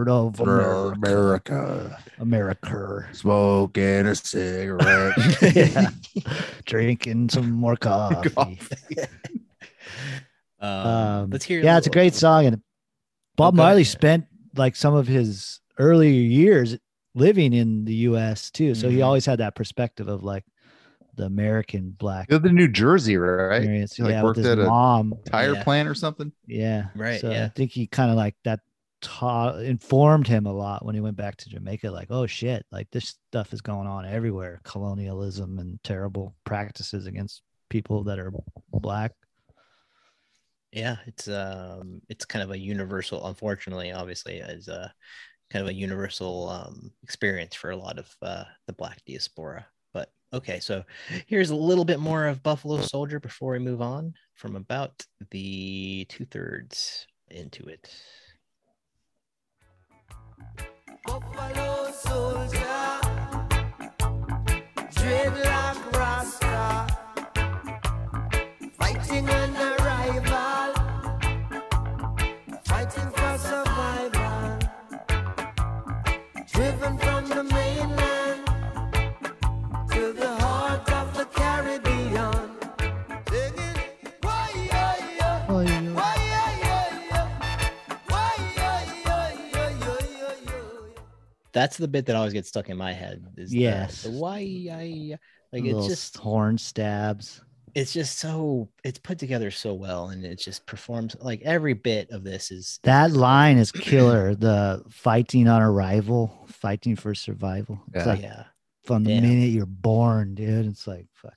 [0.09, 0.93] of America.
[0.95, 3.09] America, America.
[3.11, 5.15] smoking a cigarette.
[5.55, 5.89] yeah.
[6.65, 8.29] Drinking some more coffee.
[8.29, 8.97] Coffee.
[10.61, 11.61] Um, Um, let's hear.
[11.61, 12.45] yeah, it's a great song.
[12.45, 12.61] And
[13.35, 13.57] Bob Okay.
[13.63, 16.77] Marley spent like some of his earlier years
[17.13, 18.73] living in the US too.
[18.75, 19.05] So he Mhm.
[19.05, 20.45] always had that perspective of like
[21.15, 23.57] the American black You're the New Jersey, right?
[23.57, 23.95] experience.
[23.95, 25.13] He, like, yeah, worked with his at a mom.
[25.25, 25.63] Tire Yeah.
[25.63, 26.31] plant or something.
[26.47, 26.87] Yeah.
[26.95, 28.61] Right, So I think he kind of like that
[29.01, 31.89] taught informed him a lot when he went back to Jamaica.
[31.91, 34.61] Like, oh shit, like this stuff is going on everywhere.
[34.63, 38.31] Colonialism and terrible practices against people that are
[38.69, 39.13] black.
[40.71, 43.27] Yeah, it's um, it's kind of a universal.
[43.27, 44.93] Unfortunately, obviously, as a
[45.51, 49.65] kind of a universal um experience for a lot of uh, the Black diaspora.
[49.93, 50.83] But okay, so
[51.27, 56.05] here's a little bit more of Buffalo Soldier before we move on from about the
[56.09, 57.89] two thirds into it.
[61.05, 62.59] Buffalo soldier,
[64.91, 66.40] dreadlock rasta,
[91.53, 93.25] That's the bit that always gets stuck in my head.
[93.37, 94.03] Is Yes.
[94.03, 94.39] the, why
[94.71, 95.17] I
[95.51, 97.41] like Little it's just horn stabs.
[97.73, 102.09] it's just so it's put together so well and it just performs like every bit
[102.11, 104.35] of this is That line is killer.
[104.35, 107.81] The fighting on arrival, fighting for survival.
[107.93, 108.05] It's Yeah.
[108.05, 108.43] like yeah
[108.83, 109.21] from the Damn.
[109.21, 110.65] minute you're born, dude.
[110.65, 111.33] It's like fuck.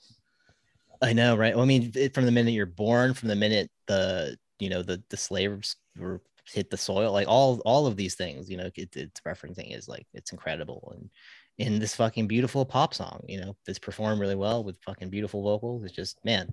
[1.02, 1.54] I know, right?
[1.54, 4.82] Well, I mean, it, from the minute you're born, from the minute the you know
[4.82, 8.70] the the slaves were hit the soil, like all all of these things, you know,
[8.74, 11.10] it, it's referencing is like it's incredible and
[11.56, 15.42] in this fucking beautiful pop song, you know, that's performed really well with fucking beautiful
[15.42, 15.84] vocals.
[15.84, 16.52] It's just man,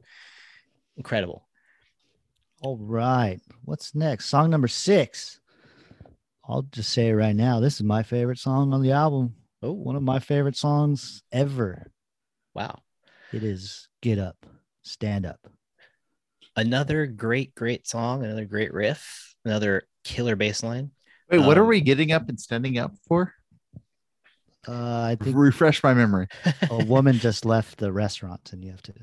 [0.98, 1.48] incredible.
[2.62, 3.40] All right.
[3.66, 4.28] What's next?
[4.28, 5.40] Song number six.
[6.48, 7.60] I'll just say right now.
[7.60, 9.36] This is my favorite song on the album.
[9.64, 11.92] Oh, One of my favorite songs ever.
[12.54, 12.80] wow!
[13.34, 14.46] It is Get Up,
[14.84, 15.40] Stand Up.
[16.56, 20.92] Another great, great song, another great riff, another killer bass line.
[21.30, 23.34] Wait, what are Um, we getting up and standing up for?
[24.68, 26.28] Uh, I think Refresh my memory.
[26.70, 28.94] a woman just left the restaurant and you have to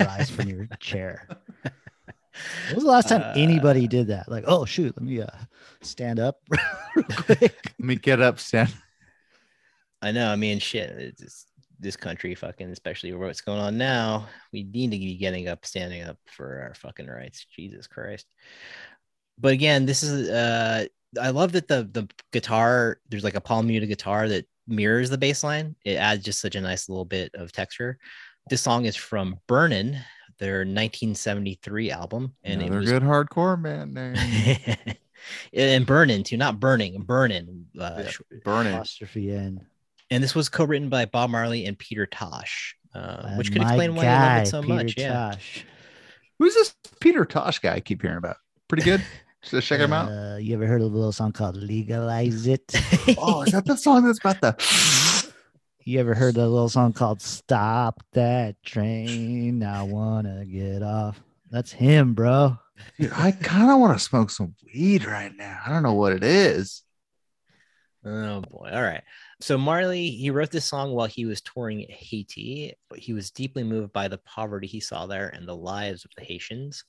[0.00, 1.28] rise from your chair.
[1.62, 4.28] When was the last time Uh, anybody did that?
[4.28, 5.26] Like, oh shoot, let me uh,
[5.82, 6.40] stand up
[6.96, 7.74] real quick.
[7.78, 8.74] Let me get up, stand.
[10.02, 10.30] I know.
[10.30, 10.90] I mean, shit.
[10.90, 11.48] It's just,
[11.80, 14.26] this country, fucking, especially what's going on now.
[14.52, 17.46] We need to be getting up, standing up for our fucking rights.
[17.54, 18.26] Jesus Christ.
[19.38, 20.28] But again, this is.
[20.28, 20.86] uh
[21.20, 22.98] I love that the the guitar.
[23.08, 25.76] There's like a palm muted guitar that mirrors the bass line.
[25.84, 27.98] It adds just such a nice little bit of texture.
[28.50, 29.98] This song is from Burnin',
[30.38, 34.96] their 1973 album, and Another it was good hardcore man name.
[35.54, 37.66] and Burnin' too, not burning, Burnin'.
[37.78, 38.10] Uh, Yeah.
[38.10, 38.74] sh- Burn it.
[38.74, 39.64] Apostrophe in.
[40.10, 43.94] and this was co-written by Bob Marley and Peter Tosh, uh, which could my explain
[43.94, 44.94] why I love it so Peter much.
[44.98, 45.34] Yeah,
[46.38, 48.36] Who's this Peter Tosh guy I keep hearing about?
[48.68, 49.02] Pretty good.
[49.44, 50.08] Should I check him out?
[50.08, 52.72] Uh, you ever heard of a little song called Legalize It?
[53.18, 54.56] Oh, is that the song that's about the?
[55.86, 59.62] You ever heard the little song called Stop That Train?
[59.62, 61.20] I wanna get off.
[61.50, 62.56] That's him, bro.
[62.98, 65.60] Dude, I kind of want to smoke some weed right now.
[65.64, 66.82] I don't know what it is.
[68.02, 68.70] oh boy.
[68.72, 69.02] All right.
[69.42, 73.62] So Marley, he wrote this song while he was touring Haiti, but he was deeply
[73.62, 76.82] moved by the poverty he saw there and the lives of the Haitians.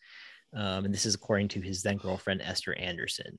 [0.56, 3.38] Um, and this is according to his then girlfriend Esther Anderson,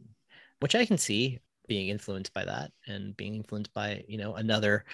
[0.60, 4.84] which I can see being influenced by that and being influenced by you know another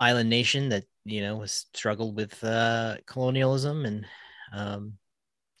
[0.00, 4.06] island nation that you know has struggled with uh, colonialism and
[4.52, 4.94] um,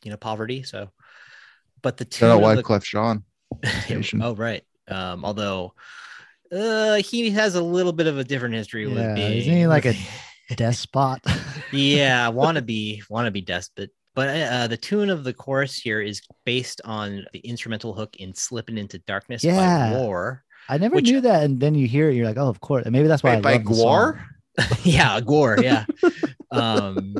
[0.04, 0.62] you know poverty.
[0.62, 0.90] So,
[1.82, 3.24] but the Shout out tune Wyclef Jean.
[4.22, 4.62] Oh right.
[4.88, 5.74] Um, although
[6.52, 9.66] uh, he has a little bit of a different history with Yeah, being isn't he
[9.66, 9.94] like a
[10.56, 11.20] despot?
[11.72, 13.90] yeah, wannabe wannabe despot.
[14.16, 18.34] But uh, the tune of the chorus here is based on the instrumental hook in
[18.34, 19.90] "Slipping Into Darkness" Yeah.
[19.92, 20.42] by War.
[20.68, 22.84] I never Which- knew that, and then you hear it, you're like, oh, of course.
[22.86, 23.70] And maybe that's why Wait, I by love the.
[23.72, 24.24] Gwar?
[24.84, 25.58] yeah, Gore.
[25.62, 25.84] Yeah.
[26.50, 27.14] um,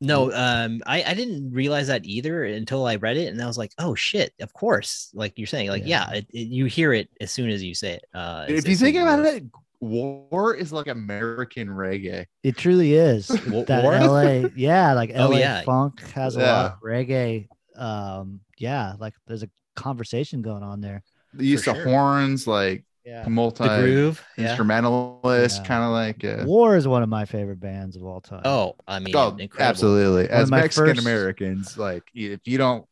[0.00, 3.56] no, um, I, I didn't realize that either until I read it, and I was
[3.56, 5.10] like, oh shit, of course.
[5.14, 6.18] Like you're saying, like yeah, Yeah.
[6.18, 8.04] it, it- you hear it as soon as you say it.
[8.12, 9.44] Uh, If you as soon think about it,
[9.82, 12.26] War is like American reggae.
[12.42, 13.28] It truly is.
[13.48, 13.92] Wa- that War?
[13.98, 15.62] LA, yeah, like Oh, LA yeah.
[15.62, 17.48] funk has a lot of reggae.
[17.76, 21.02] Um, yeah, like there's a conversation going on there.
[21.34, 21.84] the use For of sure.
[21.86, 23.26] horns, like Yeah.
[23.26, 24.24] multi The groove.
[24.38, 25.66] Instrumentalist, Yeah.
[25.66, 26.24] kind of like.
[26.24, 28.42] Uh, War is one of my favorite bands of all time.
[28.44, 29.62] Oh, I mean, oh, incredible.
[29.62, 30.28] absolutely.
[30.28, 32.86] As my Mexican first- Americans, like if you don't,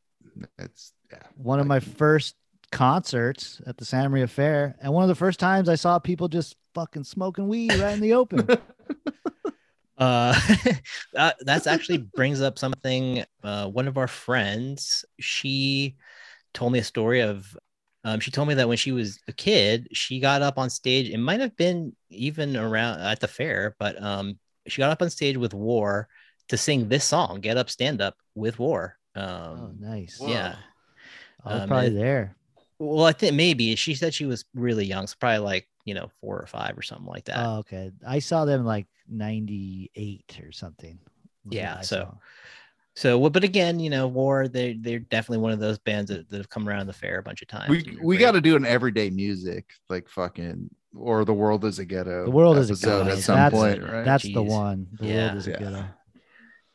[0.59, 1.19] it's yeah.
[1.37, 2.35] one of my first
[2.73, 6.29] concerts at the Santa Maria Fair, and one of the first times I saw people
[6.29, 8.47] just fucking smoking weed right in the open.
[9.99, 10.33] Uh,
[11.13, 13.23] that that's actually brings up something.
[13.45, 15.95] Uh, one of our friends, she
[16.55, 17.55] told me a story of.
[18.03, 21.11] Um, she told me that when she was a kid, she got up on stage.
[21.11, 25.11] It might have been even around at the fair, but um, she got up on
[25.11, 26.09] stage with War
[26.49, 28.97] to sing this song, "Get Up, Stand Up" with War.
[29.15, 30.17] Um, oh, nice.
[30.19, 30.29] Whoa.
[30.31, 30.55] yeah.
[31.45, 32.37] I was Um, probably it- there.
[32.81, 36.11] Well, I think maybe she said she was really young, so probably like you know
[36.21, 37.39] four or five or something like that.
[37.39, 37.93] Oh, okay.
[38.07, 40.99] I saw them like 98 or something.
[41.49, 42.15] Yeah, so- saw.
[42.97, 46.29] So, well, but again, you know, War, they they're definitely one of those bands that,
[46.29, 47.71] that have come around the fair a bunch of times.
[47.71, 51.85] We we got to do an everyday music like fucking or the world is a
[51.85, 52.25] ghetto.
[52.25, 53.09] The world is a ghetto.
[53.11, 54.05] at some That's- point, right?
[54.05, 54.89] That's the one.
[54.99, 55.27] The Yeah.
[55.29, 55.59] world is a Yeah.
[55.59, 55.85] ghetto.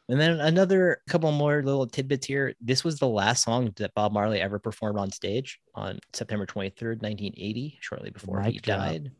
[0.07, 2.53] And then another couple more little tidbits here.
[2.61, 7.01] This was the last song that Bob Marley ever performed on stage on September 23rd,
[7.01, 8.79] 1980, shortly before he Mic drop.
[8.79, 9.11] died.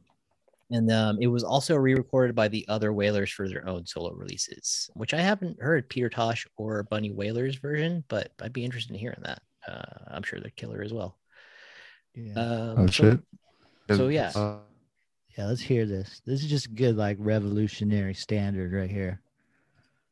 [0.72, 4.90] And um, it was also re-recorded by the other Wailers for their own solo releases,
[4.94, 9.00] which I haven't heard Peter Tosh or Bunny Wailers version, but I'd be interested in
[9.00, 9.42] hearing that.
[9.68, 11.18] Uh, I'm sure they're killer as well.
[12.14, 12.34] Yeah.
[12.34, 13.20] Um, oh so- shit.
[13.98, 14.32] so, yeah.
[14.36, 14.58] Uh,
[15.38, 16.22] yeah, let's hear this.
[16.26, 19.22] This is just good, like revolutionary standard right here.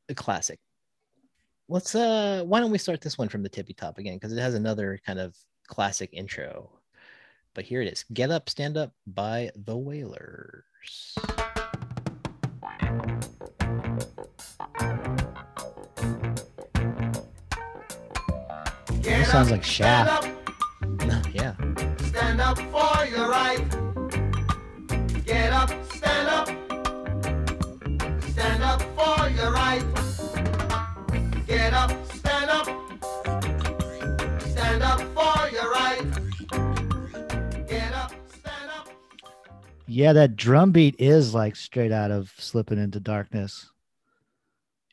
[0.09, 0.59] A classic.
[1.69, 4.39] Let's uh why don't we start this one from the tippy top again because it
[4.39, 5.35] has another kind of
[5.67, 6.69] classic intro.
[7.53, 8.03] But here it is.
[8.13, 11.15] Get up, stand up by the Wailers.
[19.01, 20.27] This sounds like Shaft.
[21.34, 21.55] yeah.
[21.97, 23.63] Stand up for your right.
[25.25, 26.47] Get up, stand up.
[28.31, 29.93] Stand up for your right.
[31.64, 32.65] Get up, stand up.
[34.41, 36.03] Stand up for your right.
[37.69, 38.90] Get up, stand up.
[39.88, 43.72] Yeah, that drum beat is like straight out of Slipping into Darkness.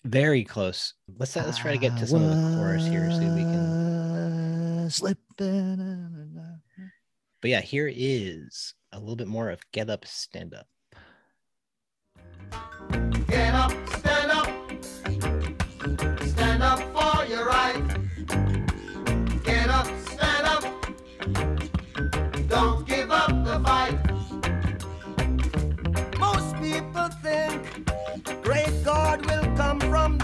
[0.04, 0.94] Very close.
[1.18, 3.52] Let's let's try to get to some of the chorus here, so we can.
[4.82, 4.90] can.
[4.90, 5.18] Slipping.
[5.40, 6.60] in-
[7.40, 10.68] But yeah, here is a little bit more of get up, stand up.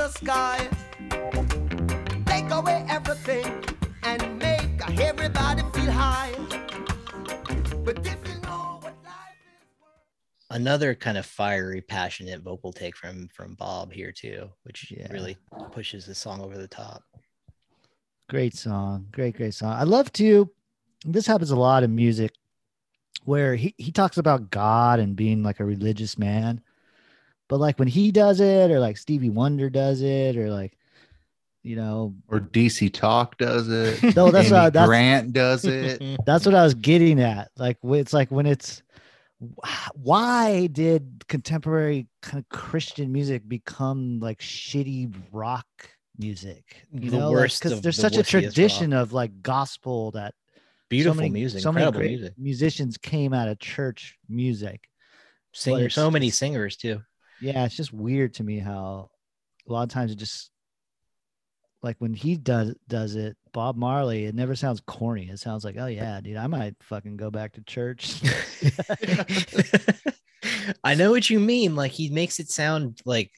[0.07, 0.69] The sky.
[2.27, 3.65] Take away everything
[4.05, 6.33] and make everybody feel high.
[7.85, 10.51] But if you know what life is worth.
[10.51, 15.11] Another kind of fiery, passionate vocal take from from Bob here too, which Yeah.
[15.11, 15.39] really
[15.73, 17.03] pushes the song over the top.
[18.29, 19.09] Great song.
[19.11, 19.73] Great, great song.
[19.73, 20.51] I love to.
[21.05, 22.33] This happens a lot in music
[23.25, 26.63] where he, he talks about God and being like a religious man.
[27.49, 30.77] But like when he does it, or like Stevie Wonder does it, or like,
[31.63, 34.03] you know, or DC Talk does it.
[34.17, 36.03] No, that's Amy not- that's- Grant does it.
[36.27, 37.51] that's what I was getting at.
[37.57, 38.83] Like it's like when it's
[39.95, 45.67] why did contemporary kind of Christian music become like shitty rock
[46.19, 46.65] music?
[46.93, 48.43] You The know, worst because of there's the such a wussiest rock.
[48.55, 50.35] tradition of like gospel that
[50.89, 52.33] Beautiful so many, music, so many great music.
[52.39, 54.89] musicians came out of church music.
[55.53, 57.03] Singers, so many singers too.
[57.41, 59.11] Yeah, it's just weird to me how
[59.69, 60.51] a lot of times it just
[61.83, 65.29] like when he does does it, Bob Marley, it never sounds corny.
[65.29, 68.21] It sounds like, oh yeah, dude, I might fucking go back to church.
[70.85, 71.77] I know what you mean.
[71.77, 73.31] Like he makes it sound like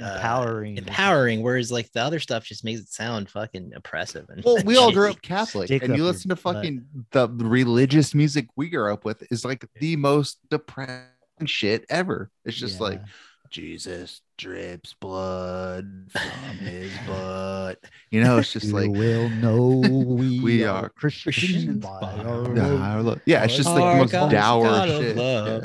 [0.00, 0.78] uh, Empowering.
[0.78, 4.26] empowering, whereas like the other stuff just makes it sound fucking oppressive.
[4.30, 6.54] And Well, we all grew up Catholic, Stick and up you listen to butt.
[6.56, 11.04] fucking the religious music we grew up with is like the most depressing
[11.44, 12.30] shit ever.
[12.44, 13.06] It's just like Yeah.
[13.52, 17.78] Jesus drips blood from his butt.
[18.10, 22.00] You know, it's just You like will know we, We are are Christians Christians by
[22.00, 23.20] by our our love.
[23.26, 25.16] Yeah, it's just like Our the most dour God shit.
[25.16, 25.60] Yeah.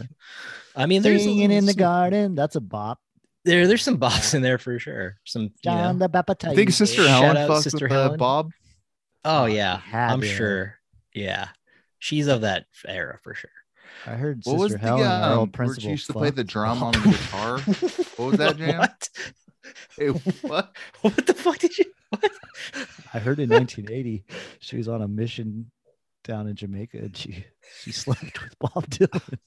[0.76, 2.36] I mean, there's Singing in the some- garden.
[2.36, 3.00] That's a bop.
[3.46, 5.16] There, there's some bops in there for sure.
[5.24, 6.06] Some, you John know.
[6.06, 6.44] the Baptist.
[6.46, 8.18] I think Sister Shout Helen out Sister with uh, Helen.
[8.20, 8.52] Bob.
[9.24, 10.76] Oh yeah, had I'm sure.
[11.14, 11.48] Yeah,
[12.00, 13.50] she's of that era for sure.
[14.06, 16.30] I heard What was Sister the Helen, our um, old where she used to play
[16.30, 17.60] the fucked drum on the guitar?
[18.18, 18.80] What was that jam?
[18.80, 19.10] What?
[19.98, 20.76] Hey, what?
[21.02, 21.86] What the fuck did you?
[22.10, 22.32] What?
[23.14, 24.24] I heard in 1980
[24.60, 25.72] she was on a mission
[26.24, 27.44] down in Jamaica and she
[27.82, 29.38] she slept with Bob Dylan.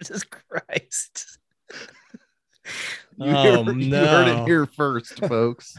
[0.00, 1.38] Jesus Christ.
[3.18, 4.42] You, Oh, heard, you heard no.
[4.42, 5.76] it here first, folks.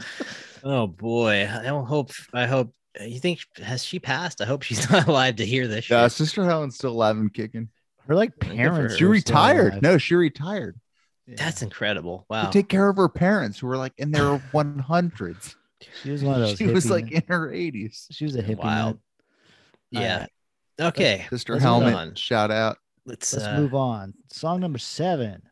[0.62, 1.48] Oh boy.
[1.50, 4.40] I don't hope I hope you think has she passed?
[4.40, 5.88] I hope she's not alive to hear this.
[5.90, 6.12] Yeah, shit.
[6.12, 7.68] Sister Helen's still alive and kicking.
[8.08, 8.96] Her like parents.
[8.96, 9.82] She retired.
[9.82, 10.80] No, she retired
[11.26, 11.36] Yeah.
[11.38, 12.26] That's incredible.
[12.28, 12.46] Wow.
[12.46, 15.54] to take care of her parents who were like in their 100s.
[16.02, 16.56] she was one of those.
[16.58, 17.12] She was hippie like men.
[17.14, 18.06] in her 80s.
[18.10, 18.58] she was a hippie.
[18.62, 18.98] Wild.
[19.92, 20.26] man.
[20.78, 20.86] Yeah.
[20.88, 21.26] Okay.
[21.30, 22.78] Sister let's Helmet, shout out.
[23.06, 24.14] Let's, Let's uh, move on.
[24.32, 25.42] Song number seven.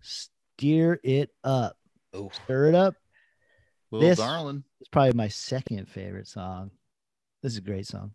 [0.00, 1.76] Steer it up.
[2.14, 2.94] oh, Stir it up.
[3.90, 4.64] Little This- darling.
[4.80, 6.70] It's probably my second favorite song.
[7.42, 8.12] This is a great song.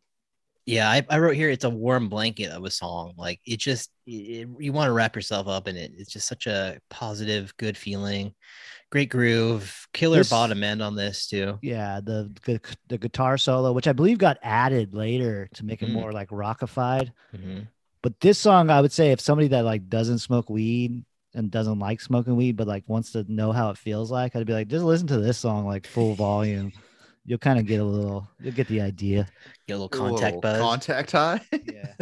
[0.65, 3.13] Yeah, I, I wrote here it's a warm blanket of a song.
[3.17, 5.91] Like it just it, you want to wrap yourself up in it.
[5.95, 8.33] It's just such a positive, good feeling.
[8.91, 9.87] Great groove.
[9.93, 11.59] Killer This- bottom end on this too.
[11.61, 15.89] Yeah, the the, the guitar solo, which I believe got added later to make it
[15.89, 15.93] Mm.
[15.93, 17.11] more like rockified.
[17.35, 17.67] Mhm.
[18.01, 21.79] But this song, I would say, if somebody that like doesn't smoke weed and doesn't
[21.79, 24.67] like smoking weed, but like wants to know how it feels like, I'd be like,
[24.67, 26.71] just listen to this song like full volume.
[27.25, 29.27] You'll kind of get a little, you'll get the idea.
[29.67, 30.61] Get a little A contact little buzz.
[30.61, 31.41] Contact high.
[31.73, 31.93] Yeah.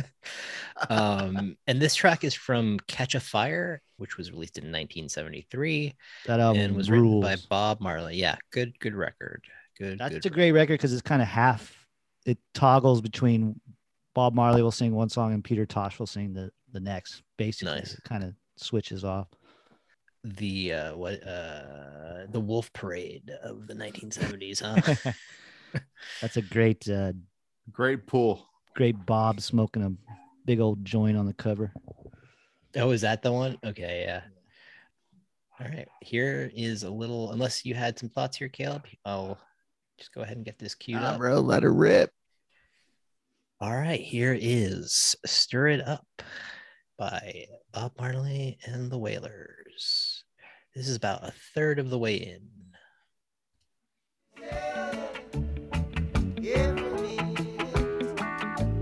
[0.89, 5.93] um, and this track is from Catch a Fire, which was released in 1973
[6.25, 7.23] That album and was rules.
[7.23, 8.15] written by Bob Marley.
[8.17, 9.43] Yeah, good, good record.
[9.77, 9.99] Good.
[9.99, 11.75] That's good a great record because it's kind of half.
[12.25, 13.59] It toggles between
[14.15, 17.21] Bob Marley will sing one song and Peter Tosh will sing the the next.
[17.37, 17.93] Basically, Nice.
[17.93, 19.27] it kind of switches off.
[20.23, 25.11] The uh what uh the wolf parade of the 1970s huh
[26.21, 27.13] That's a great, uh,
[27.71, 28.45] Great pool.
[28.75, 29.91] great Bob smoking a
[30.45, 31.73] big old joint on the cover.
[32.77, 34.21] oh is that the one okay yeah
[35.59, 39.37] all right here is a little unless you had some thoughts here caleb i'll
[39.97, 42.11] just go ahead and get this queued Nah, up bro, let her rip.
[43.61, 46.05] all right here is stir it up
[46.97, 50.02] by bob marley and the wailers
[50.75, 52.49] this is about a third of the way in
[56.45, 57.61] Every minute,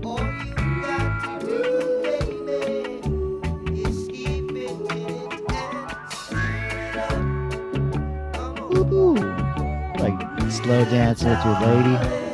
[0.04, 1.58] all you got to do,
[2.02, 7.10] baby, is keep it in it and stir it up.
[8.34, 8.90] Come on.
[8.90, 9.14] Woo!
[10.02, 10.20] Like
[10.50, 12.31] slow dancing with your lady.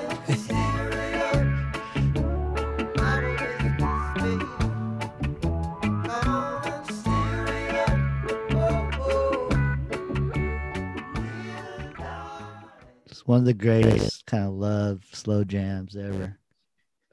[13.29, 16.39] One of the greatest kind of love slow jams ever.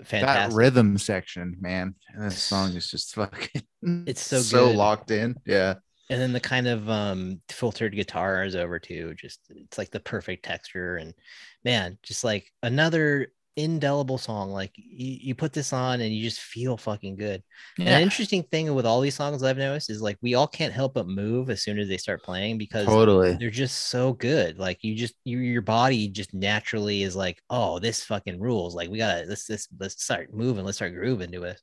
[0.04, 1.96] fantastic That rhythm section, man.
[2.14, 3.64] And This song is just fucking
[4.06, 4.76] It's so so good.
[4.76, 5.36] locked in.
[5.46, 5.76] Yeah.
[6.10, 10.46] and then the kind of um filtered guitars over too just it's like the perfect
[10.46, 11.14] texture and
[11.64, 16.42] man just like another indelible song like you, you put this on and you just
[16.42, 17.42] feel fucking good.
[17.80, 20.74] And an interesting thing with all these songs i've noticed is like we all can't
[20.74, 23.36] help but move as soon as they start playing because Totally.
[23.36, 24.60] they're just so good.
[24.60, 28.76] Like you just you, your body just naturally is like oh this fucking rules.
[28.76, 30.66] Like we gotta let's let's let's start moving.
[30.66, 31.62] Let's start grooving to it.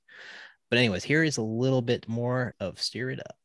[0.71, 3.37] But anyways here is a little bit more of stir it up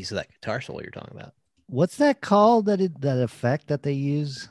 [0.00, 1.34] piece of that guitar solo you're talking about.
[1.66, 2.66] What's that called?
[2.66, 4.48] That it, that effect that they use?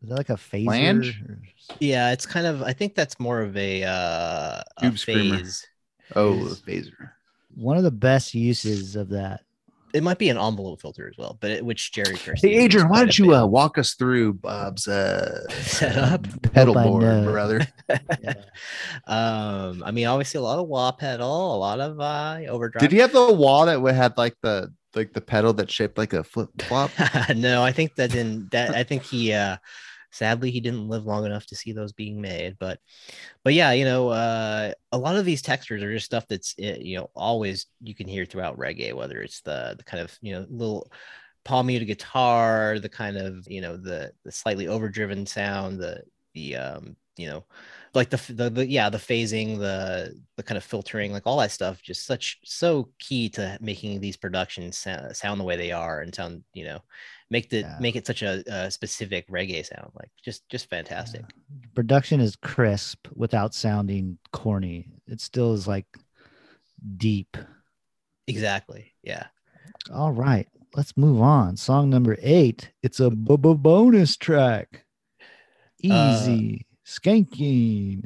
[0.00, 0.64] Is that like a phaser?
[0.66, 1.22] Flange?
[1.28, 1.38] or-
[1.80, 2.62] Yeah, it's kind of.
[2.62, 5.38] I think that's more of a, uh, a Tube screamer.
[5.38, 5.66] phase.
[6.14, 7.10] Oh, the phaser.
[7.56, 9.40] One of the best uses of that.
[9.92, 12.42] It might be an envelope filter as well, but it, which Jerry first.
[12.42, 16.26] Hey, Adrian, why don't you uh, walk us through Bob's uh, Set up?
[16.52, 17.66] pedal Hope I board, brother?
[18.22, 18.34] Yeah.
[19.06, 22.80] um, I mean, obviously a lot of wah pedal, a lot of uh, overdrive.
[22.80, 26.12] Did he have the wall that had like the like the pedal that shaped like
[26.12, 26.90] a flip flop?
[27.36, 28.50] no, I think that didn't.
[28.50, 29.32] That I think he.
[29.32, 29.56] uh
[30.12, 32.78] Sadly, he didn't live long enough to see those being made, but,
[33.44, 36.76] but yeah, you know, uh, a lot of these textures are just stuff that's uh,
[36.78, 40.34] you know always you can hear throughout reggae, whether it's the the kind of you
[40.34, 40.92] know little
[41.44, 46.02] palm muted guitar, the kind of you know the the slightly overdriven sound, the
[46.34, 47.44] the um you know
[47.94, 51.50] like the, the the yeah the phasing the the kind of filtering like all that
[51.50, 56.00] stuff just such so key to making these productions sound, sound the way they are
[56.00, 56.80] and sound you know
[57.30, 57.76] make the Yeah.
[57.80, 61.22] make it such a, a specific reggae sound like just just fantastic
[61.74, 64.88] Production is crisp without sounding corny.
[65.06, 65.86] It still is like
[66.96, 67.36] deep.
[68.26, 69.26] exactly yeah
[69.92, 70.48] All right.
[70.74, 71.56] let's move on.
[71.56, 72.70] Song number eight.
[72.82, 74.84] It's a b- b- bonus track.
[75.90, 78.04] Uh, Easy skanking.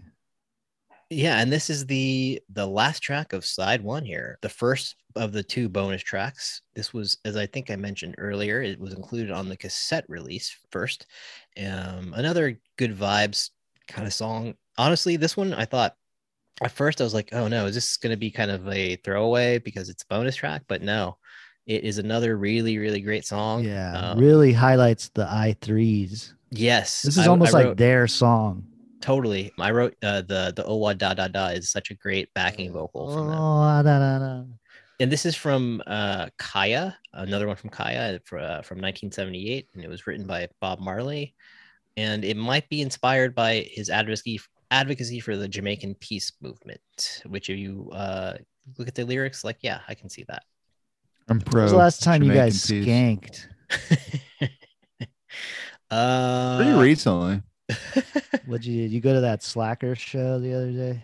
[1.09, 4.39] Yeah, and this is the the last track of side one here.
[4.43, 6.63] The first of the two bonus tracks.
[6.75, 10.55] This was, as I think I mentioned earlier, it was included on the cassette release
[10.71, 11.07] first.
[11.59, 13.51] Um, another good vibes
[13.89, 14.55] kind of song.
[14.79, 15.95] Honestly, this one I thought
[16.61, 18.97] at first I was like, oh no, is this going to be kind of a
[18.97, 20.63] throwaway because it's a bonus track?
[20.67, 21.19] But no,
[21.67, 23.63] it is another really really great song.
[23.65, 26.35] Yeah, Um, really highlights the I-Threes.
[26.51, 28.65] Yes, This is I- almost I like their song.
[29.01, 29.53] totally.
[29.59, 33.13] I wrote uh, the the oh da da da is such a great backing vocal
[33.13, 33.39] from them.
[33.39, 34.45] Oh, da, da, da.
[35.01, 39.85] and this is from uh, Kaya, another one from Kaya fr- uh, from 1978, and
[39.85, 41.35] it was written by Bob Marley,
[41.97, 44.41] and it might be inspired by his advocacy
[44.71, 47.23] advocacy for the Jamaican peace movement.
[47.27, 48.35] Which, if you uh,
[48.79, 50.43] look at the lyrics, like, yeah, I can see that.
[51.29, 51.63] I'm When pro.
[51.65, 52.87] was the last time you guys peace.
[52.87, 53.49] skanked?
[55.91, 57.43] uh, Pretty recently.
[58.47, 58.93] What you did?
[58.93, 61.03] You go to that Slacker show the other day?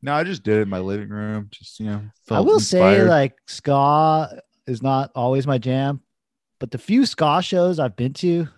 [0.00, 1.48] No, I just did it in my living room.
[1.50, 6.00] Just you know, I felt will say, like ska is not always my jam,
[6.60, 8.48] but the few ska shows I've been to,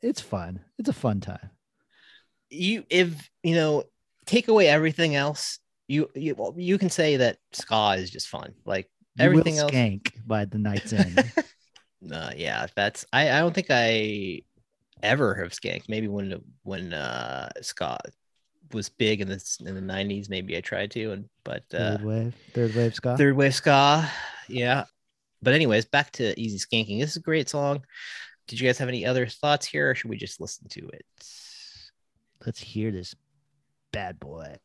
[0.00, 0.60] it's fun.
[0.78, 1.50] It's a fun time.
[2.50, 3.84] you if you know
[4.24, 5.58] take away everything else,
[5.88, 8.54] you you well, you can say that ska is just fun.
[8.64, 9.72] Like You everything will else.
[9.72, 11.32] skank by the night's end.
[12.12, 14.42] Uh, yeah, that's I, I don't think I
[15.02, 15.88] ever have skanked.
[15.88, 17.98] Maybe when when uh ska
[18.72, 22.04] was big in the in the nineties, maybe I tried to, and but uh third
[22.04, 23.16] wave, third wave ska.
[23.16, 24.08] third wave ska,
[24.48, 24.84] yeah.
[25.40, 27.00] But anyways, back to easy skanking.
[27.00, 27.84] This is a great song.
[28.48, 31.04] Did you guys have any other thoughts here, or should we just listen to it?
[32.44, 33.14] Let's hear this
[33.92, 34.56] bad boy.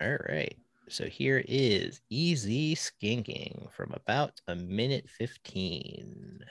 [0.00, 0.56] All right.
[0.88, 6.44] So here is easy skanking from about a minute 15.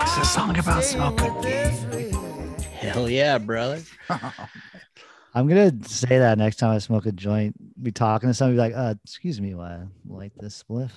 [0.00, 1.32] It's a song about smoking.
[2.80, 3.82] Hell yeah, brother.
[5.38, 8.72] I'm gonna say that next time I smoke a joint, be talking to somebody like,
[8.74, 10.90] uh, excuse me, why I like this spliff.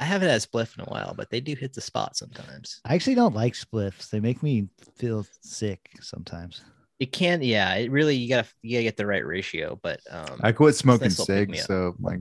[0.00, 2.80] I haven't had a spliff in a while, but they do hit the spot sometimes.
[2.84, 4.10] I actually don't like spliffs.
[4.10, 4.66] They make me
[4.96, 6.62] feel sick sometimes.
[6.98, 7.72] It can, yeah.
[7.76, 11.04] It really you gotta you gotta get the right ratio, but um I quit smoking
[11.04, 12.18] nice little pick me cigs, so like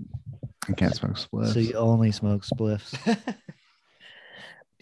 [0.68, 1.54] I can't smoke spliffs.
[1.54, 2.94] So you only smoke spliffs.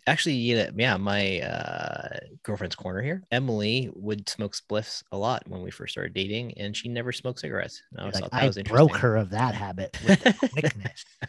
[0.08, 5.62] actually yeah, yeah my uh girlfriend's corner here emily would smoke spliffs a lot when
[5.62, 8.48] we first started dating and she never smoked cigarettes And I like, thought that I
[8.48, 11.06] was broke her of that habit with the quickness.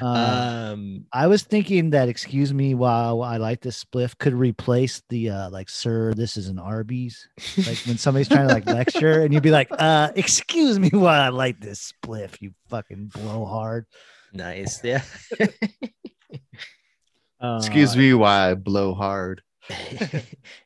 [0.00, 5.02] Uh, um I was thinking that excuse me while I like this spliff could replace
[5.08, 7.28] the uh like sir this is an Arby's?
[7.56, 11.20] Like when somebody's trying to like lecture and you'd be like uh excuse me while
[11.20, 13.86] I like this spliff you fucking blowhard.
[14.32, 15.02] Nice yeah
[17.42, 19.42] uh, Excuse me, while I blow hard.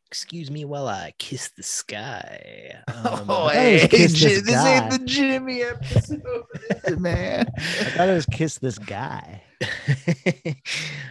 [0.09, 4.55] excuse me while i kiss the sky um, I thought it was Kiss This this
[4.55, 4.74] Guy.
[4.85, 7.47] ain't the Jimi episode, man.
[7.59, 9.66] I thought it was kiss this guy Uh,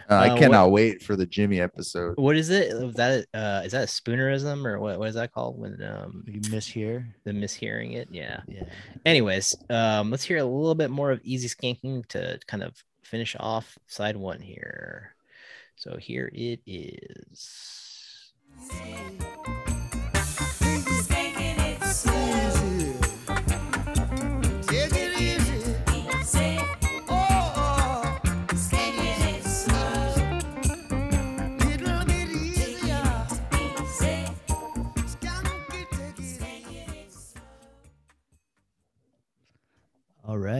[0.09, 2.15] Uh, I what- cannot wait for the Jimi episode.
[2.17, 5.31] what is it is that uh is that a spoonerism or what, what is that
[5.33, 8.63] called when um you miss here the mishearing it yeah yeah
[9.05, 13.35] anyways um let's hear a little bit more of easy skanking to kind of finish
[13.39, 15.14] off side one here
[15.75, 18.31] so here it is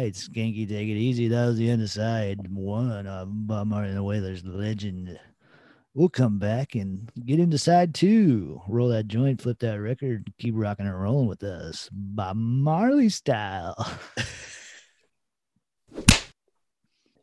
[0.05, 3.87] right skanky take it easy that was the end of side one of Bob Marley
[3.87, 5.19] and the Wailers legend
[5.95, 8.61] we'll come back and get into side two.
[8.67, 13.75] Roll that joint, flip that record, keep rocking and rolling with us, Bob Marley style.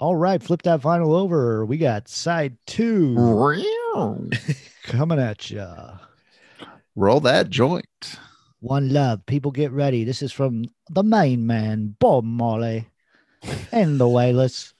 [0.01, 1.65] All right, flip that final over.
[1.65, 3.15] We got side two
[4.85, 5.99] coming at ya.
[6.97, 8.19] Roll that joint.
[8.63, 10.05] One love, people get ready.
[10.05, 12.87] This is from the main man, Bob Marley,
[13.73, 14.73] and the Wailers.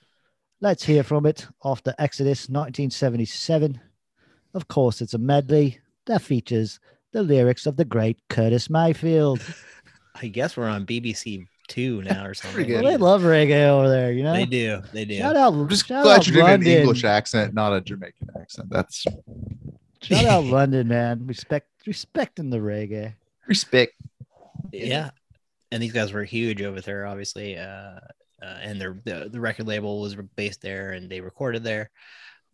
[0.61, 3.81] Let's hear from it after Exodus 1977.
[4.55, 6.79] Of course, it's a medley that features
[7.11, 9.41] the lyrics of the great Curtis Mayfield.
[10.15, 12.55] I guess we're on BBC Two now or something.
[12.65, 14.35] Pretty Well, they love reggae over there, you know.
[14.35, 14.81] They do.
[14.93, 15.19] They do.
[15.19, 16.73] Shout out, I'm just shout glad out you did an London.
[16.73, 18.69] English accent, not a Jamaican accent.
[18.71, 19.05] That's
[20.03, 21.27] Shout out London, man.
[21.27, 23.15] Respect, respecting the reggae.
[23.47, 23.95] Respect.
[24.73, 25.11] yeah.
[25.71, 27.99] And these guys were huge over there obviously uh,
[28.43, 31.91] uh and their the, the record label was based there and they recorded there.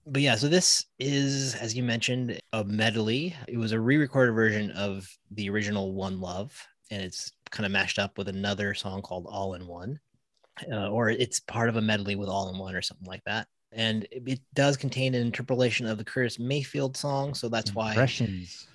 [0.06, 3.34] But yeah so this is as you mentioned a medley.
[3.46, 7.98] It was a re-recorded version of the original one love and it's kind of mashed
[7.98, 9.98] up with another song called all in one
[10.70, 13.46] uh, or it's part of a medley with all in one or something like that.
[13.72, 17.90] And it, it does contain an interpolation of the curtis mayfield song so that's why
[17.90, 18.66] Impressions.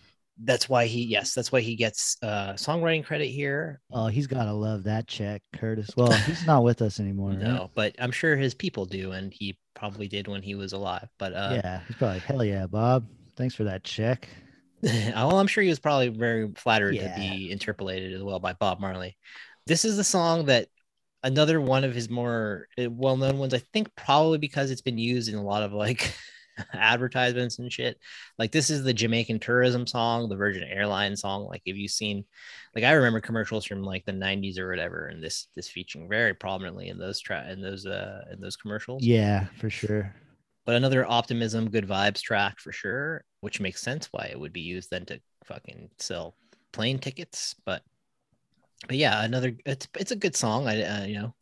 [0.44, 4.52] That's why he yes that's why he gets uh songwriting credit here Oh, he's gotta
[4.52, 5.92] love that check, Curtis.
[5.96, 7.30] Well, he's not with us anymore.
[7.30, 7.40] right?
[7.40, 11.08] no but i'm sure his people do and he probably did when he was alive
[11.20, 13.06] but uh yeah, he's probably hell yeah, Bob.
[13.36, 14.28] Thanks for that check.
[14.84, 17.14] well i'm sure he was probably very flattered Yeah.
[17.14, 19.16] to be interpolated as well by bob marley
[19.66, 20.68] this is the song that
[21.24, 25.30] another one of his more uh, well-known ones i think probably because it's been used
[25.30, 26.14] in a lot of like
[26.74, 27.98] advertisements and shit.
[28.38, 31.46] Like this is the jamaican tourism song the virgin airlines song.
[31.46, 32.26] Like have you seen
[32.76, 36.34] like i remember commercials from like the 90s or whatever and this this featuring very
[36.34, 39.04] prominently in those tra- in those uh in those commercials.
[39.04, 40.14] Yeah, for sure.
[40.66, 44.62] but another optimism good vibes track for sure which makes sense why it would be
[44.62, 46.36] used then to fucking sell
[46.72, 47.84] plane tickets but
[48.88, 51.36] but yeah another it's it's a good song i uh, you know.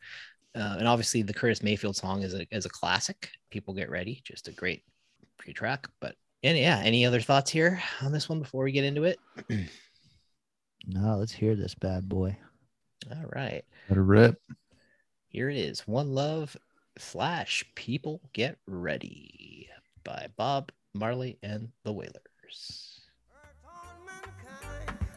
[0.53, 3.29] Uh, and obviously the curtis mayfield song is a, is a classic.
[3.51, 4.83] People get ready just a great
[5.43, 8.83] great track but and yeah any other thoughts here on this one before we get
[8.85, 9.19] into it
[10.87, 12.35] No, let's hear this bad boy.
[13.11, 14.41] all right Let it rip.
[15.27, 16.57] here it is one love
[16.97, 19.69] slash people get ready
[20.03, 22.99] by bob marley and the wailers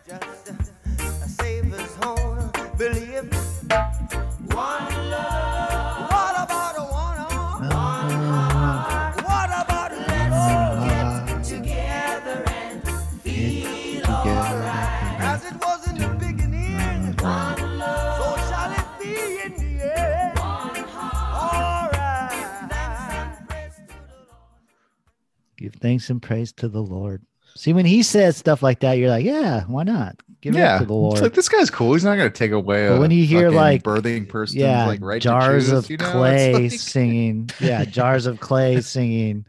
[0.06, 0.50] Just
[0.98, 3.32] a savior's own believe.
[4.52, 4.83] One
[25.64, 27.22] Give thanks and praise to the Lord.
[27.56, 30.14] See, when he says stuff like that, you're like, yeah, why not?
[30.42, 31.14] Give it yeah, up to the Lord.
[31.14, 31.94] it's like this guy's cool.
[31.94, 32.86] He's not gonna take away.
[32.88, 35.96] But a when you hear, like, birthing person, yeah, like right jars choose, of you
[35.96, 36.10] know?
[36.12, 37.48] Clay like- singing.
[37.60, 39.46] Yeah, jars of clay singing.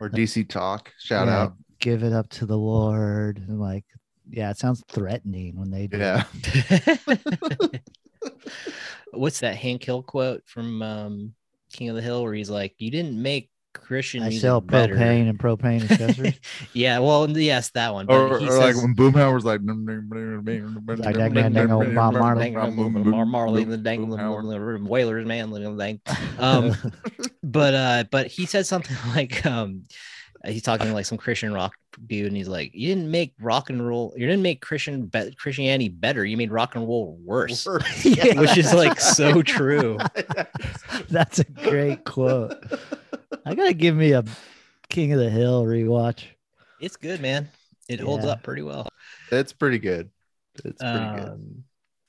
[0.00, 0.92] or DC talk.
[0.98, 1.54] Shout Yeah, out.
[1.78, 3.38] Give it up to the Lord.
[3.38, 3.84] And like,
[4.28, 5.98] yeah, it sounds threatening when they do.
[5.98, 6.24] Yeah,
[9.12, 11.34] What's that Hank Hill quote from um,
[11.72, 14.94] King of the Hill where he's like, "You didn't make Christian I music sell better."
[14.94, 16.40] propane and propane accessories.
[16.72, 18.06] yeah, well, yes, that one.
[18.06, 19.60] But or, he or like when Boomhauer's like,
[20.98, 22.50] Like that guy named old Bob Marley.
[22.50, 24.86] Mar- Marley, the dang Boomhauer.
[24.86, 26.40] Wailers, man, look at.
[26.40, 26.74] Um,
[27.42, 29.84] but uh, but he said something like, um,
[30.44, 31.74] he's talking like some Christian rock
[32.06, 34.12] dude, and he's like, "You didn't make rock and roll.
[34.16, 36.24] You didn't make Christian be- Christianity better.
[36.24, 37.66] You made rock and roll worse."
[38.04, 39.98] Yeah, Which is like so true.
[41.08, 42.56] That's a great quote.
[43.44, 44.24] I gotta give me a
[44.88, 46.24] King of the Hill rewatch.
[46.80, 47.48] It's good, man.
[47.88, 48.88] It holds up pretty well.
[49.30, 50.10] It's pretty good.
[50.64, 51.28] It's pretty good.
[51.28, 51.64] Um,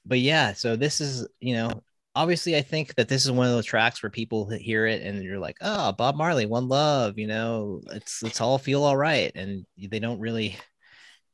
[0.05, 1.81] but yeah, so this is, you know,
[2.15, 5.23] obviously I think that this is one of those tracks where people hear it and
[5.23, 9.31] you're like, oh, Bob Marley, one love, you know, it's it's all feel all right.
[9.35, 10.57] And they don't really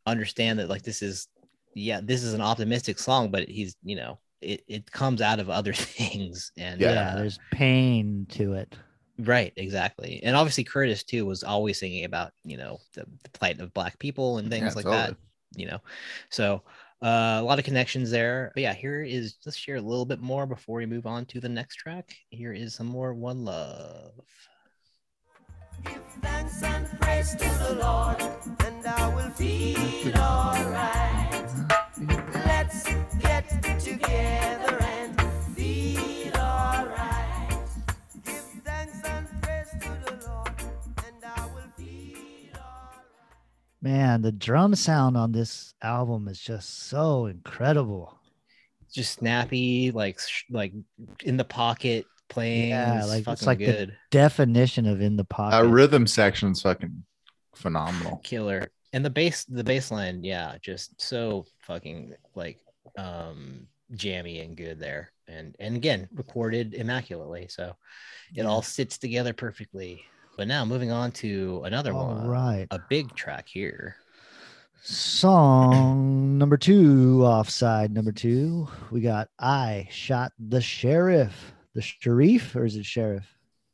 [0.06, 1.28] understand that like this is
[1.76, 5.50] yeah, this is an optimistic song, but he's, you know, it, it comes out of
[5.50, 6.52] other things.
[6.58, 8.76] And Yeah, uh, there's pain to it.
[9.20, 10.22] Right, exactly.
[10.24, 14.00] And obviously Curtis too was always singing about, you know, the, the plight of black
[14.00, 14.98] people and things Yeah, like totally.
[14.98, 15.16] that,
[15.60, 15.80] you know.
[16.30, 16.64] So
[17.04, 18.52] uh, a lot of connections there.
[18.54, 21.42] But yeah, here is let's share a little bit more before we move on to
[21.42, 22.16] the next track.
[22.30, 24.14] Here is some more One Love.
[25.84, 28.22] Give thanks and praise to the Lord,
[28.66, 31.46] and I will feel alright.
[32.46, 32.84] Let's
[33.20, 34.59] get together
[43.82, 48.20] Man, the drum sound on this album is just so incredible.
[48.94, 50.20] Just snappy, like
[50.50, 50.74] like
[51.24, 52.70] in the pocket playing.
[52.70, 55.64] Yeah, like- it's fucking like the- Definition of in the pocket.
[55.64, 57.04] That rhythm section's fucking
[57.56, 58.18] phenomenal.
[58.24, 62.58] killer and the bass the bass line yeah just so fucking like
[62.98, 67.76] um jammy and good there and and again recorded immaculately so
[68.36, 70.02] it all sits together perfectly
[70.40, 72.66] but now moving on to another All one right.
[72.72, 73.98] a big track here
[74.82, 78.70] Song number two, offside number two.
[78.90, 81.52] We got I shot the sheriff.
[81.76, 83.26] The sharif, or is it sheriff?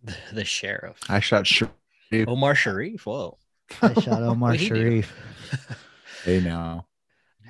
[0.33, 0.97] The sheriff.
[1.07, 1.69] I shot sure.
[2.11, 3.05] Omar Sharif.
[3.05, 3.37] Whoa.
[3.83, 4.65] I shot Omar What'd?
[4.65, 5.13] Sharif.
[6.23, 6.87] Hey now.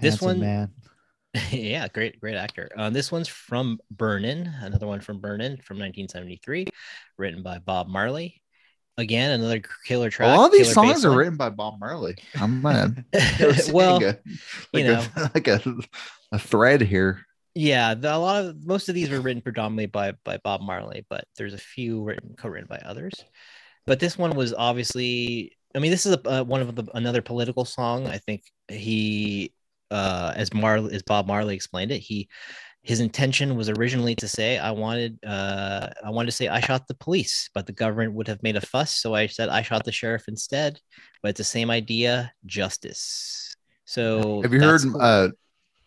[0.02, 0.72] This Handsome one- man.
[1.52, 2.70] yeah, great, great actor.
[2.78, 6.68] Uh, this one's from Burnin, another one from Burnin from 1973,
[7.18, 8.42] written by Bob Marley.
[8.98, 10.42] Again, another killer track.
[10.46, 12.16] of these songs are written by Bob Marley.
[12.40, 13.04] I'm mad.
[13.68, 14.18] Well, a-
[14.74, 15.62] you like a, like a,
[16.32, 17.26] a thread here.
[17.56, 21.06] yeah, the, a lot of most of these were written predominantly by by Bob Marley,
[21.10, 23.14] but there's a few written co-written by others.
[23.86, 27.22] But this one was obviously, I mean, this is a, uh, one of the another
[27.22, 28.08] political song.
[28.08, 29.54] I think he,
[29.92, 32.30] uh, as Marley, as Bob Marley explained it, he
[32.86, 36.88] his intention was originally to say I wanted uh, I wanted to say I shot
[36.88, 39.86] the police, but the government would have made a fuss, so I said I shot
[39.86, 40.80] the sheriff instead.
[41.24, 43.56] But it's the same idea, justice.
[43.86, 44.82] So Have you heard?
[44.82, 45.02] cool.
[45.02, 45.30] Uh,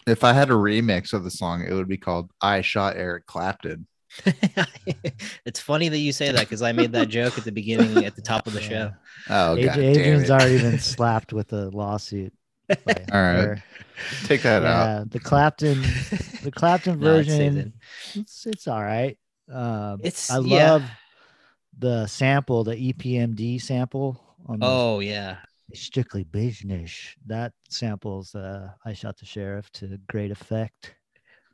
[0.08, 3.26] if I had a remix of the song, it would be called "I Shot Eric
[3.26, 3.86] Clapton."
[5.46, 8.16] it's funny that you say that because I made that joke at the beginning, at
[8.16, 8.90] the top of the show.
[9.30, 10.32] Oh, AJ god damn Adrian's it.
[10.32, 12.32] already been slapped with a lawsuit.
[12.84, 13.36] By All right.
[13.42, 13.64] her.
[14.24, 14.86] Take that out.
[14.98, 15.82] Yeah, the Clapton,
[16.44, 17.56] the Clapton No, it stays version.
[17.58, 17.72] in.
[18.22, 19.18] it's it's all right.
[19.52, 20.72] Um, It's- I yeah.
[20.72, 20.84] love
[21.78, 25.38] the sample, the EPMD sample on the Oh yeah,
[25.74, 26.92] strictly business.
[27.26, 30.94] That samples uh, I shot the sheriff to great effect.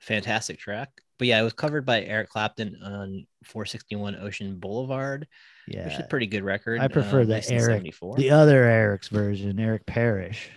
[0.00, 0.90] fantastic track.
[1.18, 5.26] But yeah, it was covered by Eric Clapton on 461 Ocean Boulevard,
[5.68, 6.80] Yeah, which is a pretty good record.
[6.80, 10.50] I prefer uh, the Eric, the other Eric's version, Eric Parrish.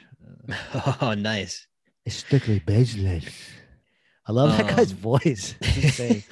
[1.02, 1.68] Oh, nice.
[2.06, 3.26] it's strictly business.
[4.26, 5.56] I love that guy's Um, voice.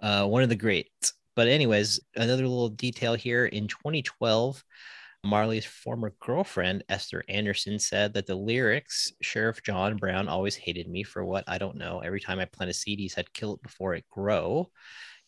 [0.00, 1.14] Uh, one of the greats.
[1.34, 3.46] But anyways, another little detail here.
[3.46, 4.62] In 2012,
[5.24, 11.02] Marley's former girlfriend Esther Anderson said that the lyrics "Sheriff John Brown always hated me
[11.02, 12.00] for what I don't know.
[12.00, 14.70] Every time I plant a seed, he said kill it before it grow,"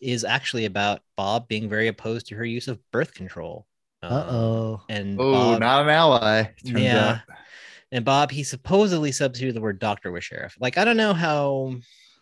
[0.00, 3.66] is actually about Bob being very opposed to her use of birth control.
[4.06, 4.82] Um, Uh oh.
[4.88, 6.42] And Oh, not an ally.
[6.64, 7.08] Turns yeah.
[7.28, 7.36] out.
[7.92, 10.56] And Bob, he supposedly substituted the word doctor with sheriff.
[10.60, 11.76] Like, I don't know how,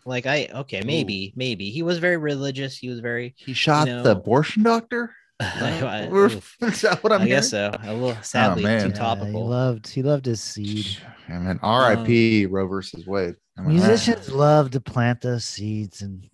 [0.04, 1.70] like, I, okay, maybe, maybe.
[1.70, 2.76] He was very religious.
[2.76, 5.14] He was very, He shot know- the abortion doctor.
[5.40, 6.56] I, Oof.
[6.62, 7.72] Is that what I'm I guess hearing?
[7.72, 7.78] so.
[7.82, 8.82] A little sadly man.
[8.82, 9.48] too Yeah, he topical.
[9.48, 10.86] loved he loved his seed.
[11.28, 11.58] Yeah, man.
[11.60, 12.46] R.I.P.
[12.46, 13.34] Roe versus Wade.
[13.58, 13.68] I right?
[13.72, 16.24] Musicians love to plant those seeds and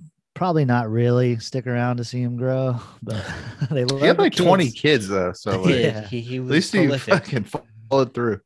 [0.41, 3.23] probably not really stick around to see them grow, but
[3.71, 4.81] they love He had the like 20 kids.
[4.81, 5.75] kids though, so like.
[5.75, 6.07] Yeah.
[6.07, 7.45] He, he at was least he fucking
[7.91, 8.41] followed through.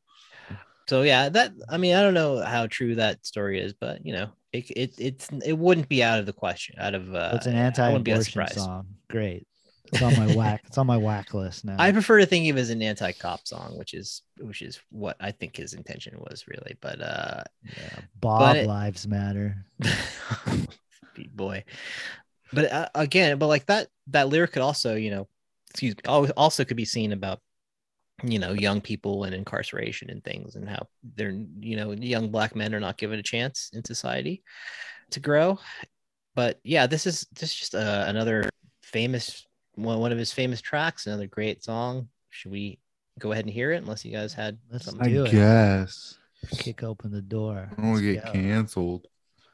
[0.89, 4.11] So yeah, that I mean, I don't know how true that story is, but you
[4.11, 6.75] know, it it it's it wouldn't be out of the question.
[6.79, 8.55] Out of uh, It's an I wouldn't be that anti-abortion surprised.
[8.55, 8.87] song.
[9.09, 9.47] Great.
[9.93, 10.63] It's on my whack.
[10.65, 11.77] It's on my whack list now.
[11.79, 15.15] I prefer to think of it as an anti-cop song, which is which is what
[15.21, 16.75] I think his intention was really.
[16.81, 17.99] But uh yeah.
[18.19, 19.65] Bob it- lives matter.
[21.15, 21.63] Pete boy.
[22.53, 25.27] But uh, again, but like that that lyric could also, you know,
[25.71, 26.01] excuse me,
[26.37, 27.39] also could be seen about
[28.23, 32.55] you know young people and incarceration and things and how they're you know young black
[32.55, 34.41] men are not given a chance in society
[35.09, 35.59] to grow
[36.33, 38.47] but yeah this is this is just uh, another
[38.81, 42.79] famous one, one of his famous tracks another great song should we
[43.19, 45.31] go ahead and hear it unless you guys had Let's something I do it.
[45.31, 46.17] guess.
[46.57, 47.69] Kick open the door.
[47.77, 48.31] I want to Let's get go.
[48.33, 49.07] canceled.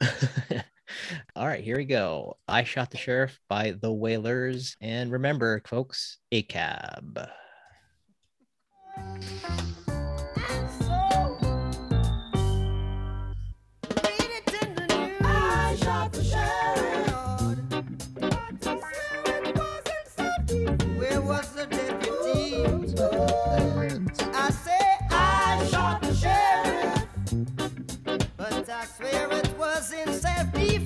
[1.36, 2.36] All right, here we go.
[2.48, 4.76] I Shot the Sheriff by the Wailers.
[4.80, 7.28] And remember, folks, a cab.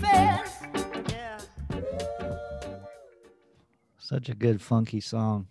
[0.01, 1.12] Self-defense.
[1.12, 1.40] Yeah.
[3.98, 5.47] Such a good funky song.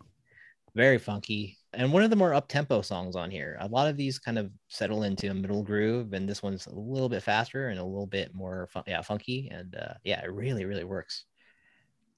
[0.76, 1.58] Very funky.
[1.74, 3.58] And one of the more up tempo songs on here.
[3.60, 6.74] A lot of these kind of settle into a middle groove, and this one's a
[6.74, 9.50] little bit faster and a little bit more fun- yeah, funky.
[9.52, 11.26] And uh, yeah, it really, really works.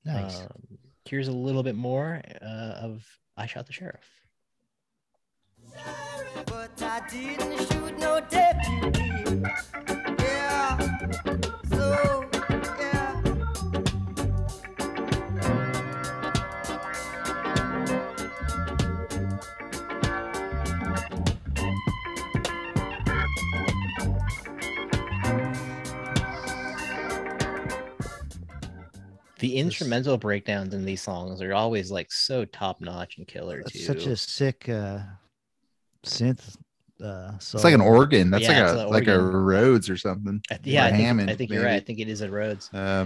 [0.05, 0.41] Nice.
[0.41, 3.05] Um, here's a little bit more uh, of
[3.35, 4.05] I Shot the Sheriff.
[6.45, 6.77] But
[29.39, 33.71] The instrumental breakdowns in these songs are always like so top notch and killer That's
[33.73, 33.79] too.
[33.79, 34.99] such a sick uh,
[36.03, 36.57] synth
[37.03, 38.31] Uh, It's like an organ.
[38.31, 39.19] That's Yeah, like a like a.
[39.19, 40.41] Rhodes or something.
[40.49, 41.73] I th- yeah, Or I think, Hammond, I think you're right.
[41.75, 42.73] I think it is a Rhodes.
[42.73, 43.05] Uh,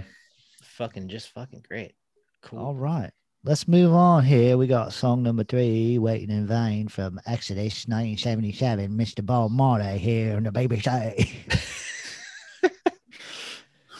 [0.64, 1.94] Fucking just fucking great.
[2.42, 2.60] Cool.
[2.60, 3.12] All right.
[3.44, 4.56] Let's move on here.
[4.58, 8.90] We got song number three, Waiting in Vain from Exodus 1977.
[8.92, 9.26] Mr.
[9.26, 11.16] Bob Marley here on the baby had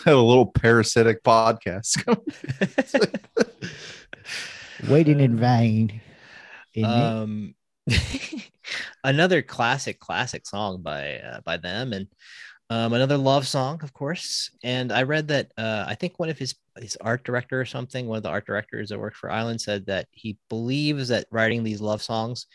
[0.06, 1.98] a little parasitic podcast.
[4.90, 6.02] Waiting in Vain.
[6.84, 7.54] um
[9.04, 12.08] another classic classic song by uh, by them and
[12.70, 16.38] um, another love song of course and i read that uh, i think one of
[16.38, 19.60] his his art director or something one of the art directors that worked for island
[19.60, 22.48] said that he believes that writing these love songs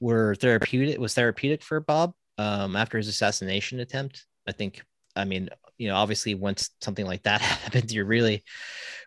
[0.00, 4.82] were therapeutic was therapeutic for bob um, after his assassination attempt i think
[5.16, 5.48] i mean
[5.82, 8.44] you know obviously once something like that happens you're really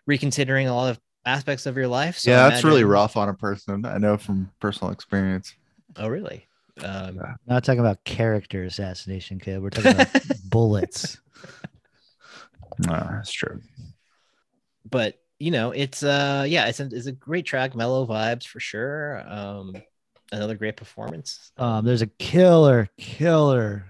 [0.06, 3.34] reconsidering a lot of aspects of your life so yeah, that's really rough on a
[3.34, 3.84] person.
[3.84, 5.54] I know from personal experience.
[5.96, 6.46] oh really
[6.84, 9.62] um, Not talking about character assassination, kid.
[9.62, 10.08] We're talking about
[10.50, 11.18] bullets.
[12.86, 13.62] No, that's true.
[14.88, 18.60] but you know it's uh yeah it's a, it's a great track mellow vibes for
[18.60, 19.74] sure um
[20.32, 23.84] another great performance Um, there's a killer, killer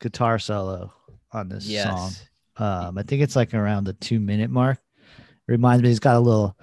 [0.00, 0.92] guitar solo
[1.32, 2.10] on this song.
[2.56, 4.78] Um, I think it's like around the two minute mark.
[5.08, 6.56] It Reminds me, he's got a little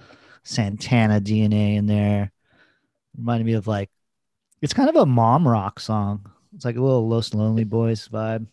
[0.44, 2.32] Santana DNA in there.
[3.16, 3.90] Reminded me of like,
[4.62, 6.30] it's kind of a mom rock song.
[6.54, 8.46] It's like a little Los Lonely Boys vibe.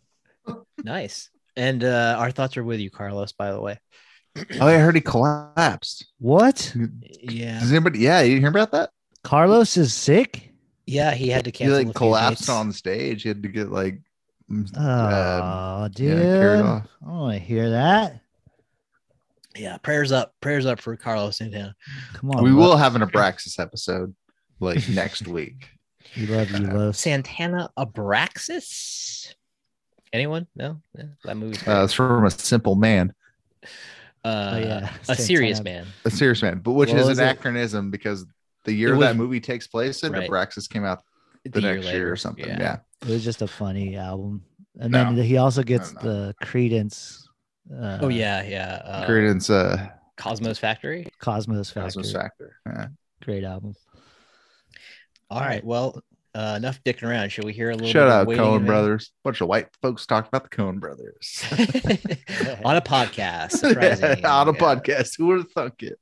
[0.84, 3.78] nice and uh our thoughts are with you carlos by the way
[4.62, 6.06] Oh, I heard he collapsed.
[6.20, 6.72] What?
[7.02, 8.00] yeah Does anybody?
[8.00, 8.92] Yeah, you hear about that?
[9.24, 10.54] Carlos is sick?
[10.86, 13.24] yeah he had to He cancel a like collapsed on stage.
[13.24, 14.00] He had to get like,
[14.50, 16.18] Oh, um, dude.
[16.18, 16.88] yeah, carried off.
[17.06, 18.22] I want to hear that.
[19.56, 21.76] yeah prayers up prayers up for carlos Santana.
[22.14, 22.44] Come on.
[22.44, 24.16] we Lo- will have an Abraxas episode
[24.60, 25.70] like next week.
[26.16, 26.96] We love you, love.
[26.96, 29.34] santana abraxas
[30.14, 33.14] anyone no yeah, that movie Uh, it's from a simple man,
[34.24, 35.80] uh, Oh, yeah, a serious Santana.
[35.84, 37.40] man a serious man, but which What is was an it?
[37.42, 38.26] acronym because
[38.64, 40.30] the year It was- that movie takes place in, Right.
[40.30, 41.04] Abraxas came out
[41.44, 42.48] the, The next year later, or something.
[42.48, 42.60] yeah.
[42.60, 42.78] Yeah.
[43.02, 44.44] It was just a funny album.
[44.80, 45.14] And No.
[45.14, 46.02] then he also gets no.
[46.02, 47.24] the Creedence.
[47.70, 51.84] Uh, oh yeah yeah uh, Creedence uh, Cosmo's Factory Cosmo's Factory.
[51.84, 52.56] Cosmos Factor.
[52.66, 52.88] Yeah.
[53.24, 53.74] Great album.
[55.30, 55.64] All right.
[55.64, 56.02] Well,
[56.34, 57.30] uh, enough dicking around.
[57.30, 59.12] Should we hear a little Shout bit out Waiting Coen in Brothers.
[59.24, 61.44] Bunch of white folks talked about the Coen Brothers.
[62.64, 63.52] On a podcast?
[63.54, 64.06] Surprising.
[64.26, 64.58] on a Yeah.
[64.60, 65.18] podcast.
[65.18, 66.00] Who would have thunk it?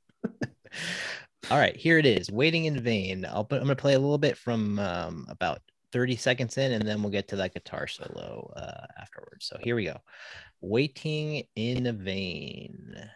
[1.50, 2.30] All right, here it is.
[2.30, 3.24] Waiting in vain.
[3.24, 5.60] I'll put, I'm gonna play a little bit from um, about
[5.96, 9.46] 30 seconds in, and then we'll get to that guitar solo uh, afterwards.
[9.46, 9.96] So here we go.
[10.60, 13.10] Waiting in vain.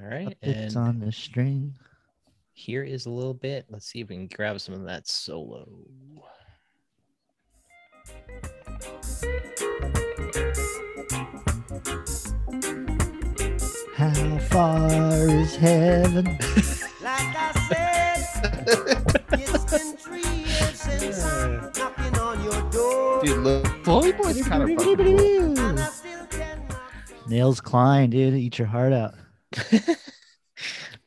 [0.00, 1.74] All right, It's on the string.
[2.52, 3.66] here is a little bit.
[3.68, 5.68] Let's see if we can grab some of that solo.
[13.96, 16.38] How far is heaven?
[17.02, 18.68] Like I said,
[19.32, 23.22] it's been three years since I'm knocking on your door.
[23.24, 25.58] Dude, look, Floyd Boy's kind of fucking cool.
[25.58, 28.34] And I still cannot Nels Cline, dude.
[28.34, 29.14] Eat your heart out.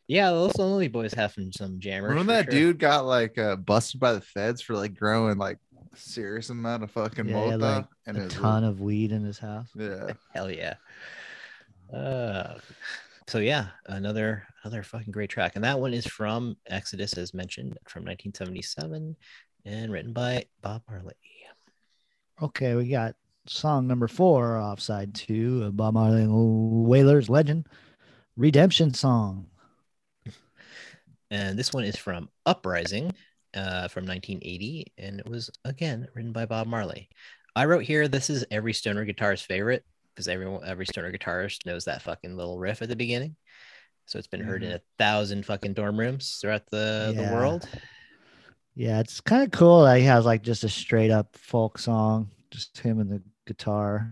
[0.07, 2.09] yeah, those Lonely Boys have some, some jammers.
[2.09, 2.51] Remember that sure.
[2.51, 5.57] dude got like uh, busted by the feds for like growing like
[5.95, 9.23] serious amount of fucking Yeah, he mota like, and a his ton of weed in
[9.23, 9.69] his house.
[9.75, 10.13] yeah.
[10.33, 10.75] Hell yeah.
[11.93, 12.57] Uh,
[13.27, 17.77] so yeah, another another fucking great track, and that one is from Exodus, as mentioned,
[17.87, 19.15] from 1977,
[19.65, 21.13] and written by Bob Marley.
[22.41, 23.15] Okay, we got
[23.45, 27.67] song number four off side two Bob Marley and Wailers Legend
[28.35, 29.47] Redemption Song.
[31.30, 33.11] And this one is from Uprising,
[33.55, 37.10] uh, from 1980, and it was again written by Bob Marley.
[37.55, 39.84] I wrote here, this is every stoner guitarist favorite
[40.14, 43.35] because everyone, every stoner guitarist knows that fucking little riff at the beginning.
[44.05, 47.68] So it's been heard in a thousand fucking dorm rooms throughout the, the world.
[48.76, 52.30] Yeah, it's kind of cool that he has like just a straight up folk song,
[52.51, 54.11] just him and the guitar.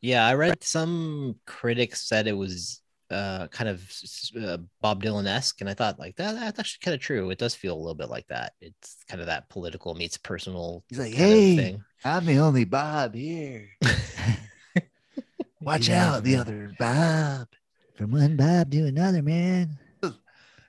[0.00, 5.02] Yeah, I read some critics said it was uh, kind of s- s- uh, Bob
[5.02, 7.30] Dylan esque, and I thought like that that's actually kind of true.
[7.30, 8.52] It does feel a little bit like that.
[8.60, 10.84] It's kind of that political meets personal.
[10.88, 11.84] He's like, hey, thing.
[12.04, 13.68] I'm the only Bob here.
[15.60, 17.48] Watch Yeah, out, the other Bob.
[17.96, 19.78] From one Bob to another, man.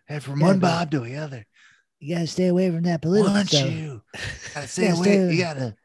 [0.08, 1.46] And from one Bob to the other.
[2.00, 3.70] You gotta stay away from that political Once stuff.
[3.72, 4.02] you
[4.56, 5.76] gotta stay stay away- away, you you gotta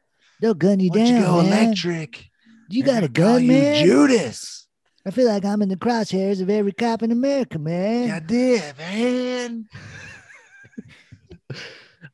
[0.41, 1.63] They'll gun you once down, you go man.
[1.67, 2.25] electric.
[2.69, 3.85] You got a gonna call gun, you man.
[3.85, 4.64] Judas.
[5.07, 8.07] I feel like I'm in the crosshairs of every cop in America, man.
[8.07, 9.69] Yeah, did, man.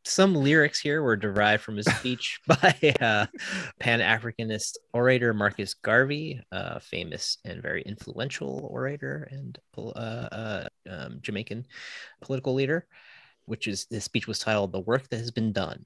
[0.03, 3.27] Some lyrics here were derived from a speech by uh,
[3.79, 11.19] Pan Africanist orator Marcus Garvey, a famous and very influential orator and uh, uh, um,
[11.21, 11.67] Jamaican
[12.19, 12.87] political leader,
[13.45, 15.85] which is his speech was titled The Work That Has Been Done.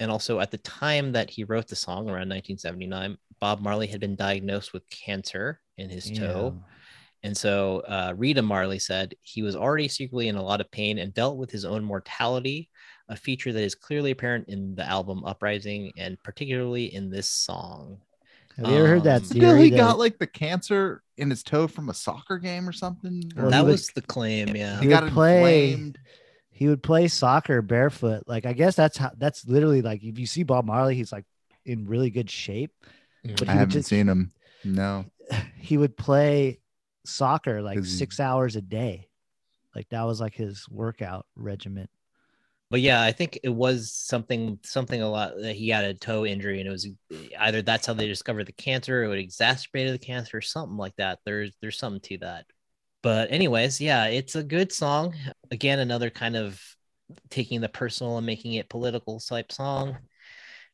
[0.00, 4.00] And also at the time that he wrote the song, around 1979, Bob Marley had
[4.00, 6.56] been diagnosed with cancer in his toe.
[7.24, 10.98] And so uh, Rita Marley said he was already secretly in a lot of pain
[10.98, 12.68] and dealt with his own mortality,
[13.08, 17.98] a feature that is clearly apparent in the album Uprising and particularly in this song.
[18.56, 19.40] Have you ever heard that Um, theory?
[19.46, 22.72] Still, he that- got like the cancer in his toe from a soccer game or
[22.72, 23.22] something.
[23.36, 24.76] Well, Or he that would- was the claim, yeah.
[24.78, 25.98] he he got would play- inflamed.
[26.50, 28.24] he would play soccer barefoot.
[28.26, 31.24] Like I guess that's how that's literally like if you see Bob Marley, he's like
[31.64, 32.72] in really good shape.
[33.24, 33.38] Mhm.
[33.38, 34.32] But I haven't just seen him.
[34.64, 35.06] No.
[35.56, 36.60] he would play
[37.04, 39.08] soccer like six hours a day.
[39.74, 41.88] Like that was like his workout regimen.
[42.70, 46.24] But yeah, I think it was something something a lot that he had a toe
[46.24, 46.88] injury, and it was
[47.38, 50.96] either that's how they discovered the cancer, or it exacerbated the cancer, or something like
[50.96, 51.18] that.
[51.26, 52.46] There's there's something to that.
[53.02, 55.14] But anyways, yeah, it's a good song.
[55.50, 56.62] Again, another kind of
[57.28, 59.98] taking the personal and making it political type song.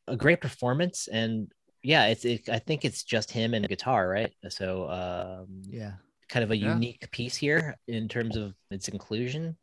[0.06, 1.51] A great performance, and
[1.89, 4.31] yeah, it's it, I think it's just him and guitar, right?
[4.51, 5.94] So um, Yeah.
[6.28, 6.74] kind of a Yeah.
[6.74, 9.56] unique piece here in terms of its inclusion.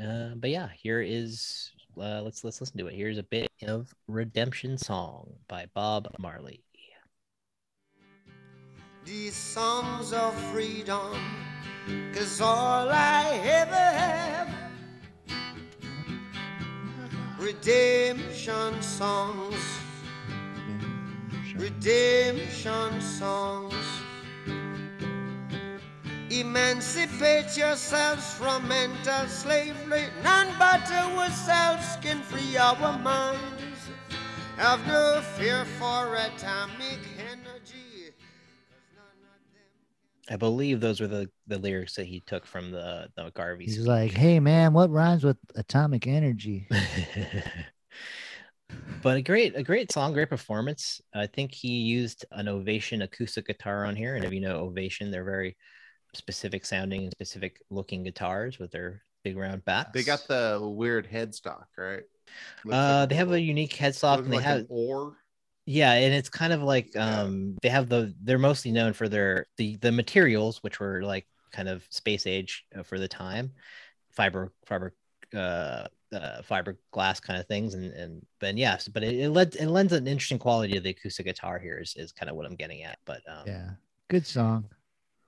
[0.00, 2.94] Uh, but yeah, here is uh, let's let's listen to it.
[2.94, 6.62] Here's a bit of Redemption Song by Bob Marley.
[9.04, 11.18] These songs of freedom,
[12.14, 14.54] cause all I ever have.
[17.40, 19.75] Redemption songs,
[21.58, 23.74] redemption songs.
[26.30, 30.04] Emancipate yourselves from mental slavery.
[30.22, 33.90] None but ourselves can free our minds.
[34.56, 38.10] Have no fear for atomic energy.
[38.10, 42.70] 'cause none of them I believe those were the, the lyrics that he took from
[42.72, 43.64] the the Garvey.
[43.66, 43.86] He's speech.
[43.86, 46.68] like, hey man, what rhymes with atomic energy?
[49.02, 51.00] but a great a great song, great performance.
[51.14, 55.10] I think he used an Ovation acoustic guitar on here, and if you know Ovation,
[55.10, 55.56] they're very
[56.14, 59.92] specific sounding and specific looking guitars with their big round backs.
[59.94, 62.04] They got the weird headstock, right?
[62.64, 65.16] Looks Uh, like they have a unique headstock, and they like have oar.
[65.66, 67.02] Yeah, and it's kind of like Yeah.
[67.02, 71.26] um they have the they're mostly known for their the the materials which were like
[71.52, 73.52] kind of space age uh, for the time,
[74.12, 74.94] fiber fiber
[75.34, 79.68] uh, uh fiberglass kind of things and and but yes, but it it, led, it
[79.68, 82.56] lends an interesting quality to the acoustic guitar here is is kind of what I'm
[82.56, 82.98] getting at.
[83.04, 83.70] But um Yeah.
[84.08, 84.66] Good song.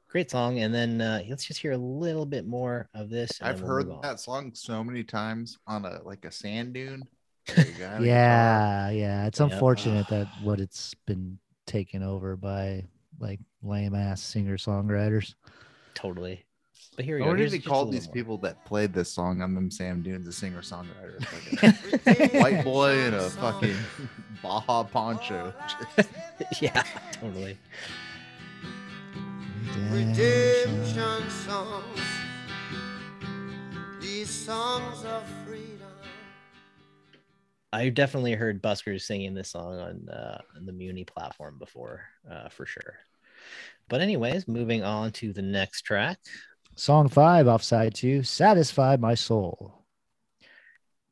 [0.08, 3.40] great song and then uh let's just hear a little bit more of this.
[3.42, 7.06] I've we'll heard that song so many times on a like a sand dune.
[7.54, 8.04] where you got a guitar.
[8.04, 9.26] Yeah, yeah.
[9.26, 9.52] It's Yep.
[9.52, 12.86] unfortunate that what it's been taken over by
[13.18, 15.34] like lame ass singer songwriters.
[15.94, 16.44] totally.
[16.98, 17.28] But here we I go.
[17.28, 18.14] wonder if Here's they just a called these more.
[18.14, 21.22] people that played this song on them Sam Dunes a singer songwriter.
[22.42, 23.76] White boy in a fucking
[24.42, 25.54] Baja poncho.
[26.60, 27.56] yeah, totally.
[29.90, 32.00] redemption songs.
[34.00, 35.86] These songs of freedom.
[37.72, 42.48] I definitely heard Buskers singing this song on uh, on the Muni platform before, uh,
[42.48, 42.94] for sure.
[43.88, 46.18] But anyways, moving on to the next track,
[46.78, 49.84] Song five off side two, Satisfy My Soul.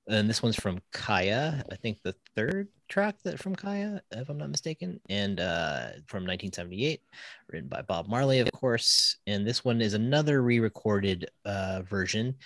[0.08, 1.64] and this one's from Kaya.
[1.72, 6.22] I think the third track that from Kaya, if I'm not mistaken, and uh, from
[6.22, 7.00] 1978,
[7.48, 9.16] written by Bob Marley, of course.
[9.26, 12.36] And this one is another re-recorded uh, version.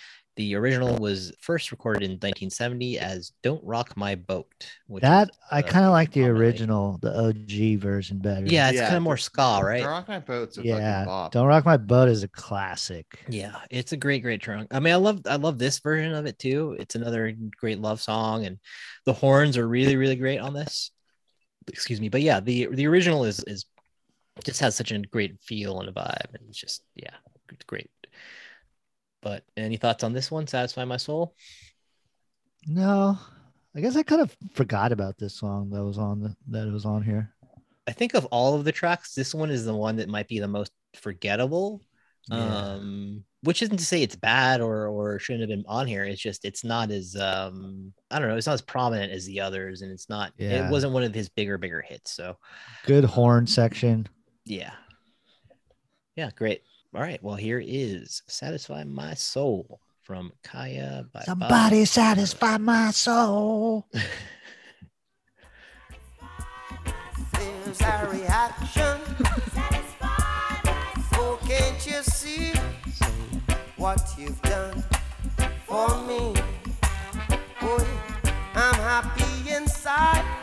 [0.40, 4.50] The original was first recorded in 1970 as "Don't Rock My Boat."
[4.86, 8.46] Which That is, I kind of like the original, the OG version better.
[8.46, 9.82] Yeah, it's Yeah, kind of more ska, right?
[9.82, 11.00] Don't Rock My Boat's a yeah.
[11.00, 11.32] fucking bop.
[11.32, 13.06] Don't rock my boat is a classic.
[13.28, 14.68] Yeah, it's a great, great trunk.
[14.72, 16.74] I mean, I love, I love this version of it too.
[16.78, 18.58] It's another great love song, and
[19.04, 20.90] the horns are really, really great on this.
[21.68, 23.66] Excuse me, but yeah, the the original is is
[24.44, 27.14] just has such a great feel and a vibe, and it's just yeah,
[27.52, 27.90] it's great,
[29.22, 30.46] But any thoughts on this one?
[30.46, 31.34] Satisfy my soul.
[32.66, 33.18] No,
[33.74, 36.72] I guess I kind of forgot about this song that was on the, that it
[36.72, 37.32] was on here.
[37.88, 40.38] I think of all of the tracks, this one is the one that might be
[40.40, 41.82] the most forgettable.
[42.30, 42.36] Yeah.
[42.74, 46.04] Um, which isn't to say it's bad or or shouldn't have been on here.
[46.04, 49.40] It's just it's not as um I don't know, it's not as prominent as the
[49.40, 50.66] others, and it's not Yeah.
[50.68, 52.12] it wasn't one of his bigger, bigger hits.
[52.12, 52.36] So
[52.84, 54.06] Good horn section.
[54.44, 54.72] yeah.
[56.16, 56.62] Yeah, great.
[56.92, 57.22] All right.
[57.22, 61.26] Well, here is Satisfy My Soul from Kaya by Bob.
[61.26, 63.86] Somebody satisfy my soul.
[67.32, 68.98] There's a reaction.
[71.12, 72.52] Oh, can't you see
[73.76, 74.82] what you've done
[75.66, 76.34] for me?
[77.62, 77.84] Yeah.
[78.54, 80.39] I'm happy inside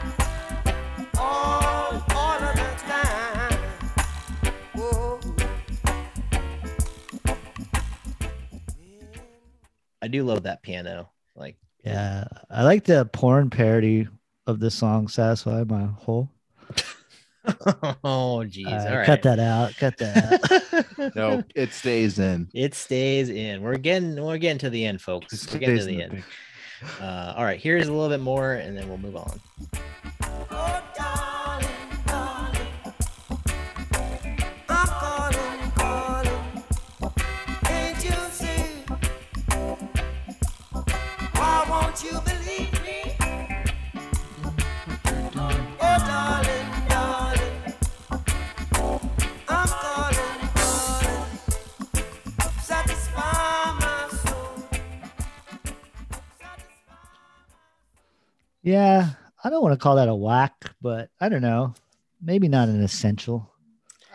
[10.01, 11.09] I do love that piano.
[11.35, 14.07] Like Yeah, I like the porn parody
[14.45, 16.29] of the song "Satisfy My Hole."
[18.03, 18.67] oh geez.
[18.67, 19.05] Uh, All right.
[19.05, 19.75] Cut that out.
[19.77, 20.51] Cut that.
[20.51, 20.63] out.
[21.15, 22.49] No, it stays in.
[22.53, 23.61] It stays in.
[23.61, 25.51] We're getting we're getting to the end, folks.
[25.53, 26.23] We're getting to the the end.
[26.99, 29.39] Uh, all right, here's a little bit more, and then we'll move on.
[58.67, 59.09] Yeah,
[59.43, 61.73] I don't want to call that a whack, but I don't know.
[62.21, 63.49] Maybe not an essential.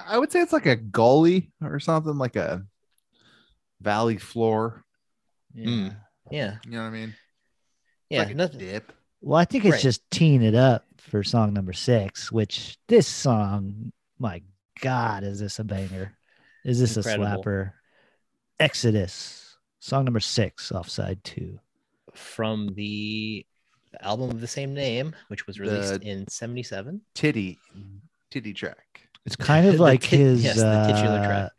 [0.06, 2.64] I would say it's like a gully or something, like a
[3.80, 4.84] valley floor.
[5.54, 5.66] Yeah.
[5.66, 5.96] Mm.
[6.30, 7.08] Yeah, You know what I mean?
[7.10, 7.16] It's
[8.10, 8.18] yeah.
[8.20, 8.92] like a nothing- dip.
[9.20, 9.82] Well, I think it's Right.
[9.82, 14.42] just teeing it up for song number six, which this song, my
[14.80, 16.12] God, is this a banger?
[16.64, 17.26] Is this Incredible.
[17.26, 17.72] a slapper?
[18.58, 21.58] Exodus, song number six, offside two.
[22.14, 23.46] from the
[24.00, 27.00] album of the same name, which was released The- in '77.
[27.14, 27.58] Titty,
[28.30, 29.00] titty track.
[29.26, 31.52] It's kind of like tit- his, yes, the titular uh, track.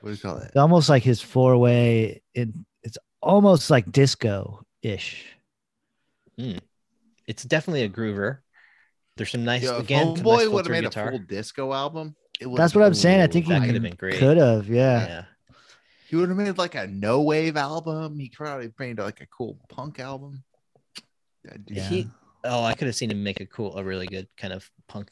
[0.00, 0.46] What do you call it?
[0.48, 2.22] it's almost like his four way.
[2.34, 2.50] It,
[2.82, 5.24] it's almost like disco ish.
[7.26, 8.38] It's definitely a groover.
[9.16, 10.16] There's some nice Yo, again.
[10.16, 11.08] some nice would have made guitar.
[11.08, 12.14] a full disco album.
[12.40, 13.20] It That's what I'm saying.
[13.20, 13.66] I think he That ruled.
[13.66, 14.14] could have been great.
[14.18, 15.06] Could have, yeah.
[15.08, 15.24] yeah.
[16.08, 18.18] He would have made like a no wave album.
[18.18, 20.44] He probably made like a cool punk album.
[21.44, 21.88] That'd do- Yeah.
[21.88, 22.08] He,
[22.44, 25.10] oh, I could have seen him make a cool, a really good kind of punk,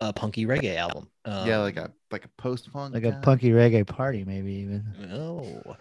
[0.00, 1.08] uh, punky reggae album.
[1.24, 4.84] Um, yeah, like a like a post punk, Like a punky reggae party, maybe even.
[5.12, 5.76] Oh,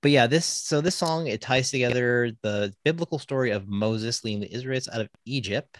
[0.00, 4.40] but yeah, this so this song it ties together the biblical story of Moses leading
[4.40, 5.78] the Israelites out of Egypt,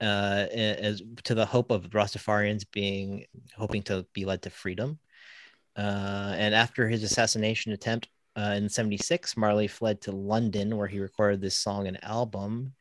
[0.00, 3.24] uh, as to the hope of Rastafarians being
[3.56, 4.98] hoping to be led to freedom.
[5.76, 10.98] Uh, and after his assassination attempt uh, in '76, Marley fled to London, where he
[10.98, 12.72] recorded this song and album.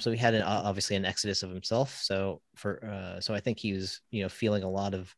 [0.00, 2.00] So he had an, uh, obviously an exodus of himself.
[2.02, 5.14] So for uh, so I think he was you know feeling a lot of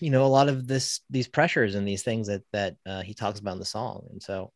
[0.00, 3.14] you know a lot of this these pressures and these things that that uh, he
[3.14, 4.06] talks about in the song.
[4.10, 4.52] And so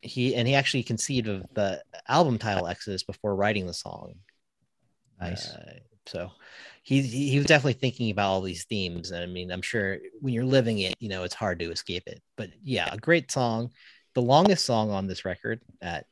[0.00, 4.14] he and he actually conceived of the album title exodus before writing the song.
[5.20, 5.50] Nice.
[5.50, 6.30] Uh, so
[6.82, 9.10] he he he was definitely thinking about all these themes.
[9.10, 12.04] And i mean i'm sure when you're living it you know it's hard to escape
[12.06, 12.22] it.
[12.36, 13.70] But yeah a great song.
[14.14, 16.06] The longest song on this record at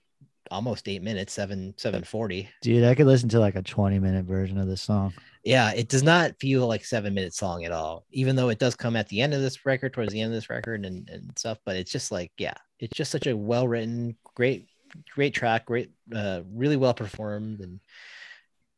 [0.53, 4.59] almost eight minutes seven 740 Dude, I could listen to like a 20 minute version
[4.59, 5.12] of this song.
[5.45, 8.77] yeah it does not feel like seven minute song at all even though it does
[8.77, 11.37] come at the end of this record towards the end of this record and, and
[11.39, 14.69] stuff but it's just like yeah it's just such a well written great
[15.15, 17.81] great track great uh really well performed and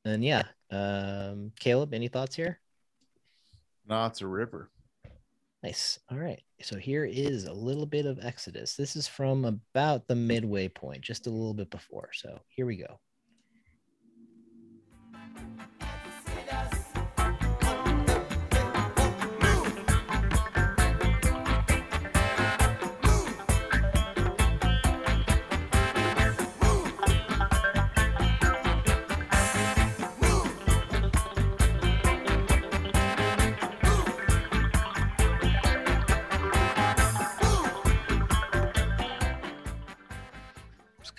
[0.05, 2.59] and yeah um caleb any thoughts here
[3.89, 4.71] No, it's a river.
[5.65, 5.99] Nice.
[6.11, 6.43] All right.
[6.61, 8.77] So here is a little bit of exodus.
[8.77, 12.11] This is from about the midway point just a little bit before.
[12.13, 13.01] So here we go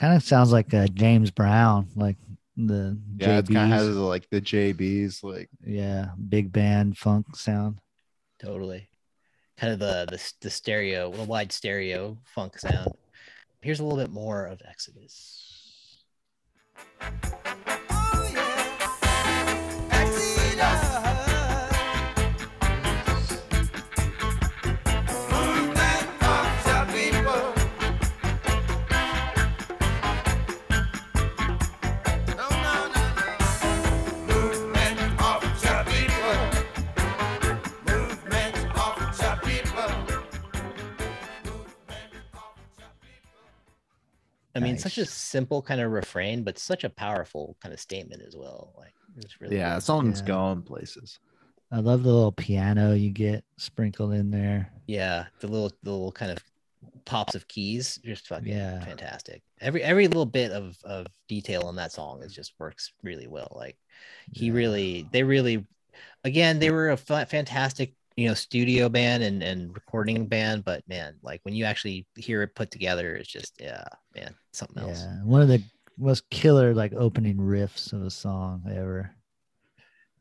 [0.06, 2.18] kind of sounds like uh, James Brown, like
[2.56, 3.86] the Yeah, it kind of JBs.
[3.86, 7.80] has like the JBs, like yeah, big band funk sound.
[8.40, 8.88] totally
[9.58, 12.92] kind of the the, the stereo, the wide stereo funk sound.
[13.62, 16.04] Here's a little bit more of Exodus.
[44.56, 48.22] I mean, such a simple kind of refrain, but such a powerful kind of statement
[48.26, 48.74] as well.
[48.78, 49.84] Like it's really Yeah, good.
[49.84, 50.28] song's Yeah.
[50.28, 51.20] going places.
[51.72, 54.72] I love the little piano you get sprinkled in there.
[54.88, 56.44] yeah, the little the little kind of
[57.06, 58.80] pops of keys, just fucking Yeah.
[58.82, 59.42] fantastic.
[59.62, 63.52] Every every little bit of of detail in that song is just works really well.
[63.56, 63.78] Like
[64.34, 64.56] he Yeah.
[64.58, 65.66] really, they really,
[66.24, 71.16] again, they were a fantastic you know studio band and and recording band, but man,
[71.22, 73.84] like when you actually hear it put together, it's just yeah,
[74.16, 75.02] man, something else.
[75.02, 75.62] Yeah, one of the
[75.98, 79.12] most killer like opening riffs of a song ever.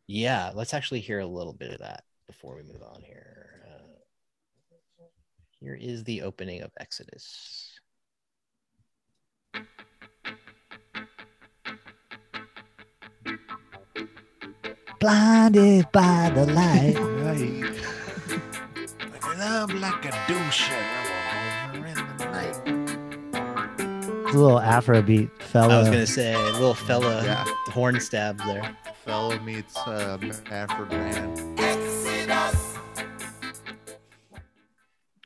[0.07, 3.62] Yeah, let's actually hear a little bit of that before we move on here.
[3.66, 5.05] Uh,
[5.61, 7.71] here is the opening of Exodus.
[15.01, 17.14] Blinded by the light.
[17.35, 17.74] Right.
[19.12, 20.70] Like love like a douche
[21.74, 22.61] in the night.
[24.27, 25.70] It's a little Afrobeat Fela.
[25.70, 27.44] I was gonna say little Fela Yeah.
[27.73, 28.77] horn stab there.
[29.05, 31.35] Fela meets uh, Manfred Mann.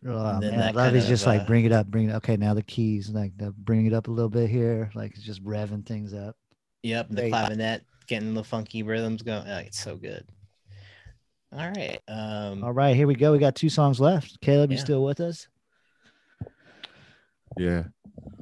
[0.06, 1.88] Oh, And man, I that love kind he's of, just like uh, bring it up,
[1.88, 2.14] bring it.
[2.14, 5.22] Okay, now the keys, like the, bring it up a little bit here, like it's
[5.22, 6.36] just revving things up.
[6.84, 7.32] Yep, the Great.
[7.32, 9.46] clavinet getting the funky rhythms going.
[9.46, 10.24] Oh, it's so good.
[11.52, 11.98] All right.
[12.08, 13.32] Um All right, here we go.
[13.32, 14.40] We got two songs left.
[14.40, 15.48] Caleb, you still with us?
[17.56, 17.84] Yeah.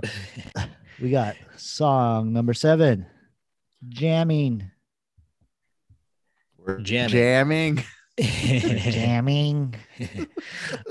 [0.99, 3.05] We got song number seven,
[3.87, 4.71] jamming,
[6.57, 7.11] We're Jamming.
[7.13, 7.85] jamming.
[8.19, 9.75] jamming,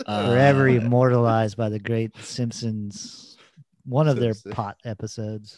[0.06, 3.36] uh, forever immortalized by the great Simpsons.
[3.84, 5.58] One of their pot episodes.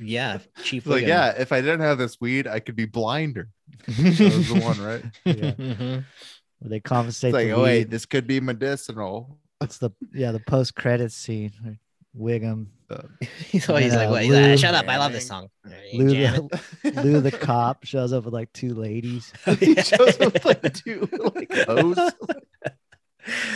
[0.00, 1.08] Yeah, Chief Like, Wiggum.
[1.08, 3.48] yeah, if I didn't have this weed, I could be blinder.
[3.86, 5.04] That was the one, right?
[5.24, 5.50] Yeah.
[5.52, 6.04] Mhm.
[6.58, 9.38] Where they compensate It's like, the oh wait, this could be medicinal.
[9.60, 11.52] It's the yeah the post credit scene.
[12.12, 12.68] where Wiggum,
[13.46, 14.88] he's always And, like, uh, "What?" He's like, "Shut up!
[14.88, 15.50] I love this song."
[15.92, 16.60] Lou the,
[17.04, 19.32] Lou the cop shows up with like two ladies.
[19.60, 21.98] he shows up with like two like hoes.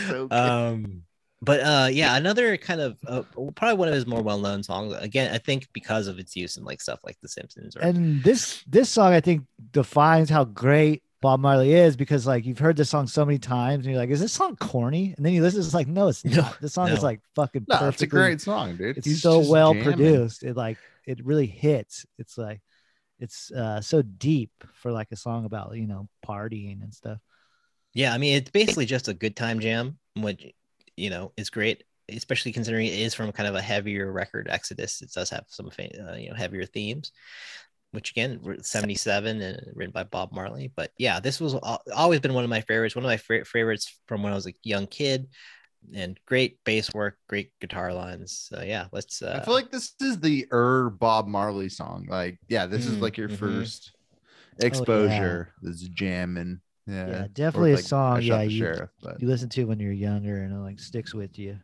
[0.07, 0.33] So good.
[0.33, 1.03] um
[1.41, 3.23] but uh yeah another kind of uh,
[3.55, 6.63] probably one of his more well-known songs again i think because of its use in
[6.63, 11.03] like stuff like the simpsons or And this this song I think defines how great
[11.21, 14.09] Bob Marley is because like you've heard this song so many times and you're like,
[14.09, 15.13] is this song corny?
[15.15, 16.59] And then you listen, it's like, no, it's No, not.
[16.59, 17.87] This song is like fucking no, perfectly.
[17.89, 18.97] it's a great song, dude.
[18.97, 19.83] It's He's so well jamming.
[19.83, 20.43] produced.
[20.43, 22.05] It like it really hits.
[22.17, 22.61] It's like
[23.19, 27.19] it's uh so deep for like a song about you know partying and stuff.
[27.93, 30.53] yeah i mean it's basically just a good time jam which
[31.01, 35.01] you know is great especially considering it is from kind of a heavier record exodus
[35.01, 37.11] it does have some uh, you know heavier themes
[37.91, 42.19] which again were 77 and written by bob marley but yeah this was al- always
[42.19, 44.53] been one of my favorites one of my fa- favorites from when i was a
[44.63, 45.27] young kid
[45.93, 49.93] and great bass work great guitar lines so yeah let's uh I feel like this
[49.99, 52.05] is the er Bob Marley song.
[52.07, 53.39] Like, yeah, this is Mm, like your mhm.
[53.39, 53.91] first
[54.59, 55.53] exposure.
[55.61, 56.61] This is jamming.
[56.87, 59.79] Yeah, Yeah, Or definitely a song, I yeah, you- sheriff, but You listen to when
[59.79, 61.59] you're younger and it like sticks with you.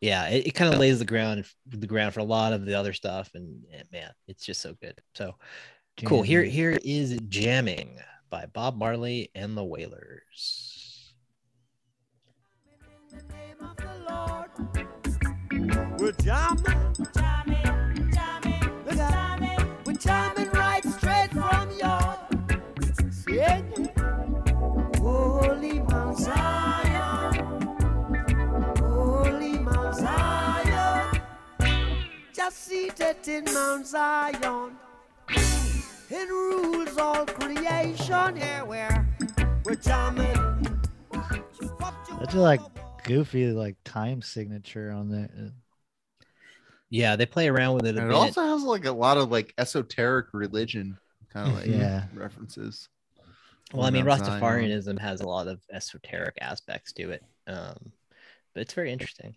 [0.00, 2.74] yeah it, it kind of lays the ground the ground for a lot of the
[2.74, 5.34] other stuff and, and man it's just so good so
[6.04, 7.98] cool here here is jamming
[8.28, 11.14] by bob marley and the wailers
[12.70, 14.50] In the name of the Lord.
[15.98, 16.95] We're jamming.
[32.46, 34.76] Just seated in Mount Zion.
[35.28, 38.36] It rules all creation.
[38.36, 39.08] Here we're,
[39.64, 40.78] we're jamming.
[42.20, 42.60] That's a, like
[43.02, 46.24] goofy like time signature on the uh,
[46.88, 49.16] yeah they play around with it a and it bit also has like a lot
[49.16, 50.96] of like esoteric religion
[51.32, 52.04] kind of like Yeah.
[52.14, 52.88] references.
[53.74, 57.76] well i mean rastafarianism has a lot of esoteric aspects to it um
[58.54, 59.36] but it's very interesting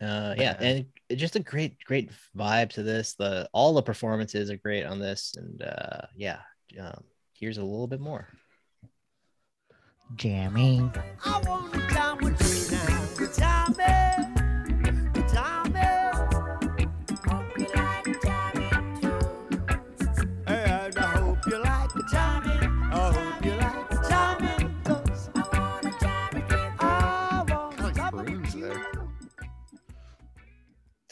[0.00, 0.66] uh yeah Yeah.
[0.68, 0.86] and
[1.18, 5.34] just a great great vibe to this the all the performances are great on this
[5.36, 6.38] and uh yeah
[6.80, 7.04] um
[7.34, 8.28] here's a little bit more
[10.16, 10.92] Jamming.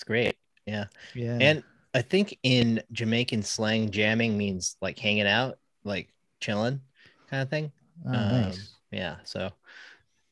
[0.09, 0.35] Great.
[0.67, 0.87] Yeah.
[1.15, 1.39] Yeah.
[1.41, 1.63] And
[1.95, 6.09] I think in Jamaican slang, jamming means like hanging out, like
[6.41, 6.81] chilling
[7.31, 7.71] kind of thing.
[8.07, 8.75] oh, Um, nice.
[8.91, 9.17] Yeah.
[9.25, 9.51] So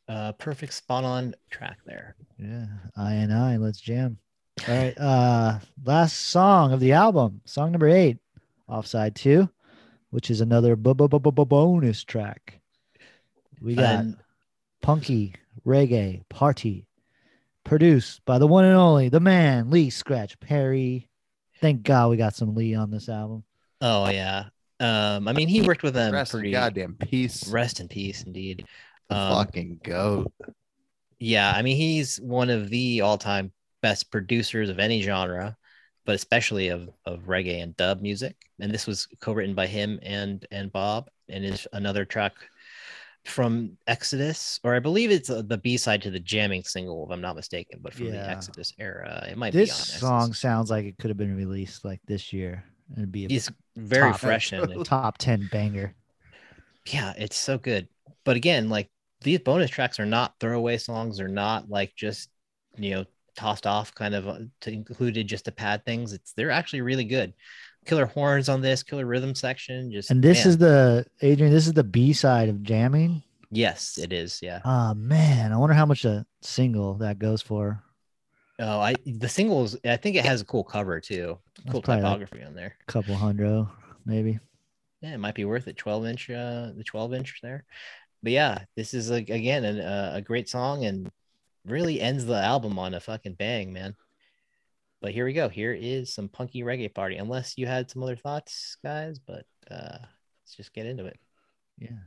[0.09, 2.17] uh perfect spot on track there.
[2.39, 2.67] Yeah.
[2.97, 3.57] I and I.
[3.59, 4.19] Let's jam.
[4.67, 4.97] All right.
[4.99, 8.17] Uh, last song of the album, song number eight,
[8.69, 9.49] Offside Two,
[10.11, 12.61] which is another bu- bu- bu- bu- bu- bonus track.
[13.61, 14.17] We got And
[14.81, 15.35] punky
[15.67, 16.87] reggae party,
[17.67, 21.09] produced by the one and only the man Lee Scratch Perry.
[21.61, 23.45] Thank God we got some Lee on this album.
[23.81, 24.45] oh yeah.
[24.79, 27.49] Um, I mean he worked with them Rest in pretty goddamn peace.
[27.49, 28.67] rest in peace indeed.
[29.09, 30.33] The Um, fucking goat.
[31.19, 33.53] Yeah, I mean he's one of the all-time
[33.83, 35.57] best producers of any genre,
[36.05, 38.37] but especially of of reggae and dub music.
[38.61, 42.35] And this was co-written by him and and Bob, and is another track
[43.27, 47.11] from Exodus, or I believe it's uh, the B side to the jamming single, if
[47.11, 47.81] I'm not mistaken.
[47.83, 51.37] But from the Exodus era, it might This song sounds like it could have been
[51.37, 52.65] released like this year.
[52.97, 55.95] It'd be a is very top- fresh and top 10 banger.
[56.87, 57.89] yeah, it's so good.
[58.25, 58.91] But again, like
[59.23, 61.19] these bonus tracks are not throwaway songs.
[61.19, 62.31] They're not like just
[62.77, 63.05] you know
[63.37, 66.13] tossed off kind of uh, to included just to pad things.
[66.13, 67.35] It's they're actually really good.
[67.87, 69.91] Killer horns on this, killer rhythm section.
[69.93, 70.49] Just And this man.
[70.49, 73.23] is the Adrian, this is the B side of jamming.
[73.51, 74.41] yes, it is.
[74.43, 74.61] Yeah.
[74.65, 77.83] Oh man, I wonder how much a single that goes for.
[78.59, 79.77] Oh, I the singles.
[79.85, 81.39] I think it has a cool cover too.
[81.71, 82.75] Cool probably like typography on there.
[82.89, 83.67] a couple hundred,
[84.05, 84.39] maybe.
[85.03, 85.77] Yeah, it might be worth it.
[85.77, 87.65] Twelve inch, uh, the twelve inch there.
[88.23, 91.11] But yeah, this is like again an, uh, a great song and
[91.67, 93.95] really ends the album on a fucking bang, man.
[95.01, 95.49] But here we go.
[95.49, 97.17] Here is some punky reggae party.
[97.17, 101.19] Unless you had some other thoughts, guys, but uh, let's just get into it.
[101.79, 101.99] Yeah.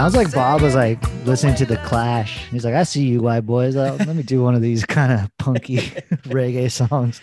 [0.00, 2.48] Sounds like Bob was like listening to the Clash.
[2.48, 3.76] He's like, I see you, white boys.
[3.76, 5.76] Uh, let me do one of these kind of punky
[6.24, 7.20] reggae songs.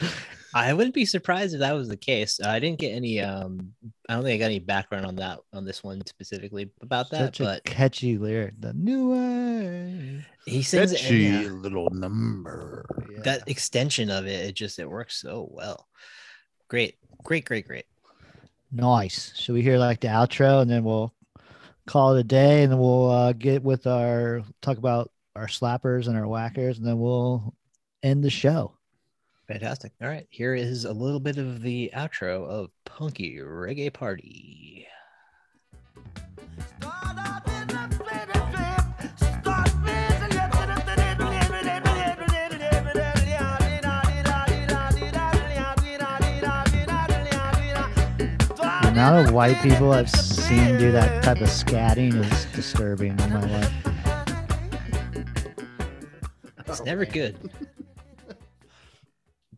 [0.53, 2.39] I wouldn't be surprised if that was the case.
[2.39, 3.19] I didn't get any.
[3.19, 3.73] Um,
[4.07, 7.35] I don't think I got any background on that on this one specifically about that,
[7.35, 8.53] Such a but catchy lyric.
[8.59, 10.23] The new way.
[10.45, 10.99] he sings it.
[10.99, 11.49] and, Catchy yeah.
[11.49, 12.85] little number.
[13.23, 15.87] that extension of it, it just it works so well.
[16.67, 17.85] Great, great, great, great.
[18.71, 19.35] Nice.
[19.35, 21.11] Should we hear like the outro and then we'll
[21.87, 26.07] call it a day and then we'll uh, get with our talk about our slappers
[26.07, 27.55] and our whackers and then we'll
[28.03, 28.73] end the show.
[29.47, 29.93] Fantastic.
[30.01, 34.85] All right, here is a little bit of the outro of Punky Reggae Party.
[36.79, 39.43] Start out in a flip, flip.
[39.43, 40.37] Start busy.
[48.87, 50.09] The amount of white people I've
[50.47, 53.73] seen do that type of scatting is disturbing in my life.
[56.65, 57.35] It's never good.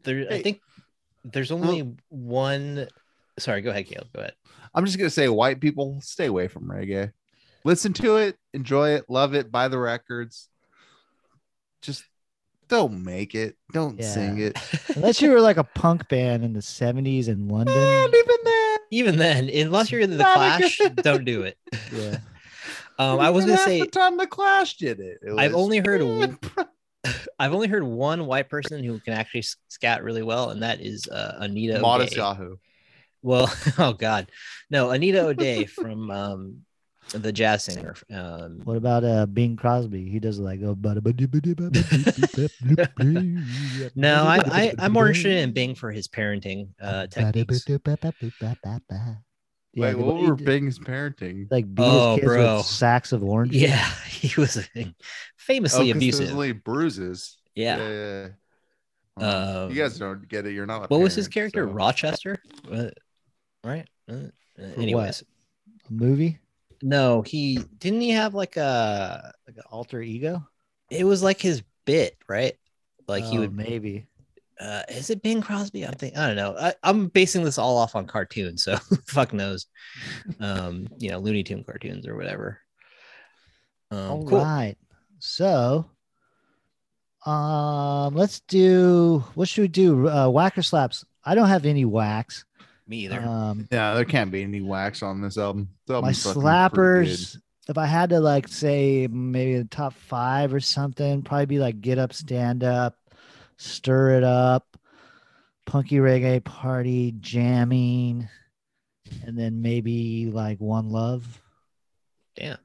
[0.01, 0.61] There, I think
[1.23, 2.87] there's only one.
[3.37, 4.07] Sorry, go ahead, Caleb.
[4.13, 4.33] Go ahead.
[4.73, 7.11] I'm just gonna say, white people, stay away from reggae.
[7.63, 10.49] Listen to it, enjoy it, love it, buy the records.
[11.83, 12.03] Just
[12.67, 13.55] don't make it.
[13.73, 14.57] Don't sing it.
[14.95, 17.77] Unless you were like a punk band in the 70s in London.
[17.77, 18.58] And even then,
[18.91, 21.57] Even then, unless you're in the Not Clash, good- don't do it.
[21.93, 22.17] Yeah.
[22.97, 25.19] Um, I was gonna say the time the Clash did it.
[25.21, 26.37] it I've only heard a
[27.39, 30.81] I've only heard one white person who can actually s- scat really well, and that
[30.81, 31.79] is uh, Anita.
[31.79, 32.21] Modest O'Day.
[32.21, 32.55] Yahoo.
[33.21, 34.27] Well, oh god,
[34.69, 36.61] no, Anita O'Day from um,
[37.13, 37.95] the jazz singer.
[38.11, 40.09] Um, What about uh Bing Crosby?
[40.09, 40.93] He does like oh, no,
[43.95, 47.65] no, I, I I'm more interested in Bing for his parenting uh, techniques.
[47.67, 47.77] Yeah,
[49.75, 51.47] Wait, the- what he were d- Bing's parenting?
[51.51, 52.57] like beat Oh, his kids bro.
[52.57, 53.61] with sacks of oranges?
[53.61, 54.67] Yeah, he was
[55.37, 56.19] famously Oh, 'cause abusive.
[56.25, 57.37] there's only bruises.
[57.55, 57.77] Yeah.
[57.77, 58.27] yeah, yeah.
[59.25, 60.53] Uh, Um, you guys don't get it.
[60.53, 60.85] You're not.
[60.85, 61.65] a What was his character?
[61.65, 62.37] so- Rochester,
[62.71, 62.89] Uh,
[63.63, 63.87] right?
[64.09, 64.15] Uh,
[64.55, 65.23] For anyways,
[65.89, 66.39] A movie?
[66.81, 68.01] No, he didn't.
[68.01, 69.33] He have like a.
[69.47, 70.47] Like an alter ego?
[70.89, 72.53] It was like his bit, right?
[73.07, 74.07] Like he Oh, would maybe.
[74.59, 75.83] uh, is it Bing Crosby?
[75.85, 76.55] I'm thinking, I don't know.
[76.59, 78.77] I, I'm basing this all off on cartoons, so
[79.07, 79.67] fuck knows.
[80.39, 82.59] Um, you know, Looney Tune cartoons or whatever.
[83.91, 84.75] Um, All right.
[85.19, 85.89] So,
[87.25, 89.23] um, let's do.
[89.35, 90.07] What should we do?
[90.07, 91.05] Uh, whack or slaps?
[91.23, 92.45] I don't have any wax.
[92.89, 93.21] Me either.
[93.21, 95.69] Um, Yeah, there can't be any wax on this album.
[95.85, 97.37] This my album's fucking pretty slappers.
[97.69, 101.81] If I had to like say maybe the top five or something, probably be like
[101.81, 102.97] get up, stand up,
[103.57, 104.75] stir it up,
[105.67, 108.27] punky reggae party, jamming,
[109.23, 111.39] and then maybe like one love.
[112.35, 112.57] Damn.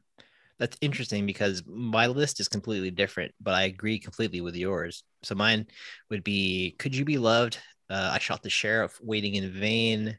[0.59, 5.03] That's interesting because my list is completely different, but I agree completely with yours.
[5.23, 5.67] So mine
[6.09, 7.59] would be Could You Be Loved?
[7.91, 10.19] Uh, I shot the sheriff waiting in vain.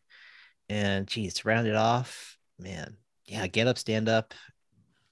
[0.70, 4.34] And geez, to round it off, man, yeah, get up, stand up,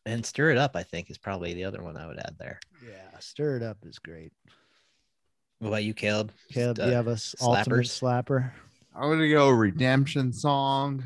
[0.06, 2.60] and stir it up, I think is probably the other one I would add there.
[2.84, 4.34] Yeah, stir it up is great.
[5.60, 6.32] What about you, Caleb?
[6.52, 8.52] Caleb, Just, do you uh, have a s- ultimate slapper?
[8.96, 11.04] I'm gonna go redemption song.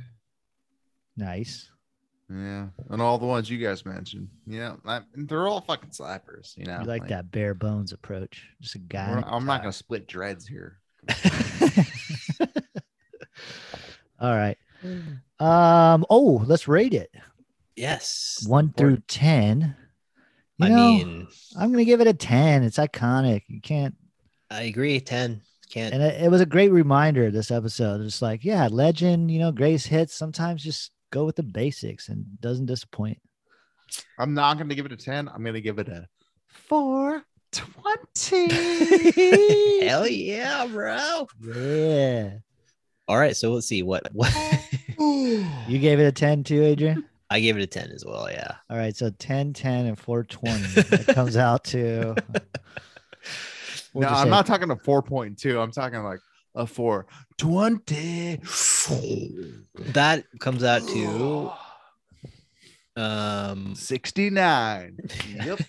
[1.16, 1.70] Nice.
[2.30, 4.28] Yeah, and all the ones you guys mentioned.
[4.46, 6.58] Yeah, I, they're all fucking slappers.
[6.58, 8.48] You know, You like that bare bones approach.
[8.62, 9.24] Just a guy.
[9.26, 10.80] I'm not gonna split dreads here.
[14.20, 14.58] All right.
[15.40, 16.06] Um.
[16.10, 17.12] Oh, let's rate it.
[17.76, 18.44] Yes.
[18.48, 19.76] One through ten.
[20.58, 22.64] You I know, mean, I'm gonna give it a ten.
[22.64, 23.44] It's iconic.
[23.48, 23.96] You can't.
[24.50, 25.00] I agree.
[25.00, 25.42] 10.
[25.70, 25.94] Can't.
[25.94, 27.30] And it, it was a great reminder.
[27.30, 28.02] This episode.
[28.02, 29.30] It's like, yeah, legend.
[29.30, 30.16] You know, greatest hits.
[30.16, 33.20] Sometimes just go with the basics and doesn't disappoint.
[34.18, 35.28] I'm not gonna give it a ten.
[35.30, 36.08] I'm gonna give it a
[36.48, 38.50] four twenty.
[39.86, 41.28] Hell yeah, bro.
[41.42, 42.32] Yeah.
[43.08, 43.36] All right.
[43.36, 44.34] So let's see what, what
[44.98, 47.06] You gave it a ten too, Adrian.
[47.30, 48.32] I gave it a 10 as well.
[48.32, 48.56] Yeah.
[48.70, 50.62] All right, so 10, 10, and 420.
[50.96, 52.16] It comes out to.
[53.94, 55.60] We'll no, I'm say- not talking a four point two.
[55.60, 56.20] I'm talking like
[56.56, 57.06] a four
[57.38, 58.40] twenty.
[59.78, 61.52] That comes out to
[63.02, 64.98] um Sixty nine.
[65.44, 65.60] Yep.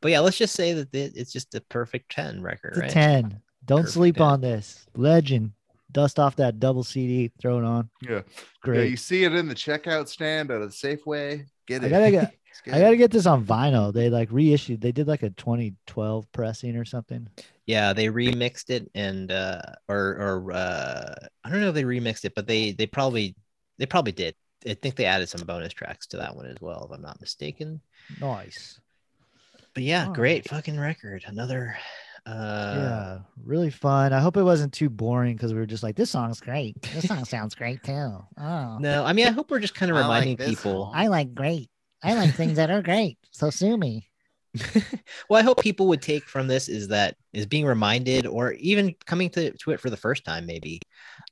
[0.00, 2.80] But yeah, let's just say that it- it's just a perfect 10 record, It's a
[2.82, 2.90] right?
[2.90, 3.40] 10.
[3.64, 4.26] Don't Perfect sleep 10.
[4.26, 4.86] on this.
[4.96, 5.52] Legend.
[5.92, 7.90] Dust off that double CD, throw it on.
[8.02, 8.10] Yeah.
[8.10, 8.22] Yeah,
[8.62, 8.90] Great.
[8.90, 11.44] you see it in the checkout stand at a Safeway.
[11.66, 11.84] Get it.
[11.84, 11.90] I it.
[11.90, 12.34] gotta get-
[12.66, 13.94] I got to get this on vinyl.
[13.94, 14.80] They like reissued.
[14.82, 17.26] They did like a 2012 pressing or something.
[17.66, 21.14] Yeah, they remixed it and uh or or uh
[21.44, 23.34] I don't know if they remixed it, but they they probably
[23.78, 24.34] they probably did.
[24.68, 27.20] I think they added some bonus tracks to that one as well, if I'm not
[27.22, 27.80] mistaken.
[28.20, 28.78] Nice.
[29.74, 30.14] But yeah, Alright.
[30.14, 31.24] great fucking record.
[31.26, 31.76] Another
[32.24, 34.12] uh yeah, really fun.
[34.12, 36.80] I hope it wasn't too boring because we were just like, this song's great.
[36.94, 38.18] This song sounds great too.
[38.38, 40.86] Oh, No, I mean I hope we're just kind of I like reminding people.
[40.86, 40.92] song.
[40.94, 41.68] I like great.
[42.02, 43.18] I like things that are great.
[43.30, 44.08] So sue me.
[45.30, 48.94] well, I hope people would take from this is that is being reminded or even
[49.06, 50.80] coming to, to it for the first time, maybe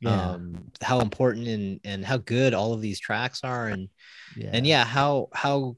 [0.01, 0.31] Yeah.
[0.33, 3.89] um how important and and how good all of these tracks are and
[4.37, 4.51] yeah.
[4.55, 5.77] and yeah how how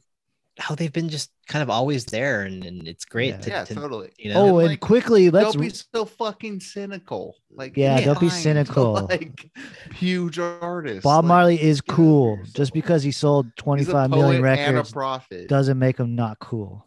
[0.59, 3.39] how they've been just kind of always there and, and it's great Yeah.
[3.39, 4.11] to, Yeah, to totally.
[4.19, 7.37] you know, Oh, and like, quickly, let's don't be so fucking cynical.
[7.51, 9.07] Like, Yeah, be don't be cynical.
[9.09, 9.51] Like
[9.95, 11.05] huge artists.
[11.05, 12.37] Bob like, Marley is cool.
[12.37, 12.55] yourself.
[12.55, 16.85] Just because he sold 25 million poet and a records doesn't make him not cool.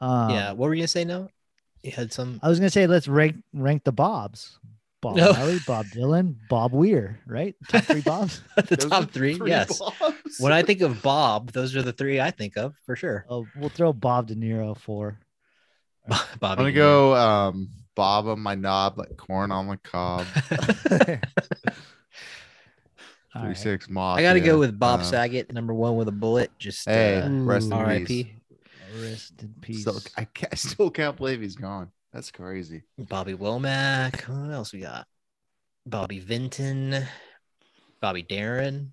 [0.00, 1.28] Um, yeah what were you gonna say no
[1.82, 4.58] you had some I was gonna say let's rank rank the Bobs.
[5.00, 5.32] Bob No.
[5.32, 7.54] Marley, Bob Dylan, Bob Weir, right?
[7.68, 8.42] Top three Bobs.
[8.56, 10.40] the Those top the three, yes Bobs.
[10.40, 13.46] when i think of bob those are the three i think of for sure Oh,
[13.56, 15.18] we'll throw Bob De Niro for.
[16.08, 16.18] Bob.
[16.42, 20.26] I'm gonna go um Bob on my knob like corn on the cob.
[23.32, 23.56] Three right.
[23.56, 24.18] six moth.
[24.18, 27.28] i gotta go with bob uh, Saget, number one with a bullet just Hey, uh,
[27.28, 28.04] rest in Ooh.
[28.06, 28.26] peace.
[28.26, 29.82] rip Rest in peace.
[29.82, 31.90] Still, I, I still can't believe he's gone.
[32.12, 32.82] That's crazy.
[32.98, 35.06] bobby womack what else we got
[35.86, 37.04] bobby vinton
[38.00, 38.92] bobby Darin,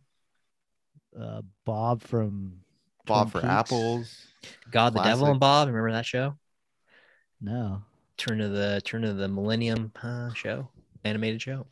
[1.19, 2.59] uh, Bob from
[3.05, 3.51] Bob Twin for Peaks.
[3.71, 4.27] apples.
[4.71, 6.35] god the devil and bob remember that show
[7.41, 7.83] No.
[8.17, 10.69] turn of the turn of the millennium uh, show
[11.03, 11.65] animated show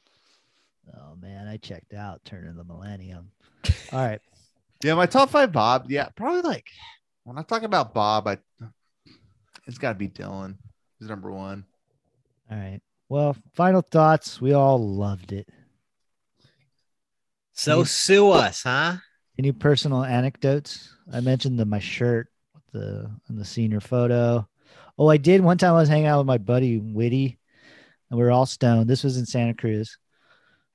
[0.97, 3.31] Oh man, I checked out Turn of the Millennium.
[3.93, 4.19] All right.
[4.83, 5.89] Yeah, my top five Bob.
[5.89, 6.67] Yeah, probably like
[7.23, 8.37] when I talk about Bob, I
[9.65, 10.57] it's got to be Dylan.
[11.03, 11.65] He's number one.
[12.49, 12.79] All right.
[13.09, 14.39] Well, final thoughts.
[14.39, 15.49] We all loved it.
[17.51, 18.97] so You- sue us huh
[19.37, 20.95] Any personal anecdotes?
[21.11, 24.47] I mentioned the my shirt with the in the senior photo.
[24.97, 25.73] Oh, I did one time.
[25.73, 27.37] I was hanging out with my buddy Witty,
[28.09, 28.89] and we were all stoned.
[28.89, 29.97] This was in Santa Cruz.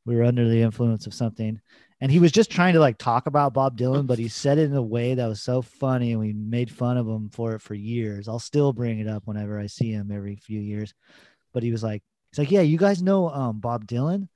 [0.04, 1.58] we were under the influence of something,
[2.00, 4.70] and he was just trying to like talk about Bob Dylan, but he said it
[4.70, 7.62] in a way that was so funny, and we made fun of him for it
[7.62, 8.28] for years.
[8.28, 10.94] I'll still bring it up whenever I see him every few years.
[11.52, 14.28] But he was like, he's like, yeah, you guys know um Bob Dylan.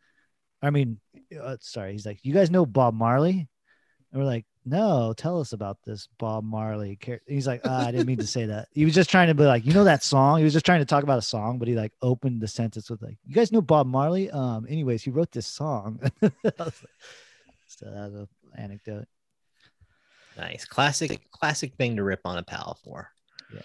[0.61, 0.99] I mean,
[1.41, 3.49] uh, sorry, he's like, you guys know Bob Marley,
[4.13, 6.99] and we're like, no, tell us about this Bob Marley.
[7.27, 8.69] He's like, ah, I didn't mean to say that.
[8.73, 10.39] He was just trying to be like, you know that song.
[10.39, 12.89] He was just trying to talk about a song, but he like opened the sentence
[12.89, 14.31] with like, you guys know Bob Marley.
[14.31, 16.01] Um, anyways, he wrote this song.
[17.81, 19.09] I was like- so that was an anecdote.
[20.37, 20.65] Nice.
[20.65, 23.11] Classic, classic thing to rip on a pal for.
[23.55, 23.61] Yeah.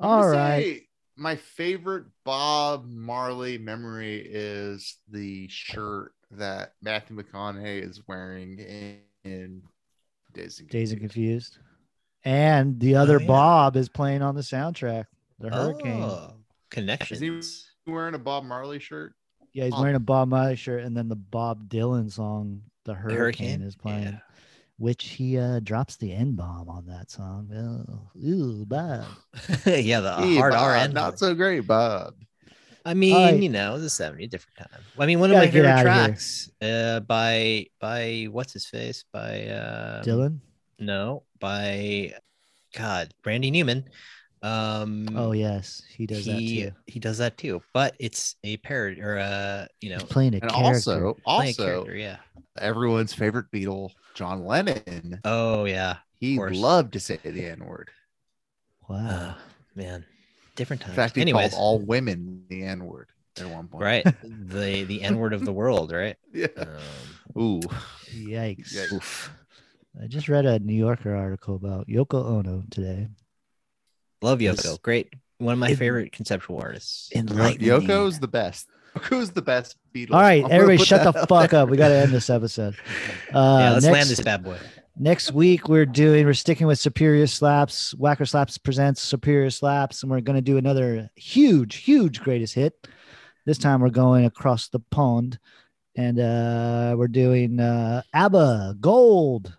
[0.00, 0.62] I'm All gonna right.
[0.64, 9.00] say My favorite Bob Marley memory is the shirt that Matthew McConaughey is wearing in,
[9.24, 9.62] in
[10.32, 11.54] Dazed and Dazed and Confused.
[11.54, 11.58] Confused.
[12.24, 13.26] And the other Oh, yeah.
[13.26, 15.06] Bob is playing on the soundtrack.
[15.40, 16.02] The Hurricane.
[16.04, 16.34] Oh,
[16.70, 17.20] connections.
[17.20, 19.14] Is he wearing a Bob Marley shirt?
[19.52, 19.80] Yeah, he's Oh.
[19.80, 23.76] wearing a Bob Marley shirt, and then the Bob Dylan song, "The The Hurricane," is
[23.76, 24.18] playing, Yeah.
[24.78, 27.50] which he uh, drops the N bomb on that song.
[27.54, 29.04] Oh, ooh, Bob.
[29.66, 30.92] yeah, the Hey, hard Bob, RN.
[30.94, 32.14] Not so great, Bob.
[32.84, 33.42] I mean, right.
[33.42, 34.80] you know, it was a 70, different time.
[34.98, 39.46] I mean, one of my favorite outta tracks uh, by by what's his face by
[39.48, 40.38] uh Dylan.
[40.78, 42.14] No, by
[42.74, 43.84] God, Randy Newman.
[44.42, 46.32] Um, Oh yes, he does he
[46.64, 46.76] that too.
[46.86, 50.38] he does that too, but it's a parody or uh you know He's playing a
[50.40, 51.12] And character.
[51.12, 52.18] also, also character, yeah.
[52.58, 55.20] everyone's favorite Beatle, John Lennon.
[55.24, 56.56] Oh yeah, He course.
[56.56, 57.90] loved to say the N word.
[58.88, 58.96] wow.
[59.08, 59.34] uh,
[59.74, 60.04] man,
[60.56, 60.92] different times.
[60.92, 63.08] In fact, he Anyways, called all women the N word
[63.38, 63.82] at one point.
[63.84, 66.16] right, the the N word of the world, right?
[66.32, 66.46] Yeah.
[66.56, 67.60] Um, Ooh.
[68.14, 68.72] Yikes.
[68.74, 68.92] Yikes.
[68.92, 69.30] oof.
[70.00, 73.08] I just read a New Yorker article about Yoko Ono today.
[74.22, 74.64] Love Yes.
[74.66, 77.10] Yoko, great, one of my En- favorite conceptual artists.
[77.14, 77.68] Enlightening.
[77.68, 78.68] Yoko's the best.
[79.02, 80.12] Who's the best Beatles.
[80.14, 81.60] All right, I'm everybody, shut the fuck there.
[81.60, 81.68] up.
[81.68, 82.74] We got to end this episode.
[83.32, 84.56] Uh, yeah, let's next, land this bad boy.
[84.96, 90.10] next week we're doing we're sticking with superior slaps whacker slaps presents superior slaps and
[90.10, 92.88] we're going to do another huge huge greatest hit
[93.44, 95.38] this time we're going across the pond
[95.94, 99.54] and uh we're doing uh abba gold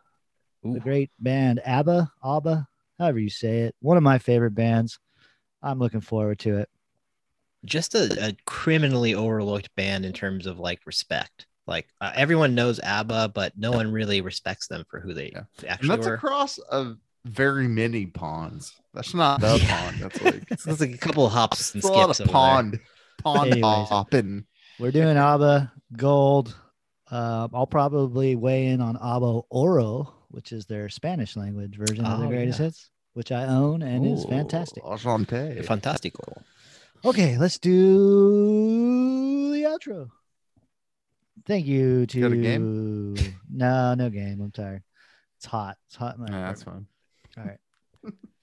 [0.64, 2.68] the great band abba abba
[3.00, 5.00] however you say it one of my favorite bands
[5.64, 6.70] i'm looking forward to it
[7.66, 11.46] just a, a criminally overlooked band in terms of like respect.
[11.68, 15.44] Like uh, everyone knows ABBA, but no one really respects them for who they Yeah.
[15.60, 16.14] And actually that's were.
[16.14, 18.74] across of very many ponds.
[18.94, 19.98] That's not the pond.
[20.00, 22.28] That's like It's it's like a couple of hops and it's a lot skips of
[22.30, 22.80] over pond.
[23.22, 23.90] Pond Anyways.
[23.90, 24.46] hopping.
[24.80, 26.56] we're doing abba gold
[27.12, 32.20] uh, i'll probably weigh in on ABBA oro which is their spanish language version of
[32.20, 32.66] the Oh, greatest yeah.
[32.66, 35.66] hits which i own and is fantastic Enchanté.
[35.66, 36.42] Fantastico.
[37.06, 40.10] Okay, let's do the outro.
[41.46, 43.16] Thank you to got a game?
[43.52, 44.42] No, no game.
[44.42, 44.84] I'm tired.
[45.38, 45.78] It's hot.
[45.88, 46.16] It's hot.
[46.18, 46.86] In my Yeah, that's fine.
[47.38, 47.58] All right.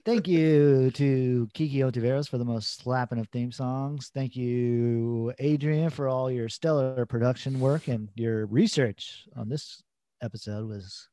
[0.05, 4.09] Thank you to Kiki Ontiveros for the most slapping of theme songs.
[4.13, 9.81] Thank you, Adrian, for all your stellar production work and your research on this
[10.21, 11.07] episode was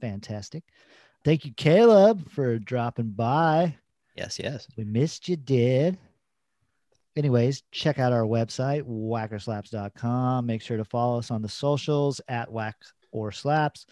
[0.00, 0.64] fantastic.
[1.24, 3.76] Thank you, Caleb, for dropping by.
[4.16, 4.68] Yes, yes.
[4.76, 5.98] We missed you, did.
[7.16, 10.46] Anyways, check out our website, whackerslaps.com.
[10.46, 12.76] Make sure to follow us on the socials at whack
[13.12, 13.86] or slaps.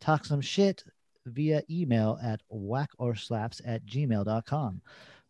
[0.00, 0.84] Talk some shit
[1.24, 4.82] via email at whackorslaps at gmail.com.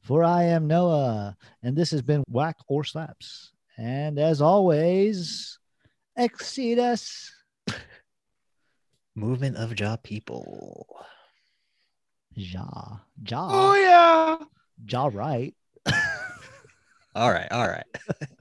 [0.07, 3.51] For I am Noah, and this has been Whack or Slaps.
[3.77, 5.59] And as always,
[6.17, 7.33] exceed us.
[9.17, 10.87] Movement of jaw people.
[12.37, 13.01] Jaw.
[13.23, 13.49] Jaw.
[13.51, 14.47] Oh yeah.
[14.85, 15.55] Jaw right.
[17.17, 17.87] All right, all right.